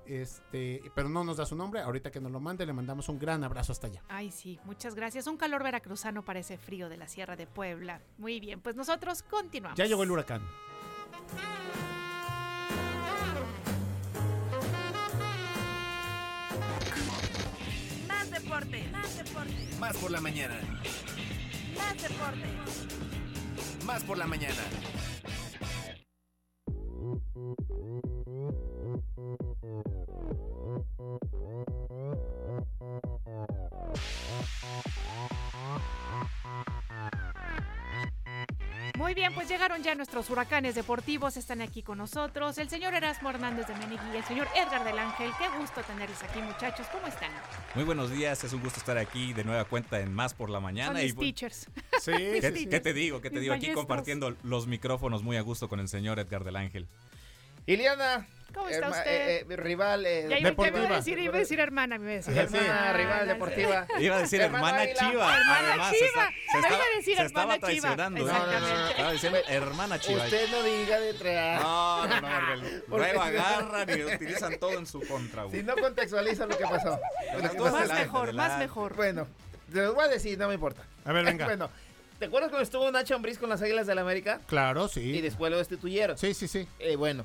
[0.06, 1.80] Este, pero no nos da su nombre.
[1.80, 4.02] Ahorita que nos lo mande, le mandamos un gran abrazo hasta allá.
[4.08, 5.26] Ay, sí, muchas gracias.
[5.26, 8.00] Un calor veracruzano para ese frío de la Sierra de Puebla.
[8.18, 9.78] Muy bien, pues nosotros continuamos.
[9.78, 10.42] Ya llegó el huracán.
[18.08, 20.54] Más deporte, más deporte, Más por la mañana.
[21.76, 22.46] más deporte.
[23.84, 24.62] Más por la mañana.
[27.04, 27.18] Oh.
[39.12, 42.56] Muy bien, pues llegaron ya nuestros huracanes deportivos, están aquí con nosotros.
[42.56, 45.30] El señor Erasmo Hernández de Menegui y el señor Edgar del Ángel.
[45.38, 46.86] Qué gusto tenerlos aquí, muchachos.
[46.90, 47.30] ¿Cómo están?
[47.74, 50.60] Muy buenos días, es un gusto estar aquí de nueva cuenta en Más por la
[50.60, 50.94] Mañana.
[50.94, 51.66] Son mis teachers.
[52.06, 52.66] ¿Qué, Sí.
[52.70, 53.20] qué te digo?
[53.20, 53.52] ¿Qué te Mis digo?
[53.54, 53.84] Aquí maestros.
[53.84, 56.88] compartiendo los micrófonos muy a gusto con el señor Edgar del Ángel.
[57.66, 58.26] Iliana.
[58.52, 59.10] ¿Cómo está herma- usted?
[59.28, 60.06] eh, eh, rival.
[60.06, 62.36] eh, Ya iba, ya iba a decir, iba a decir hermana, me iba a decir
[62.36, 62.66] hermana.
[62.66, 63.86] Hermana, rival deportiva.
[63.98, 64.86] Iba a decir Hermana.
[64.94, 65.36] Chiva.
[65.36, 66.08] Hermana se Chiva.
[66.08, 67.96] está- se Yo iba estaba, a decir se estaba hermana Chiva.
[67.96, 68.20] traicionando.
[68.20, 68.22] ¿eh?
[68.30, 68.90] Exactamente.
[68.90, 70.24] Estaba diciendo hermana Chiva.
[70.24, 71.62] Usted no diga detrás.
[71.62, 75.44] No, no, no, luego agarran y utilizan todo en su contra.
[75.44, 75.60] güey.
[75.60, 76.98] Si no contextualiza lo que pasó.
[77.42, 78.94] Más adelante, mejor, más mejor.
[78.96, 79.26] Bueno,
[79.72, 80.82] te lo voy a decir, no me importa.
[81.04, 81.44] A ver, venga.
[81.46, 81.70] bueno,
[82.18, 84.40] ¿te acuerdas cuando estuvo Nacho Ambriz con las Águilas del la América?
[84.46, 85.00] Claro, sí.
[85.00, 86.16] Y después lo destituyeron.
[86.18, 86.68] Sí, sí, sí.
[86.78, 87.24] Eh, bueno,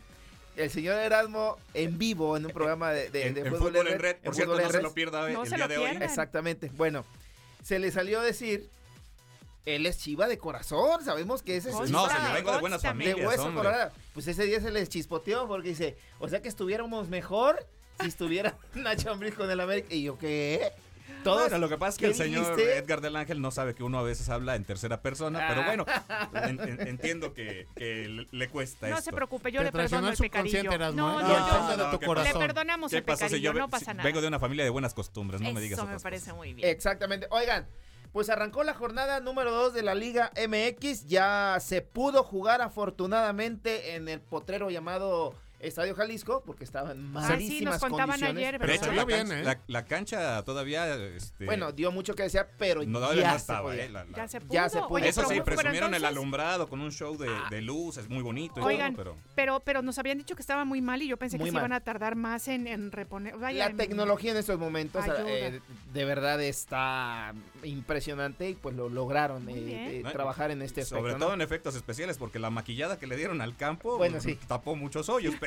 [0.57, 3.99] el señor Erasmo en vivo en un programa de, de- En- de en Fútbol en
[3.99, 5.77] Red, por en cierto, Fútbol no se lo pierda No el se día lo de
[5.79, 5.97] hoy.
[6.01, 6.71] Exactamente.
[6.75, 7.05] Bueno,
[7.63, 8.69] se le salió a decir,
[9.65, 12.09] él es chiva de corazón, sabemos que ese es No, chiva.
[12.15, 13.63] señor, vengo de buenas familias, De hueso hombre.
[13.63, 13.91] colorado.
[14.13, 17.65] Pues ese día se les chispoteó porque dice, o sea que estuviéramos mejor
[18.01, 19.93] si estuviera Nacho Ambriz con el América.
[19.93, 20.71] Y yo, ¿qué?
[21.23, 22.77] Todos, Bueno, lo que pasa es que ¿qué el señor dijiste?
[22.77, 25.85] Edgar del Ángel no sabe que uno a veces habla en tercera persona, pero bueno,
[26.47, 29.11] en- en- entiendo que, que le- cuesta No esto.
[29.11, 30.63] se preocupe, yo Te le perdono el pecadillo.
[30.93, 32.33] No, no, de tu ¿qué- corazón.
[32.41, 34.03] Le perdonamos ¿Qué el si pecadillo, yo no pasa nada.
[34.03, 35.41] vengo de una familia de buenas costumbres?
[35.41, 36.35] No me digas Eso me parece cosas.
[36.37, 36.67] muy bien.
[36.69, 37.27] Exactamente.
[37.31, 37.67] Oigan,
[38.13, 41.05] pues arrancó la jornada número 2 de la Liga MX.
[41.07, 47.31] Ya se pudo jugar afortunadamente en el potrero llamado Estadio Jalisco, porque estaban Ah, sí,
[47.31, 48.37] malísimas nos contaban condiciones.
[48.37, 48.95] ayer, Pero de hecho, ¿verdad?
[48.97, 49.43] la, bien, cancha, ¿eh?
[49.43, 50.95] la, la cancha todavía...
[50.95, 53.85] Este, Bueno, dio mucho que desear, pero no, ya, se estaba, podía.
[53.85, 54.53] eh, la- la- Ya se pudo.
[54.53, 54.87] Ya se pudo.
[54.89, 58.59] Oye, Eso sí, presumieron el entonces- alumbrado con un show de, de luces muy bonito
[58.61, 59.17] y Oigan, todo, pero...
[59.35, 61.57] pero, pero nos habían dicho que estaba muy mal y yo pensé Muy que se
[61.57, 63.35] iban a tardar más en, en reponer.
[63.37, 65.59] Vaya, La en- tecnología en estos momentos eh,
[65.93, 70.11] de verdad está impresionante y pues lo lograron eh, eh, ¿no?
[70.11, 71.25] trabajar en este Sobre aspecto, ¿no?
[71.25, 74.37] todo en efectos especiales, porque la maquillada que le dieron al campo Bueno, sí.
[74.47, 75.46] tapó muchos hoyos, pero,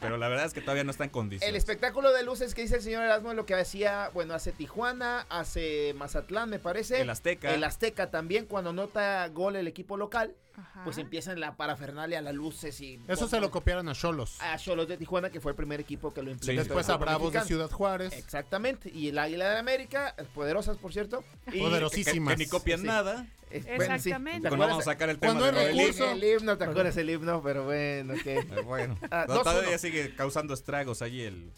[0.00, 1.56] pero la verdad es que todavía no está en El condiciones.
[1.56, 5.26] espectáculo de luces que dice el señor Erasmo es lo que hacía, bueno, hace Tijuana,
[5.28, 7.00] hace Mazatlán, me parece.
[7.00, 7.54] El Azteca.
[7.54, 10.84] El Azteca también, cuando nota gol el equipo local, Ajá.
[10.84, 13.00] pues empiezan la parafernalia, las luces y...
[13.08, 14.40] Eso se lo copiaron a Cholos.
[14.40, 16.62] A Cholos de Tijuana, que fue el primer equipo que lo implementó.
[16.62, 17.40] Sí, Después a Bravos de.
[17.42, 18.12] Ciudad Juárez.
[18.14, 18.90] Exactamente.
[18.94, 21.24] Y el Águila de América, eh, poderosas, por cierto.
[21.52, 22.34] Y, Poderosísimas.
[22.34, 22.86] Que, que ni copian Sí.
[22.86, 23.26] nada.
[23.50, 24.08] eh, bueno, sí.
[24.10, 24.48] Exactamente.
[24.50, 26.10] Vamos a sacar el tema de El, recurso.
[26.12, 27.42] el himno, ¿te acuerdas el himno?
[27.42, 28.38] Pero bueno, que...
[28.52, 29.42] Eh, Bueno, Ah, no, 2-1.
[29.42, 31.50] todavía sigue causando estragos ahí el,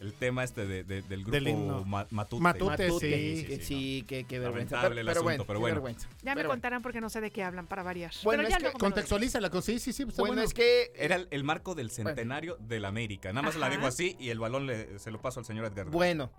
[0.00, 1.84] el tema este de, de- del grupo Del himno.
[1.84, 2.42] Ma- Matute.
[2.42, 3.00] Matute, Matute,
[3.36, 3.44] sí.
[3.46, 4.76] que sí, que, que vergüenza.
[4.76, 5.74] Lamentable Pero, el pero asunto, bueno, pero qué bueno.
[5.76, 6.08] vergüenza.
[6.22, 8.12] Ya me contarán porque no sé de qué hablan para variar.
[8.22, 10.04] Bueno, pero es ya que luego me lo Contextualízala, con- sí, sí, sí.
[10.04, 10.42] Está Bueno, bueno.
[10.42, 13.32] es que Era el, el marco del centenario del América.
[13.32, 13.74] Nada más la Ajá.
[13.76, 15.86] dejo así y el balón le- se lo paso al señor Edgar.
[15.86, 16.30] Bueno,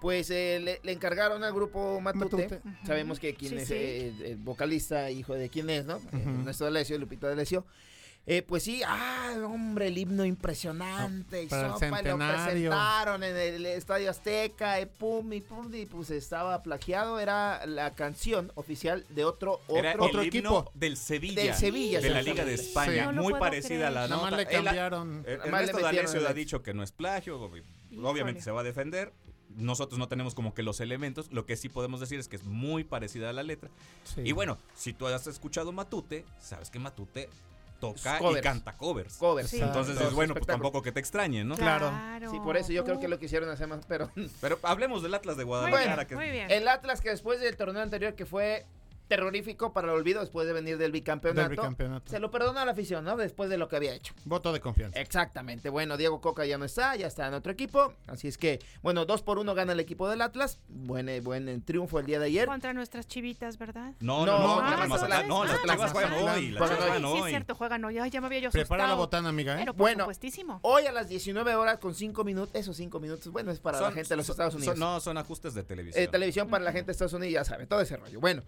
[0.00, 2.48] pues eh, le, le encargaron al grupo Matute.
[2.48, 2.60] Matute.
[2.84, 3.74] Sabemos que quien Sí, es sí.
[3.74, 5.96] eh, el, el vocalista, hijo de quién es, ¿no?
[6.12, 6.30] Eh, Ujú.
[6.30, 7.64] Nuestro Alessio, Lupita Alessio.
[8.26, 11.42] Eh, pues sí, ah, hombre, el himno impresionante.
[11.42, 15.84] y Para el sopa, lo presentaron en el Estadio Azteca, y pum, y pum, y
[15.84, 17.20] pues estaba plagiado.
[17.20, 20.72] Era la canción oficial de otro, Era otro, otro el himno equipo.
[20.74, 21.42] del Sevilla.
[21.42, 22.22] Del Sevilla, De la.
[22.22, 22.92] Liga de España.
[22.92, 23.00] Sí.
[23.06, 24.10] No lo Muy parecida a la creer.
[24.10, 24.36] Nada más nota.
[24.42, 25.24] le Él- cambiaron.
[25.26, 27.36] el- Nada más le el ha dicho que no es plagio.
[27.36, 27.62] Híjole.
[28.08, 29.12] Obviamente se va a defender.
[29.50, 31.30] Nosotros no tenemos como que los elementos.
[31.30, 33.68] Lo que sí podemos decir es que es muy parecida a la letra.
[34.04, 34.22] Sí.
[34.24, 37.28] Y bueno, si tú has escuchado Matute, sabes que Matute
[37.92, 38.42] toca y Covers.
[38.42, 39.16] canta covers.
[39.16, 39.50] covers.
[39.50, 39.60] Sí.
[39.60, 41.56] Entonces es bueno, pues tampoco que te extrañen, ¿no?
[41.56, 41.92] Claro.
[42.30, 45.36] Sí, por eso yo creo que lo quisieron hacer más, pero Pero hablemos del Atlas
[45.36, 45.94] de Muy Guadalajara.
[45.96, 46.50] bien, que muy bien.
[46.50, 48.66] El Atlas que después del torneo anterior que fue
[49.08, 51.40] terrorífico para el olvido después de venir del bicampeonato.
[51.48, 52.10] Del bicampeonato.
[52.10, 53.16] Se lo perdona a la afición, ¿no?
[53.16, 54.14] Después de lo que había hecho.
[54.24, 54.98] Voto de confianza.
[55.00, 55.68] Exactamente.
[55.68, 57.92] Bueno, Diego Coca ya no está, ya está en otro equipo.
[58.06, 60.58] Así es que, bueno, dos por uno gana el equipo del Atlas.
[60.68, 62.46] Buen, eh, buen eh, triunfo el día de ayer.
[62.46, 63.92] Contra nuestras chivitas, ¿verdad?
[64.00, 65.48] No, No, no, no, las Ah, Chivas juegan hoy.
[65.48, 65.92] Las Juegan Chivas
[66.24, 66.52] hoy.
[66.54, 67.98] juegan Sí, es cierto, juegan hoy.
[67.98, 69.58] Ay, ya me había yo Prepara la botana, amiga, ¿eh?
[69.60, 70.06] Pero Bueno.
[70.62, 73.86] Hoy a las 19 horas con 5 minutos, esos 5 minutos, bueno, es para la
[73.86, 74.78] Son- gente de los son- Estados son- Unidos.
[74.78, 76.02] no, son ajustes de televisión.
[76.04, 78.20] Eh, televisión para la gente de Estados Unidos, ya saben, todo ese rollo.
[78.20, 78.42] Bueno,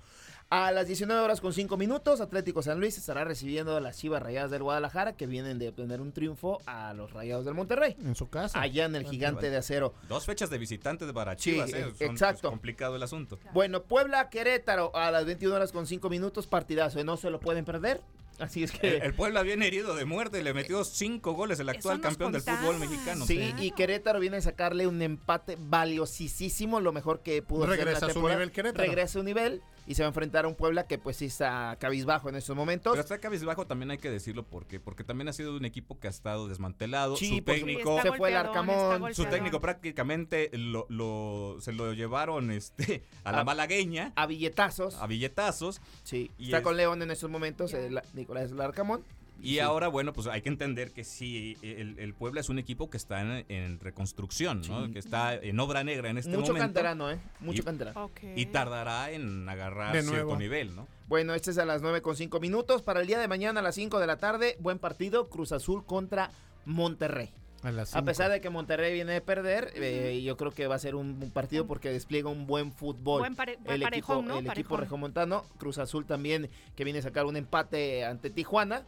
[0.48, 4.22] a las 19 horas con 5 minutos, Atlético San Luis estará recibiendo a las Chivas
[4.22, 7.96] Rayadas del Guadalajara, que vienen de obtener un triunfo a los Rayados del Monterrey.
[8.04, 8.60] En su casa.
[8.60, 9.92] Allá en el gigante de acero.
[10.08, 11.78] Dos fechas de visitantes para Chivas, ¿eh?
[11.78, 12.48] eh, Son- pues, exacto.
[12.50, 13.40] complicado el asunto.
[13.52, 17.64] Bueno, Puebla Querétaro a las 21 horas con 5 minutos, partidazo, no se lo pueden
[17.64, 18.00] perder.
[18.38, 18.98] Así es que...
[18.98, 22.42] El, el Puebla viene herido de muerte, le metió cinco goles el actual campeón del
[22.42, 23.24] fútbol mexicano.
[23.26, 27.86] Sí, y Querétaro viene a sacarle un empate valiosísimo, lo mejor que pudo hacer en
[27.86, 28.84] Regresa a su nivel Querétaro.
[28.84, 31.26] Regresa a su nivel y se va a enfrentar a un Puebla que pues sí
[31.26, 32.92] está cabizbajo en estos momentos.
[32.92, 36.08] Pero está cabizbajo también hay que decirlo porque porque también ha sido un equipo que
[36.08, 37.16] ha estado desmantelado.
[37.16, 38.02] Sí, su por técnico.
[38.02, 39.14] Se fue el Arcamón.
[39.14, 44.96] su técnico prácticamente lo, lo- se lo llevaron este a la A- malagueña A billetazos.
[44.96, 49.02] a billetazos Sí, Y está es- con León en estos momentos, el- Nicolás Larcamón.
[49.40, 49.58] Y Sí.
[49.60, 52.96] ahora bueno pues hay que entender que sí el, el Puebla es un equipo que
[52.96, 54.86] está en, en reconstrucción ¿no?
[54.86, 54.92] Sí.
[54.92, 57.18] que está en obra negra en este Mucho momento canterano, ¿eh?
[57.40, 58.10] Mucho Y- canterano.
[58.34, 62.40] Y tardará en agarrar cierto nivel no Bueno, este es a las 9 con 5
[62.40, 62.82] minutos.
[62.82, 65.84] Para el día de mañana a las 5 de la tarde, buen partido, Cruz Azul
[65.84, 66.30] contra
[66.64, 67.30] Monterrey.
[67.62, 68.04] A, las A cinco.
[68.06, 71.18] pesar de que Monterrey viene de perder, eh, yo creo que va a ser un,
[71.22, 73.20] un partido porque despliega un buen fútbol.
[73.20, 74.38] Buen pare- buen el equipo, ¿no?
[74.38, 78.82] el equipo regiomontano, Cruz Azul también, que viene a sacar un empate ante Tijuana,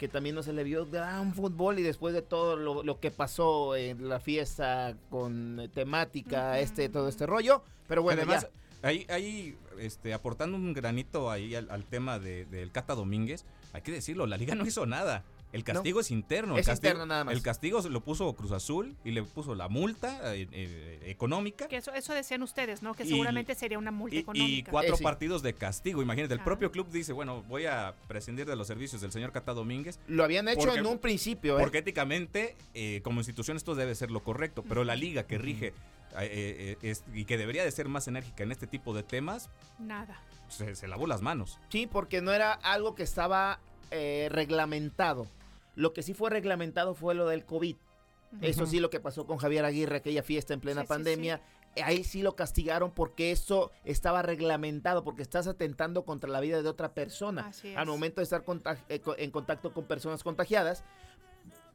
[0.00, 3.10] que también no se le vio gran fútbol y después de todo lo, lo que
[3.10, 7.62] pasó en la fiesta con eh, temática, este, todo este rollo.
[7.86, 8.48] Pero bueno, Además,
[8.82, 8.88] ya.
[8.88, 13.44] ahí, ahí este, aportando un granito ahí al, al tema de- del Cata Domínguez,
[13.74, 15.22] hay que decirlo, la liga no hizo nada.
[15.52, 16.54] El castigo es interno.
[16.54, 17.34] el Es castigo, interno nada más.
[17.34, 21.66] El castigo se lo puso Cruz Azul y le puso la multa eh, eh, económica.
[21.66, 22.94] Que eso, eso decían ustedes, ¿no?
[22.94, 24.70] Que Y- seguramente sería una multa Y, y económica.
[24.70, 25.02] cuatro Eh, sí.
[25.04, 26.02] partidos de castigo.
[26.02, 26.44] Imagínate, el Ah.
[26.44, 29.98] propio club dice, bueno, voy a prescindir de los servicios del señor Cata Domínguez.
[30.06, 31.60] Lo habían hecho Porque- en un principio, ¿eh?
[31.62, 34.62] Porque éticamente, eh, como institución, esto debe ser lo correcto.
[34.68, 35.72] Pero la liga que rige
[36.18, 39.48] eh, eh, es- y que debería de ser más enérgica en este tipo de temas,
[39.78, 40.20] Nada.
[40.48, 41.58] se, se lavó las manos.
[41.70, 43.58] Sí, porque no era algo que estaba
[43.92, 45.26] eh, reglamentado.
[45.80, 47.76] Lo que sí fue reglamentado fue lo del COVID.
[48.42, 51.40] Eso sí, lo que pasó con Javier Aguirre, aquella fiesta en plena Sí, sí, pandemia.
[51.82, 56.68] Ahí sí lo castigaron porque eso estaba reglamentado, porque estás atentando contra la vida de
[56.68, 57.50] otra persona.
[57.76, 60.84] Al momento de estar contag- eh, en contacto con personas contagiadas,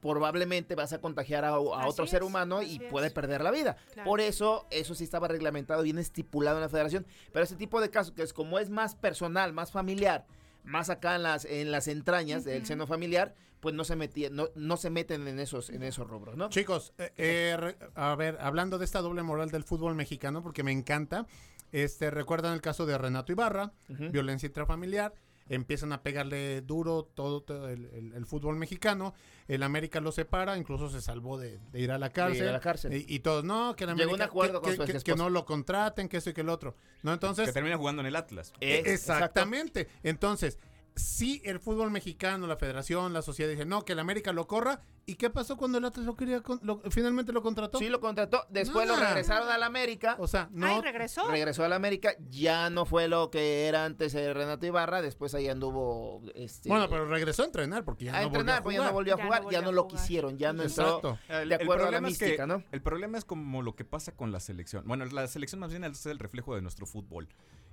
[0.02, 3.14] probablemente vas a contagiar a, otro ser humano y puede es.
[3.14, 3.76] perder la vida.
[3.94, 4.08] Claro.
[4.10, 7.06] Por eso, eso sí estaba reglamentado, bien estipulado en la federación.
[7.34, 10.26] Pero ese tipo de casos, que es como es más personal, más familiar,
[10.64, 13.34] más acá en las, en las entrañas del seno familiar,
[13.66, 16.50] pues no se metían, no, no se meten en esos, en esos rubros, ¿no?
[16.50, 20.72] Chicos, eh, eh, a ver, hablando de esta doble moral del fútbol mexicano, porque me
[20.72, 21.26] encanta,
[21.72, 25.16] este, recuerdan el caso de Renato Ibarra, violencia intrafamiliar,
[25.50, 29.16] empiezan a pegarle duro todo, todo el, el- el fútbol mexicano,
[29.48, 32.48] el América lo separa, incluso se salvó de, de ir a la cárcel.
[32.50, 32.94] a la cárcel.
[32.94, 34.92] Y, y todos, no, que el Llegó América, un acuerdo que, con que- su que-
[34.92, 35.24] que exesposa.
[35.24, 36.76] no lo contraten, que eso y que el otro.
[37.04, 37.14] ¿No?
[37.14, 38.54] Entonces, que termina jugando en el Atlas.
[38.62, 38.92] eh, exacto.
[39.26, 39.88] Exactamente.
[40.04, 40.58] Entonces,
[40.96, 44.82] si el fútbol mexicano, la federación, la sociedad dice, no, que el América lo corra.
[45.08, 47.78] ¿Y qué pasó cuando el Atlas lo quería, con- lo- finalmente lo contrató?
[47.78, 50.16] Sí lo contrató, después lo regresaron a la América.
[50.18, 50.66] O sea, no.
[50.66, 51.28] Ay, regresó.
[51.30, 55.36] Regresó a la América, ya no fue lo que era antes eh, Renato Ibarra, después
[55.36, 58.86] ahí anduvo este, Bueno, pero regresó a entrenar porque ya a no entrenar, volvió a
[58.88, 58.94] ya no jugar.
[58.94, 60.00] volvió a Ya no jugar, ya no lo jugar.
[60.02, 61.20] quisieron, ya no entró Exacto.
[61.30, 62.64] El, de el acuerdo a la problema es mística, que, ¿no?
[62.72, 64.88] El problema es como lo que pasa con la selección.
[64.88, 67.28] Bueno, la selección más bien es el reflejo de nuestro fútbol.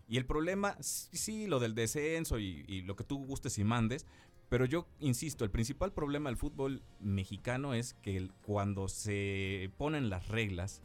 [0.08, 4.06] Y el problema, sí, lo del descenso y, y lo que tú gustes y mandes,
[4.48, 10.10] pero yo insisto, el principal problema del fútbol mexicano es que el- cuando se ponen
[10.10, 10.82] las reglas,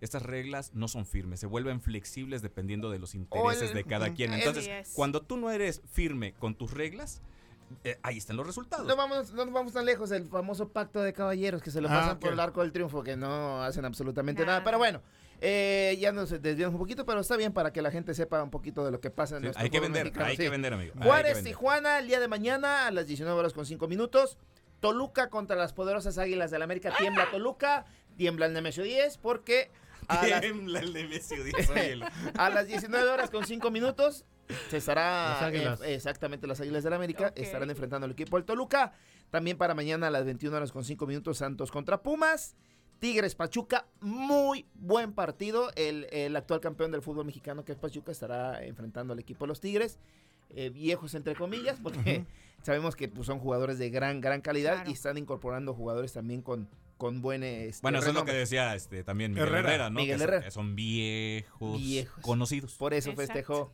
[0.00, 4.14] estas reglas no son firmes, se vuelven flexibles dependiendo de los intereses el- de cada
[4.14, 4.32] quien.
[4.34, 4.92] Entonces, es.
[4.94, 7.20] cuando tú no eres firme con tus reglas,
[7.82, 8.86] eh, ahí están los resultados.
[8.86, 11.88] No vamos, no nos vamos tan lejos del famoso pacto de caballeros que se lo
[11.88, 14.58] Ah, pasan por el arco del triunfo, que no hacen absolutamente nada.
[14.58, 14.64] Nada.
[14.64, 15.02] Pero bueno,
[15.40, 18.50] eh, ya nos desviamos un poquito, pero está bien para que la gente sepa un
[18.50, 20.42] poquito de lo que pasa en Sí, nuestro hay que vender, mexicano, hay sí.
[20.42, 20.94] que vender, amigo.
[21.02, 21.52] Juárez, vender.
[21.52, 24.36] Tijuana, el día de mañana a las 19 horas con 5 minutos.
[24.80, 26.92] Toluca contra las poderosas Águilas del América.
[26.96, 27.84] Tiembla Toluca,
[28.16, 29.70] tiembla el Nemesio 10 porque
[30.08, 32.06] a las, Tiembla el Nemesio 10, óyelo.
[32.36, 34.24] a las 19 horas con 5 minutos
[34.70, 37.38] se estará Las eh, exactamente las Águilas del América Ok.
[37.38, 38.92] estarán enfrentando al equipo del Toluca.
[39.30, 42.56] También para mañana a las 21 horas con 5 minutos Santos contra Pumas.
[42.98, 45.70] Tigres Pachuca, muy buen partido.
[45.76, 49.48] El, el actual campeón del fútbol mexicano, que es Pachuca, estará enfrentando al equipo de
[49.48, 49.98] los Tigres.
[50.50, 52.24] Eh, viejos entre comillas, porque
[52.62, 56.68] sabemos que pues, son jugadores de gran, gran calidad y están incorporando jugadores también con,
[56.96, 59.68] con buen este, Bueno, eso es lo que decía este, también Miguel Herrera.
[59.68, 60.00] Herrera, ¿no?
[60.00, 60.44] Miguel que son- Herrera.
[60.44, 62.22] que son viejos, Viejos.
[62.24, 62.74] conocidos.
[62.74, 63.32] Por eso Exacto.
[63.32, 63.72] festejó.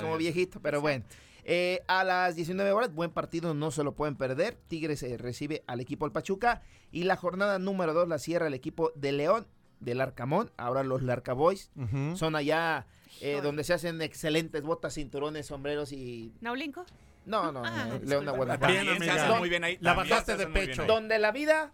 [0.00, 1.04] Como viejito, pero bueno.
[1.46, 4.56] Eh, a las 19 horas, buen partido, no se lo pueden perder.
[4.68, 6.62] Tigres eh, recibe al equipo del Pachuca.
[6.90, 9.46] Y la jornada número 2 la cierra el equipo de León,
[9.80, 10.50] del Arcamón.
[10.56, 11.70] Ahora los Larca Boys.
[11.76, 12.16] Ujú.
[12.16, 12.86] Son allá
[13.20, 16.32] eh, donde se hacen excelentes botas, cinturones, sombreros y...
[16.40, 16.86] ¿Naulinco?
[17.26, 18.56] No, no, Ah, no, de.
[18.66, 20.84] Bien, También se hace muy bien ahí, La bajaste de pecho.
[20.86, 21.72] Donde la vida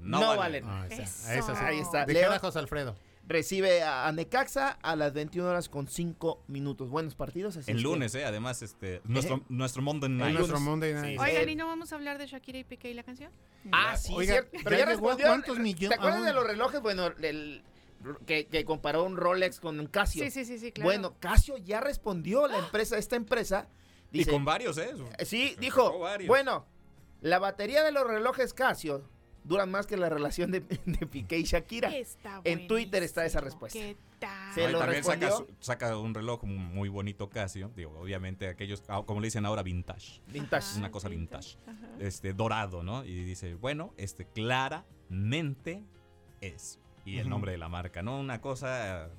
[0.00, 0.64] no, No valen.
[0.66, 0.66] valen.
[0.66, 1.62] Ah, esa- esa sí.
[1.64, 2.06] Ahí está.
[2.06, 2.96] Dijera León José Alfredo.
[3.30, 6.90] Recibe a, a Necaxa a las 21 horas con 5 minutos.
[6.90, 7.56] Buenos partidos.
[7.56, 8.24] Así El es que- lunes, ¿eh?
[8.24, 10.36] Además, este, nuestro, nuestro Monday Night.
[10.36, 11.18] Nuestro Monday Night.
[11.20, 11.24] Sí.
[11.24, 13.30] Oigan, ¿y no vamos a hablar de Shakira y Piqué y la canción?
[13.70, 14.58] Ah, sí, Oiga, cierto.
[14.64, 15.26] Pero ya respondió.
[15.26, 16.26] cuántos millones- ¿Te acuerdas ah.
[16.26, 16.80] de los relojes?
[16.80, 17.62] Bueno, el,
[18.26, 20.24] que, que comparó un Rolex con un Casio.
[20.24, 20.86] Sí, sí, sí, sí, claro.
[20.88, 23.68] Bueno, Casio ya respondió la empresa, esta empresa.
[24.12, 24.90] Y con varios, ¿eh?
[25.24, 26.26] Sí, dijo, varios.
[26.26, 26.66] bueno,
[27.20, 29.04] la batería de los relojes Casio
[29.44, 31.88] duran más que la relación de, de Piqué y Shakira.
[31.96, 33.78] Está en Twitter está esa respuesta.
[33.78, 34.54] ¿Qué tal?
[34.54, 35.02] Se lo también
[35.60, 37.70] saca, un reloj muy bonito Casio.
[37.74, 40.20] Digo, obviamente aquellos, ah, como le dicen ahora, vintage.
[40.28, 40.78] Vintage.
[40.78, 41.56] Una cosa vintage.
[41.98, 43.04] Este, dorado, ¿no?
[43.04, 45.84] Y dice, bueno, este, claramente
[46.40, 46.78] es.
[47.04, 48.18] Y el nombre de la marca, ¿no?
[48.20, 49.06] Una cosa...
[49.06, 49.10] eh,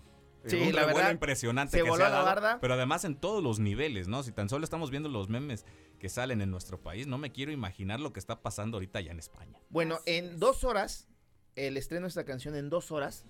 [0.45, 2.57] Sí, un la revuelo verdad, impresionante se que voló se ha la dado, barda.
[2.61, 4.23] pero además en todos los niveles, ¿no?
[4.23, 5.65] Si tan solo estamos viendo los memes
[6.01, 9.11] que salen en nuestro país, no me quiero imaginar lo que está pasando ahorita allá
[9.11, 9.59] en España.
[9.69, 11.07] Bueno, en dos horas,
[11.55, 13.23] el estreno de esta canción en dos horas,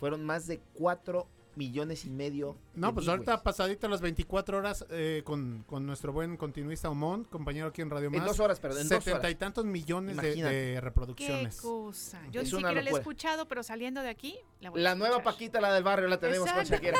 [0.00, 2.56] fueron más de cuatro millones y medio.
[2.74, 7.24] No, de pues ahorita pasadito las 24 horas eh, con, con nuestro buen continuista Omón,
[7.24, 8.26] compañero aquí en Radio En Más.
[8.26, 11.60] dos horas, perdón, en dos Setenta y tantos millones de, de Qué reproducciones.
[11.60, 12.20] cosa.
[12.30, 13.00] Yo Es ni una siquiera la he locura.
[13.00, 15.22] escuchado, pero saliendo de aquí, la voy a La nueva.
[15.22, 16.64] Paquita, la del barrio, la tenemos con.
[16.64, 16.98] Shakira.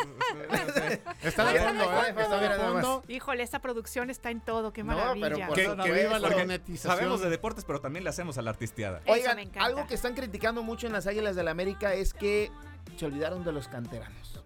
[1.23, 2.15] Está de fondo, ¿eh?
[2.17, 3.03] Está de fondo.
[3.09, 5.29] Híjole, esta producción está en todo, qué No, maravilla.
[5.29, 6.97] pero Que- no viva la monetización.
[6.97, 9.01] Sabemos de deportes, pero también le hacemos a la artisteada.
[9.05, 12.51] Eso Oigan, algo que están criticando mucho en las Águilas del la América es que
[12.97, 14.43] se olvidaron de los canteranos.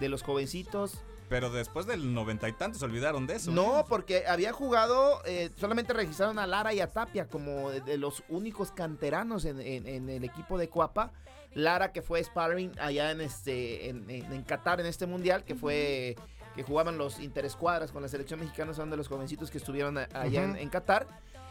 [0.00, 0.98] De los jovencitos.
[1.28, 3.50] Pero después del noventa y tantos se olvidaron de eso.
[3.50, 7.98] No, porque habían jugado, eh, solamente registraron a Lara y a Tapia como de, de
[7.98, 11.12] los únicos canteranos en, en- en el equipo de Cuapa.
[11.52, 15.54] Lara que fue sparring allá en este en, en- en Qatar en este mundial, que
[15.54, 16.16] fue
[16.56, 20.08] que jugaban los interescuadras con la selección mexicana, son de los jovencitos que estuvieron a-
[20.14, 21.06] allá en, Qatar.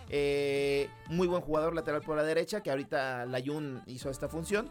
[0.10, 4.70] Eh, muy buen jugador lateral por la derecha, que ahorita Layun hizo esta función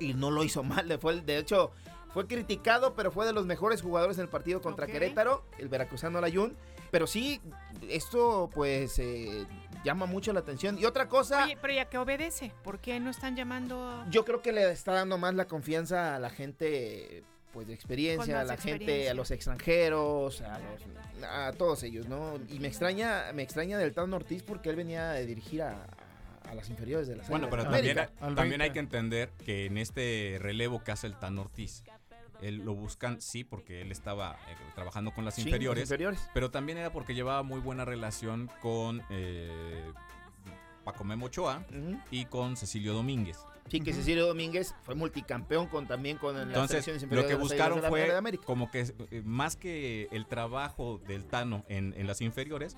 [0.00, 0.88] y no lo hizo mal.
[0.88, 1.70] le Fue, el- de hecho,
[2.18, 4.88] fue criticado, pero fue de los mejores jugadores en el partido contra.
[4.88, 6.56] Querétaro, el veracruzano Layun.
[6.90, 7.40] Pero sí,
[7.88, 9.46] esto pues eh,
[9.84, 10.76] llama mucho la atención.
[10.80, 14.04] Y otra cosa, Oye, pero ya que obedece, ¿por qué no están llamando?
[14.10, 17.22] yo creo que le está dando más la confianza a la gente
[17.52, 22.34] pues de experiencia, a la gente, a los extranjeros, a, los- a todos ellos, ¿no?
[22.48, 25.86] Y me extraña, me extraña del Tano Ortiz porque él venía de dirigir a,
[26.48, 28.72] a las inferiores de las Bueno, pero también, también hay 20.
[28.72, 31.84] que entender que en este relevo que hace el Tan Ortiz,
[32.40, 35.92] él lo buscan, sí, porque él estaba eh, trabajando con las Sí, inferiores,
[36.34, 39.92] pero también era porque llevaba muy buena relación con eh,
[40.84, 41.98] Paco Memo Ochoa Ujú.
[42.10, 43.38] y con Cecilio Domínguez.
[43.70, 48.10] Sí, que Cecilio Domínguez fue multicampeón con también con las Entonces, lo que buscaron fue
[48.44, 52.76] como que eh, más que el trabajo del Tano en, en las inferiores,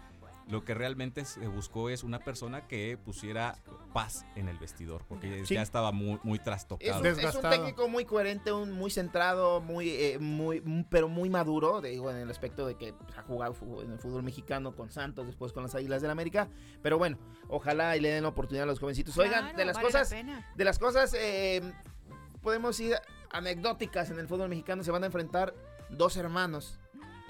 [0.51, 3.57] lo que realmente se buscó es una persona que pusiera
[3.93, 5.55] paz en el vestidor, porque Sí.
[5.55, 7.01] ya estaba muy, muy Es trastocado.
[7.01, 10.61] un, es un técnico muy coherente, un, muy centrado, muy, eh, muy,
[10.91, 14.23] pero muy maduro, digo, en el aspecto de que pues, ha jugado en el fútbol
[14.23, 16.49] mexicano con Santos, después con las Águilas del la América.
[16.83, 17.19] Pero bueno,
[17.49, 19.17] ojalá y le den la oportunidad a los jovencitos.
[19.19, 21.63] Oigan, de las vale cosas, de las cosas, eh,
[22.43, 22.97] podemos ir
[23.31, 24.83] anecdóticas en el fútbol mexicano.
[24.83, 25.55] Se van a enfrentar
[25.91, 26.79] dos hermanos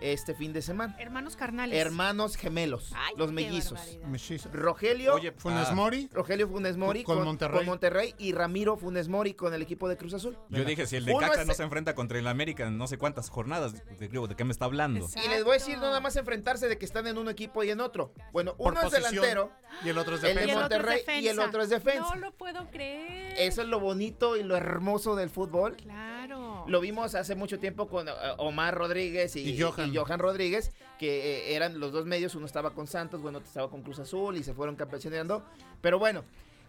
[0.00, 0.96] este fin de semana.
[0.98, 1.78] Hermanos carnales.
[1.78, 3.72] Hermanos gemelos, Ay, los mellizos.
[3.78, 4.06] barbaridad.
[4.08, 4.52] Mellizos.
[4.52, 5.74] Rogelio Oye, Funes Ah.
[5.74, 6.08] Mori.
[6.12, 7.56] Rogelio Funes Mori Con con, Monterrey.
[7.58, 10.36] con Monterrey y Ramiro Funes Mori con el equipo de Cruz Azul.
[10.48, 12.86] Yo dije, si el de Caxa es- no se enfrenta contra el América en no
[12.86, 15.06] sé cuántas jornadas, ¿de, ¿de qué me está hablando?
[15.24, 17.62] Y les voy a decir no nada más enfrentarse de que están en un equipo
[17.64, 18.12] y en otro.
[18.32, 19.52] Bueno, Por uno es posición, delantero,
[19.84, 20.64] Y el otro es el de Y el defensa.
[20.66, 22.14] otro es Monterrey y el otro es defensa.
[22.14, 23.34] No lo puedo creer.
[23.38, 25.76] Eso es lo bonito y lo hermoso del fútbol.
[25.76, 26.19] Claro.
[26.66, 29.92] Lo vimos hace mucho tiempo con eh, Omar Rodríguez y, Y Johan.
[29.92, 33.48] y Johan Rodríguez, que eh, eran los dos medios, uno estaba con Santos, bueno, otro
[33.48, 35.44] estaba con Cruz Azul y se fueron campeoneando.
[35.80, 36.24] Pero bueno,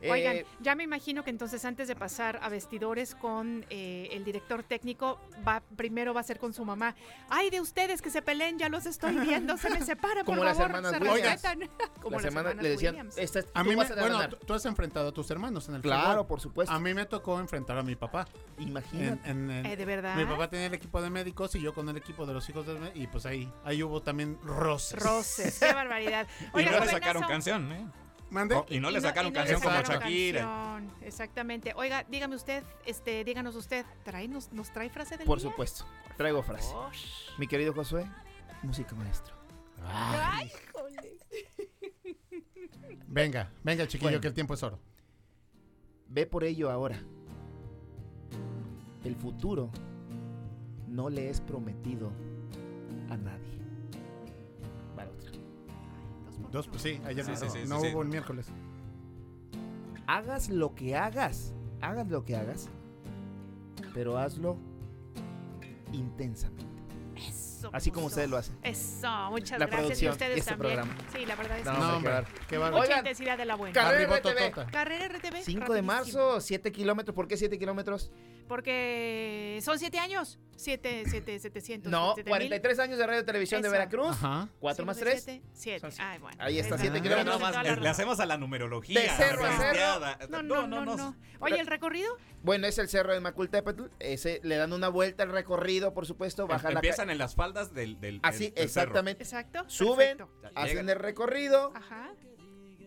[0.10, 4.24] Oigan, Eh, ya me imagino que entonces antes de pasar a vestidores con eh, el
[4.24, 6.96] director técnico, va primero va a ser con su mamá.
[7.30, 10.58] Ay, de ustedes que se peleen, ya los estoy viendo, se me separan, por las
[10.58, 11.60] favor, hermanas se respetan.
[12.02, 13.18] Como las las hermanas hermanas le decían, Williams.
[13.18, 14.36] esta, A tú mí me, a bueno, ganar.
[14.36, 16.28] tú, has enfrentado a tus hermanos en el Claro, fútbol.
[16.28, 16.74] por supuesto.
[16.74, 18.28] A mí me tocó enfrentar a mi papá.
[18.58, 19.30] Imagínate.
[19.30, 20.16] En- en- en- Eh, ¿de verdad?
[20.16, 22.66] Mi papá tenía el equipo de médicos y yo con el equipo de los hijos
[22.66, 25.00] de y pues ahí, ahí hubo también roces.
[25.02, 26.28] Roces, qué barbaridad.
[26.40, 26.92] Y Oiga, no le jovenazo.
[26.92, 27.86] sacaron canción, ¿eh?
[28.32, 28.56] ¿Mande?
[28.56, 30.42] Oh, y no le sacaron no le canción como sacaron Shakira.
[30.42, 31.74] canción, Exactamente.
[31.76, 35.50] Oiga, dígame usted, este, díganos usted, ¿trae, nos, nos trae frase del Por día?
[35.50, 35.86] supuesto.
[36.18, 36.74] Traigo frase.
[37.38, 38.06] Mi querido Josué,
[38.64, 39.36] música maestro.
[39.86, 41.18] Ay, jole.
[43.08, 44.22] Venga, venga chiquillo, Bueno.
[44.22, 44.80] que el tiempo es oro.
[46.08, 46.98] Ve por ello ahora.
[49.04, 49.70] El futuro
[50.88, 52.12] no le es prometido
[53.10, 53.61] a nadie.
[56.52, 58.06] Dos, pues sí, ayer Sí, no, sí, sí, no sí, hubo sí.
[58.06, 58.48] el miércoles.
[60.08, 62.70] Hagas lo que hagas, hagas lo que hagas,
[63.94, 64.58] pero hazlo
[65.94, 66.66] intensamente.
[67.16, 68.58] Eso, Así como ustedes lo hacen.
[68.64, 69.72] Eso, muchas La gracias.
[69.72, 69.76] Y
[70.08, 70.76] producción, ustedes este también.
[70.80, 70.98] programa.
[71.14, 72.32] Sí, la verdad es No, que hombre, sí.
[72.48, 73.74] qué Mucha Oigan, intensidad de la buena.
[73.74, 74.72] Carrera RTV.
[74.72, 75.42] Carrera RTV.
[75.44, 77.14] 5 de marzo, 7 kilómetros.
[77.16, 78.12] ¿Por qué 7 kilómetros?
[78.52, 80.38] Porque son siete años.
[80.58, 81.90] Siete, siete, setecientos.
[81.90, 82.38] No, siete mil.
[82.38, 83.70] 43 años de radio y televisión de.
[83.70, 84.10] Veracruz.
[84.10, 84.50] Ajá.
[84.60, 85.26] 4 más Cinco 3.
[85.26, 85.96] de siete, Siete.
[86.04, 86.38] Ay, bueno.
[86.40, 87.42] Ahí está, siete kilómetros.
[87.80, 89.00] le hacemos a la numerología.
[89.02, 90.20] De cerro a bestiada.
[90.30, 91.16] No, no, no, no.
[91.40, 92.16] Oye, ¿el recorrido?
[92.44, 93.86] Bueno, es el cerro de Macultepetl.
[94.00, 96.46] Ese le dan una vuelta al recorrido, por supuesto.
[96.46, 98.84] Bajan la Em, Empiezan en las faldas del, del, Así, del- del cerro.
[98.90, 99.24] exactamente.
[99.24, 99.64] Exacto.
[99.68, 100.52] Suben, perfecto.
[100.56, 102.12] hacen el recorrido, Ajá.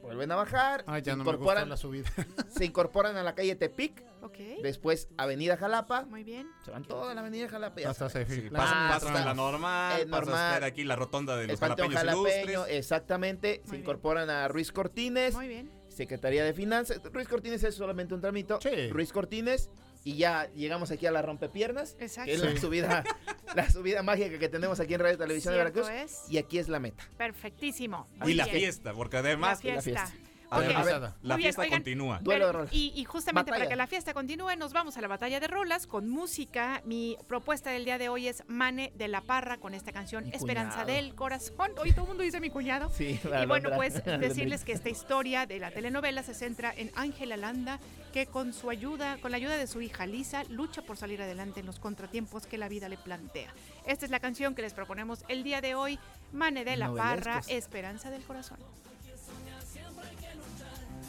[0.05, 2.09] Vuelven a bajar, Ay, ya se, no me incorporan, la subida.
[2.49, 4.39] se incorporan a la calle Tepic, Ok.
[4.63, 6.49] después Avenida Jalapa, Muy bien.
[6.65, 7.81] se van toda la Avenida Jalapa.
[7.81, 8.59] ya Hasta se Sí, filtra.
[8.61, 9.25] pasa, pasa hasta sí.
[9.25, 10.35] la normal, Eh, normal.
[10.55, 13.59] hasta aquí la rotonda de los Panteón jalapeños Jalapeño, exactamente.
[13.59, 13.81] Muy se bien.
[13.83, 15.71] incorporan a Ruiz Cortines, Muy bien.
[15.89, 17.01] Secretaría de Finanzas.
[17.13, 18.59] Ruiz Cortines es solamente un tramito.
[18.61, 18.89] Sí.
[18.91, 19.71] Ruiz Cortines.
[20.07, 22.27] Y ya llegamos aquí a la rompepiernas, Exacto.
[22.27, 22.59] que es la Sí.
[22.59, 23.03] subida,
[23.57, 25.89] la subida mágica que tenemos aquí en Radio Televisión de Veracruz.
[25.89, 26.21] es.
[26.29, 27.09] Y aquí es la meta.
[27.17, 28.07] Perfectísimo.
[28.27, 30.13] Y la fiesta, porque además la la fiesta.
[30.55, 31.11] A ver, además, a ver.
[31.23, 32.19] la bien, fiesta oigan, continúa.
[32.23, 32.73] Duelo de Pero- rolas.
[32.75, 33.65] y, y justamente Batalla.
[33.65, 36.83] para que la fiesta continúe, nos vamos a la batalla de rolas con música.
[36.85, 40.31] Mi propuesta del día de hoy es Mane de la Parra con esta canción Mi
[40.31, 40.93] Esperanza cuñado.
[41.03, 41.73] del Corazón.
[41.83, 42.91] Hoy todo el mundo dice mi cuñado.
[42.91, 43.77] Sí, Y la bueno, Alondra.
[43.77, 47.79] pues decirles que esta historia de la telenovela se centra en Ángela Landa,
[48.13, 51.61] que con su ayuda, con la ayuda de su hija Lisa, lucha por salir adelante
[51.61, 53.53] en los contratiempos que la vida le plantea.
[53.87, 55.99] Esta es la canción que les proponemos el día de hoy,
[56.33, 57.41] Mane de la Parra,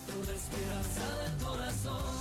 [0.10, 2.16] Esperanza del Corazón.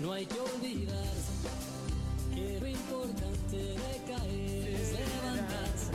[0.00, 1.04] No hay que olvidar
[2.34, 5.92] que lo importante de caer es levantarse.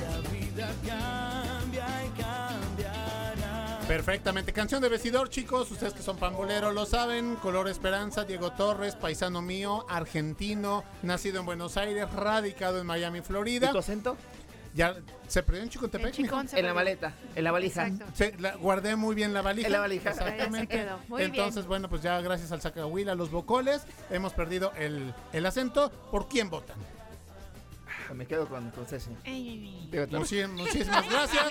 [0.00, 3.80] La vida cambia y cambiará.
[3.86, 4.52] Perfectamente.
[4.52, 5.70] Canción de vestidor, chicos.
[5.70, 7.36] Ustedes que son pamboleros lo saben.
[7.36, 13.22] Color Esperanza, Diego Torres, paisano mío, argentino, nacido en Buenos Aires, radicado en Miami, ¿Y
[13.22, 13.70] Florida.
[13.72, 14.16] tu acento?
[14.74, 14.94] Ya
[15.26, 16.42] se perdió en Chicotepec, En mijo?
[16.46, 17.88] Se En la maleta, en la valija.
[18.14, 19.66] Sí, la- guardé muy bien la valija.
[19.66, 20.10] En la valija.
[20.10, 20.76] Exactamente.
[20.76, 20.98] Se quedó.
[21.08, 21.68] Muy Entonces, bien.
[21.68, 25.90] bueno, pues ya gracias al Zacahuila, a los bocoles, hemos perdido el, el acento.
[26.10, 26.76] ¿Por quién votan?
[28.14, 29.10] Me quedo con, con Ceci.
[29.24, 30.06] Digo,
[30.48, 31.44] muchísimas gracias.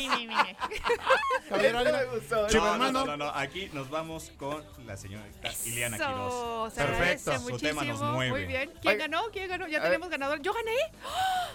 [2.13, 2.47] Gustó.
[2.47, 2.91] Chivo No, no, hermano.
[2.91, 6.73] no, no, no, aquí nos vamos con la señorita Ileana Quiroz.
[6.73, 7.49] se agradece Perfecto.
[7.49, 8.13] Su tema nos muchísimo.
[8.13, 8.31] mueve.
[8.31, 8.71] Muy bien.
[8.81, 9.21] ¿Quién ganó?
[9.31, 9.67] ¿Quién ganó?
[9.67, 10.41] Ya A tenemos ganador.
[10.41, 10.71] Yo gané.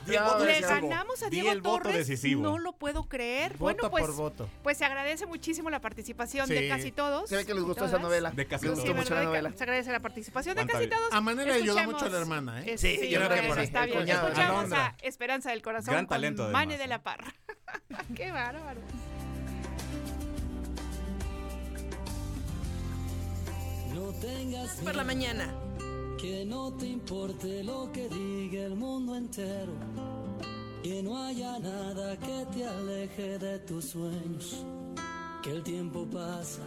[0.06, 2.06] Di el voto Ya, Le ganamos a Di Diego el voto Torres.
[2.06, 2.42] decisivo.
[2.42, 3.52] No lo puedo creer.
[3.52, 4.48] Voto bueno, pues, por voto.
[4.62, 6.54] pues se agradece muchísimo la participación Sí.
[6.54, 7.28] de casi todos.
[7.28, 8.02] Se ve que les y gustó esa todas.
[8.02, 8.30] novela.
[8.30, 8.84] De casi Les todos.
[8.84, 9.30] Sí, gustó mucho la ¿verdad?
[9.42, 9.52] novela.
[9.56, 11.12] Se agradece la participación de ¿Cuánta casi todos.
[11.12, 12.78] A manera le ayudó Escuchamos- mucho a la hermana, ¿eh?
[12.78, 13.60] Sí, yo creo que bueno, sí.
[13.62, 14.00] está El bien.
[14.00, 14.28] cuñado.
[14.28, 14.93] Escuchamos Alondra.
[15.02, 16.88] Esperanza del Corazón Gran con talento, Mane además, de ¿eh?
[16.88, 17.34] la Parra.
[18.16, 18.80] Qué bárbaro.
[23.94, 25.54] No tengas Por la mañana.
[26.20, 29.72] Que no te importe lo que diga el mundo entero.
[30.82, 34.64] Que no haya nada que te aleje de tus sueños.
[35.42, 36.62] Que el tiempo pasa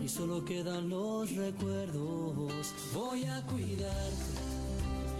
[0.00, 2.72] y solo quedan los recuerdos.
[2.94, 4.49] Voy a cuidarte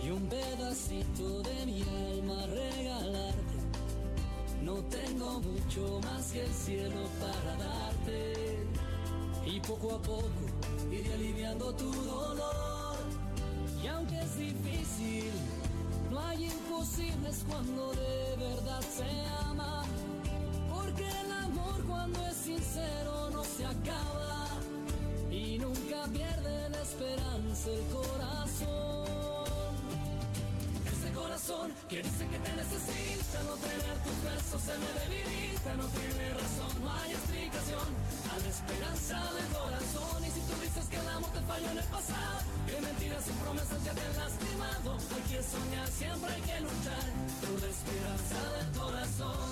[0.02, 3.59] y un pedacito de mi alma regalarte.
[4.62, 8.66] No tengo mucho más que el cielo para darte.
[9.47, 10.31] Y poco a poco
[10.90, 12.97] iré aliviando tu dolor.
[13.82, 15.32] Y aunque es difícil,
[16.10, 19.10] no hay imposibles cuando de verdad se
[19.48, 19.85] ama.
[20.72, 24.47] Porque el amor cuando es sincero no se acaba.
[25.31, 29.40] Y nunca pierde la esperanza el corazón.
[31.20, 36.32] Corazón que dice que te necesita, no tener tus besos se me debilita, no tiene
[36.32, 37.88] razón, no hay explicación
[38.32, 40.24] a la esperanza del corazón.
[40.24, 43.32] Y si tú dices que el amor te falló en el pasado, que mentiras y
[43.44, 47.06] promesas ya te han lastimado, hay que soñar, siempre hay que luchar
[47.40, 49.51] por la esperanza del corazón.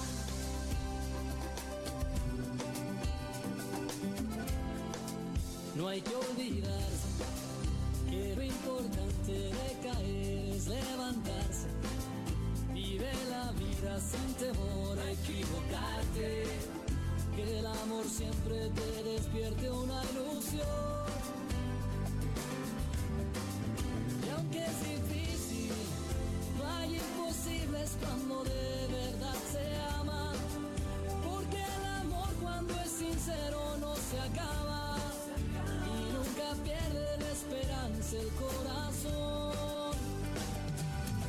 [5.76, 7.47] No hay que olvidarse
[8.36, 11.68] lo importante de caer es levantarse.
[12.72, 16.44] Vive la vida sin temor a equivocarte.
[17.34, 21.06] Que el amor siempre te despierte una ilusión.
[24.26, 25.72] Y aunque es difícil,
[26.58, 29.64] no hay imposibles cuando de verdad se
[30.00, 30.32] ama.
[31.24, 34.87] Porque el amor cuando es sincero no se acaba.
[37.78, 39.94] Esperanza el corazón.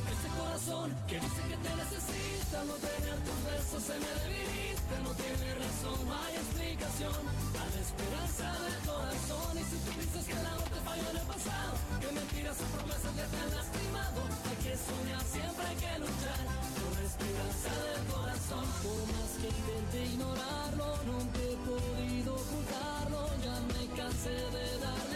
[0.09, 5.11] Este corazón que dice que te necesita, no tener tus besos se me debilita, no
[5.13, 7.21] tiene razón, no hay explicación.
[7.53, 11.17] A la esperanza del corazón, y si tú dices que el amor te falló en
[11.21, 14.19] el pasado, que mentiras y promesas ya te han lastimado,
[14.49, 18.65] hay que soñar, siempre hay que luchar por la esperanza del corazón.
[18.81, 25.08] Por más que intente ignorarlo, nunca he podido ocultarlo, ya me cansé de mil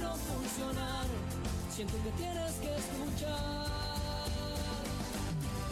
[0.00, 1.20] no funcionaron.
[1.74, 3.84] Siento que tienes que escuchar.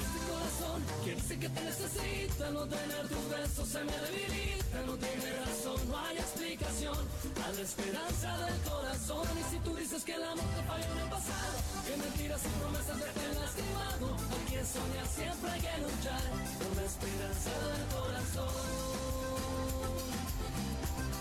[0.03, 4.97] Este corazón que dice que te necesita, no tener tus besos se me debilita, no
[4.97, 6.99] tiene razón, no hay explicación.
[7.45, 10.99] A la esperanza del corazón, y si tú dices que el amor te falló en
[10.99, 11.57] el pasado,
[11.87, 16.23] que mentiras y promesas ya te han lastimado, hay que soñar, siempre hay que luchar
[16.59, 18.55] por la esperanza del corazón.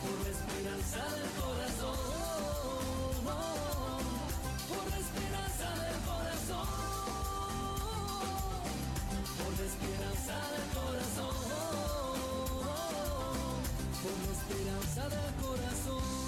[0.02, 2.11] Por la esperanza del corazón.
[4.70, 6.68] Por la esperanza del corazón.
[9.38, 11.36] Por la esperanza del corazón.
[14.02, 16.22] Por la esperanza del corazón.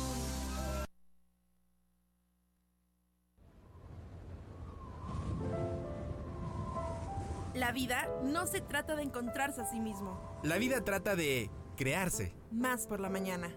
[7.54, 10.20] La vida no se trata de encontrarse a sí mismo.
[10.44, 12.34] La vida trata de crearse.
[12.52, 13.52] Más por la mañana.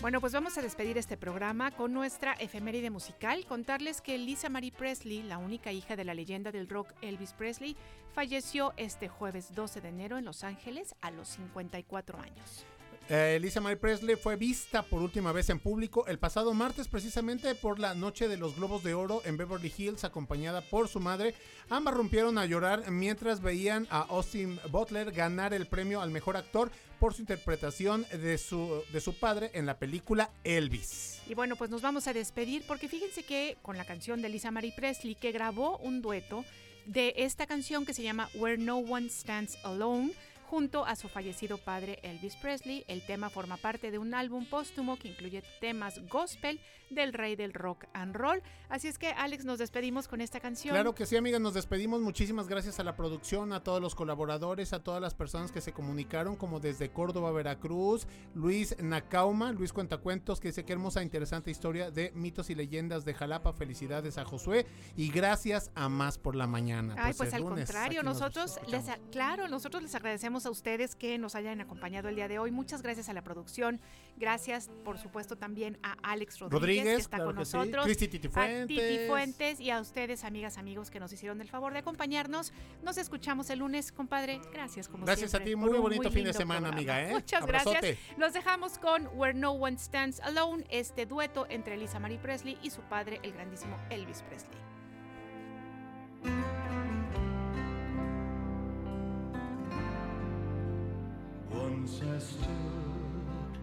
[0.00, 3.44] Bueno, pues vamos a despedir este programa con nuestra efeméride musical.
[3.44, 7.76] Contarles que Lisa Marie Presley, la única hija de la leyenda del rock Elvis Presley,
[8.14, 12.64] falleció este jueves 12 de enero en Los Ángeles a los 54 años.
[13.12, 17.56] Eh, Lisa Marie Presley fue vista por última vez en público el pasado martes precisamente
[17.56, 21.34] por la noche de los Globos de Oro en Beverly Hills acompañada por su madre.
[21.70, 26.70] Ambas rompieron a llorar mientras veían a Austin Butler ganar el premio al mejor actor
[27.00, 31.20] por su interpretación de su, de su padre en la película Elvis.
[31.28, 34.52] Y bueno, pues nos vamos a despedir porque fíjense que con la canción de Lisa
[34.52, 36.44] Marie Presley que grabó un dueto
[36.86, 40.12] de esta canción que se llama Where No One Stands Alone
[40.50, 42.84] junto a su fallecido padre Elvis Presley.
[42.88, 46.60] El tema forma parte de un álbum póstumo que incluye temas gospel
[46.90, 48.42] del rey del rock and roll.
[48.68, 50.74] Así es que Alex, nos despedimos con esta canción.
[50.74, 52.00] Claro que sí, amigas, nos despedimos.
[52.00, 55.72] Muchísimas gracias a la producción, a todos los colaboradores, a todas las personas que se
[55.72, 61.92] comunicaron, como desde Córdoba, Veracruz, Luis Nacauma, Luis Cuentacuentos, que dice que hermosa, interesante historia
[61.92, 63.52] de mitos y leyendas de Jalapa.
[63.52, 64.66] Felicidades a Josué
[64.96, 66.96] y gracias a Más por la Mañana.
[66.98, 70.94] Ay, pues, el al lunes contrario, nos nosotros les, claro, nosotros les agradecemos a ustedes
[70.94, 72.50] que nos hayan acompañado el día de hoy.
[72.50, 73.80] Muchas gracias a la producción.
[74.16, 77.56] Gracias, por supuesto, también a Alex Rodríguez, Rodríguez, que está claro con que sí.
[77.56, 77.84] nosotros.
[77.84, 78.66] Cristi Titi A Fuentes.
[78.68, 82.52] Titi Fuentes y a ustedes, amigas, amigos, que nos hicieron el favor de acompañarnos.
[82.82, 84.40] Nos escuchamos el lunes, compadre.
[84.52, 86.92] Gracias, como Gracias siempre, a ti, muy bonito fin de semana, programa.
[86.94, 87.12] amiga, ¿eh?
[87.12, 87.78] Muchas Abrazote.
[87.80, 88.18] gracias.
[88.18, 92.70] Los dejamos con Where No One Stands Alone, este dueto entre Lisa Marie Presley y
[92.70, 94.58] su padre, el grandísimo Elvis Presley.
[101.52, 103.58] Once I stood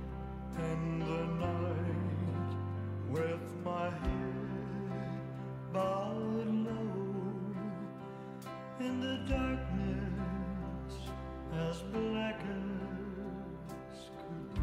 [0.59, 2.51] in the night
[3.09, 5.11] with my head
[5.73, 7.05] bowed low
[8.80, 10.93] in the darkness
[11.53, 14.59] as black as could be,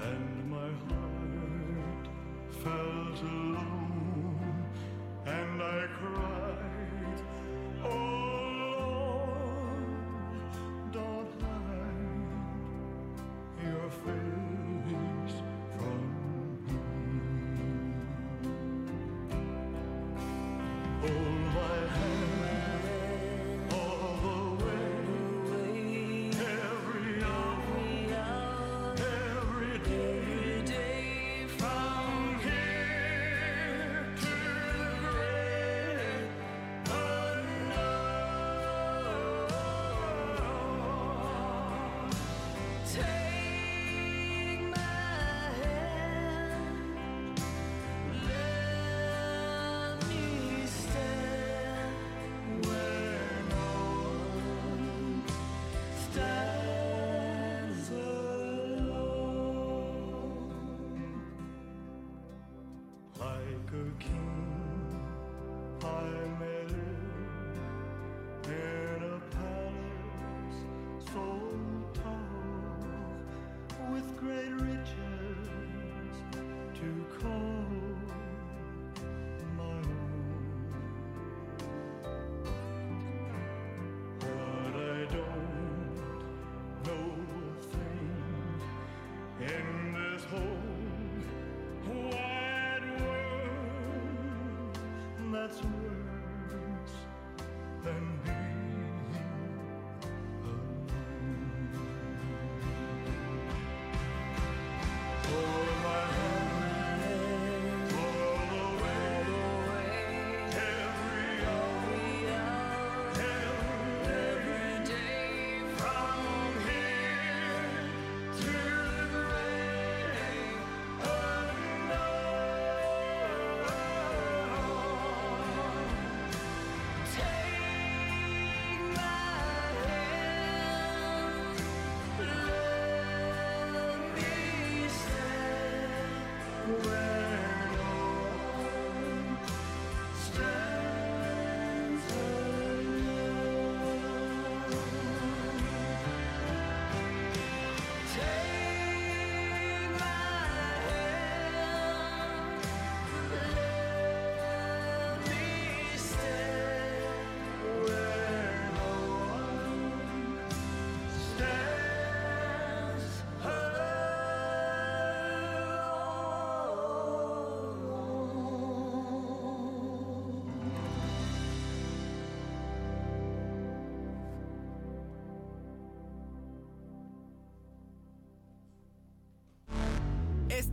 [0.00, 2.06] and my heart
[2.62, 3.53] felt alone,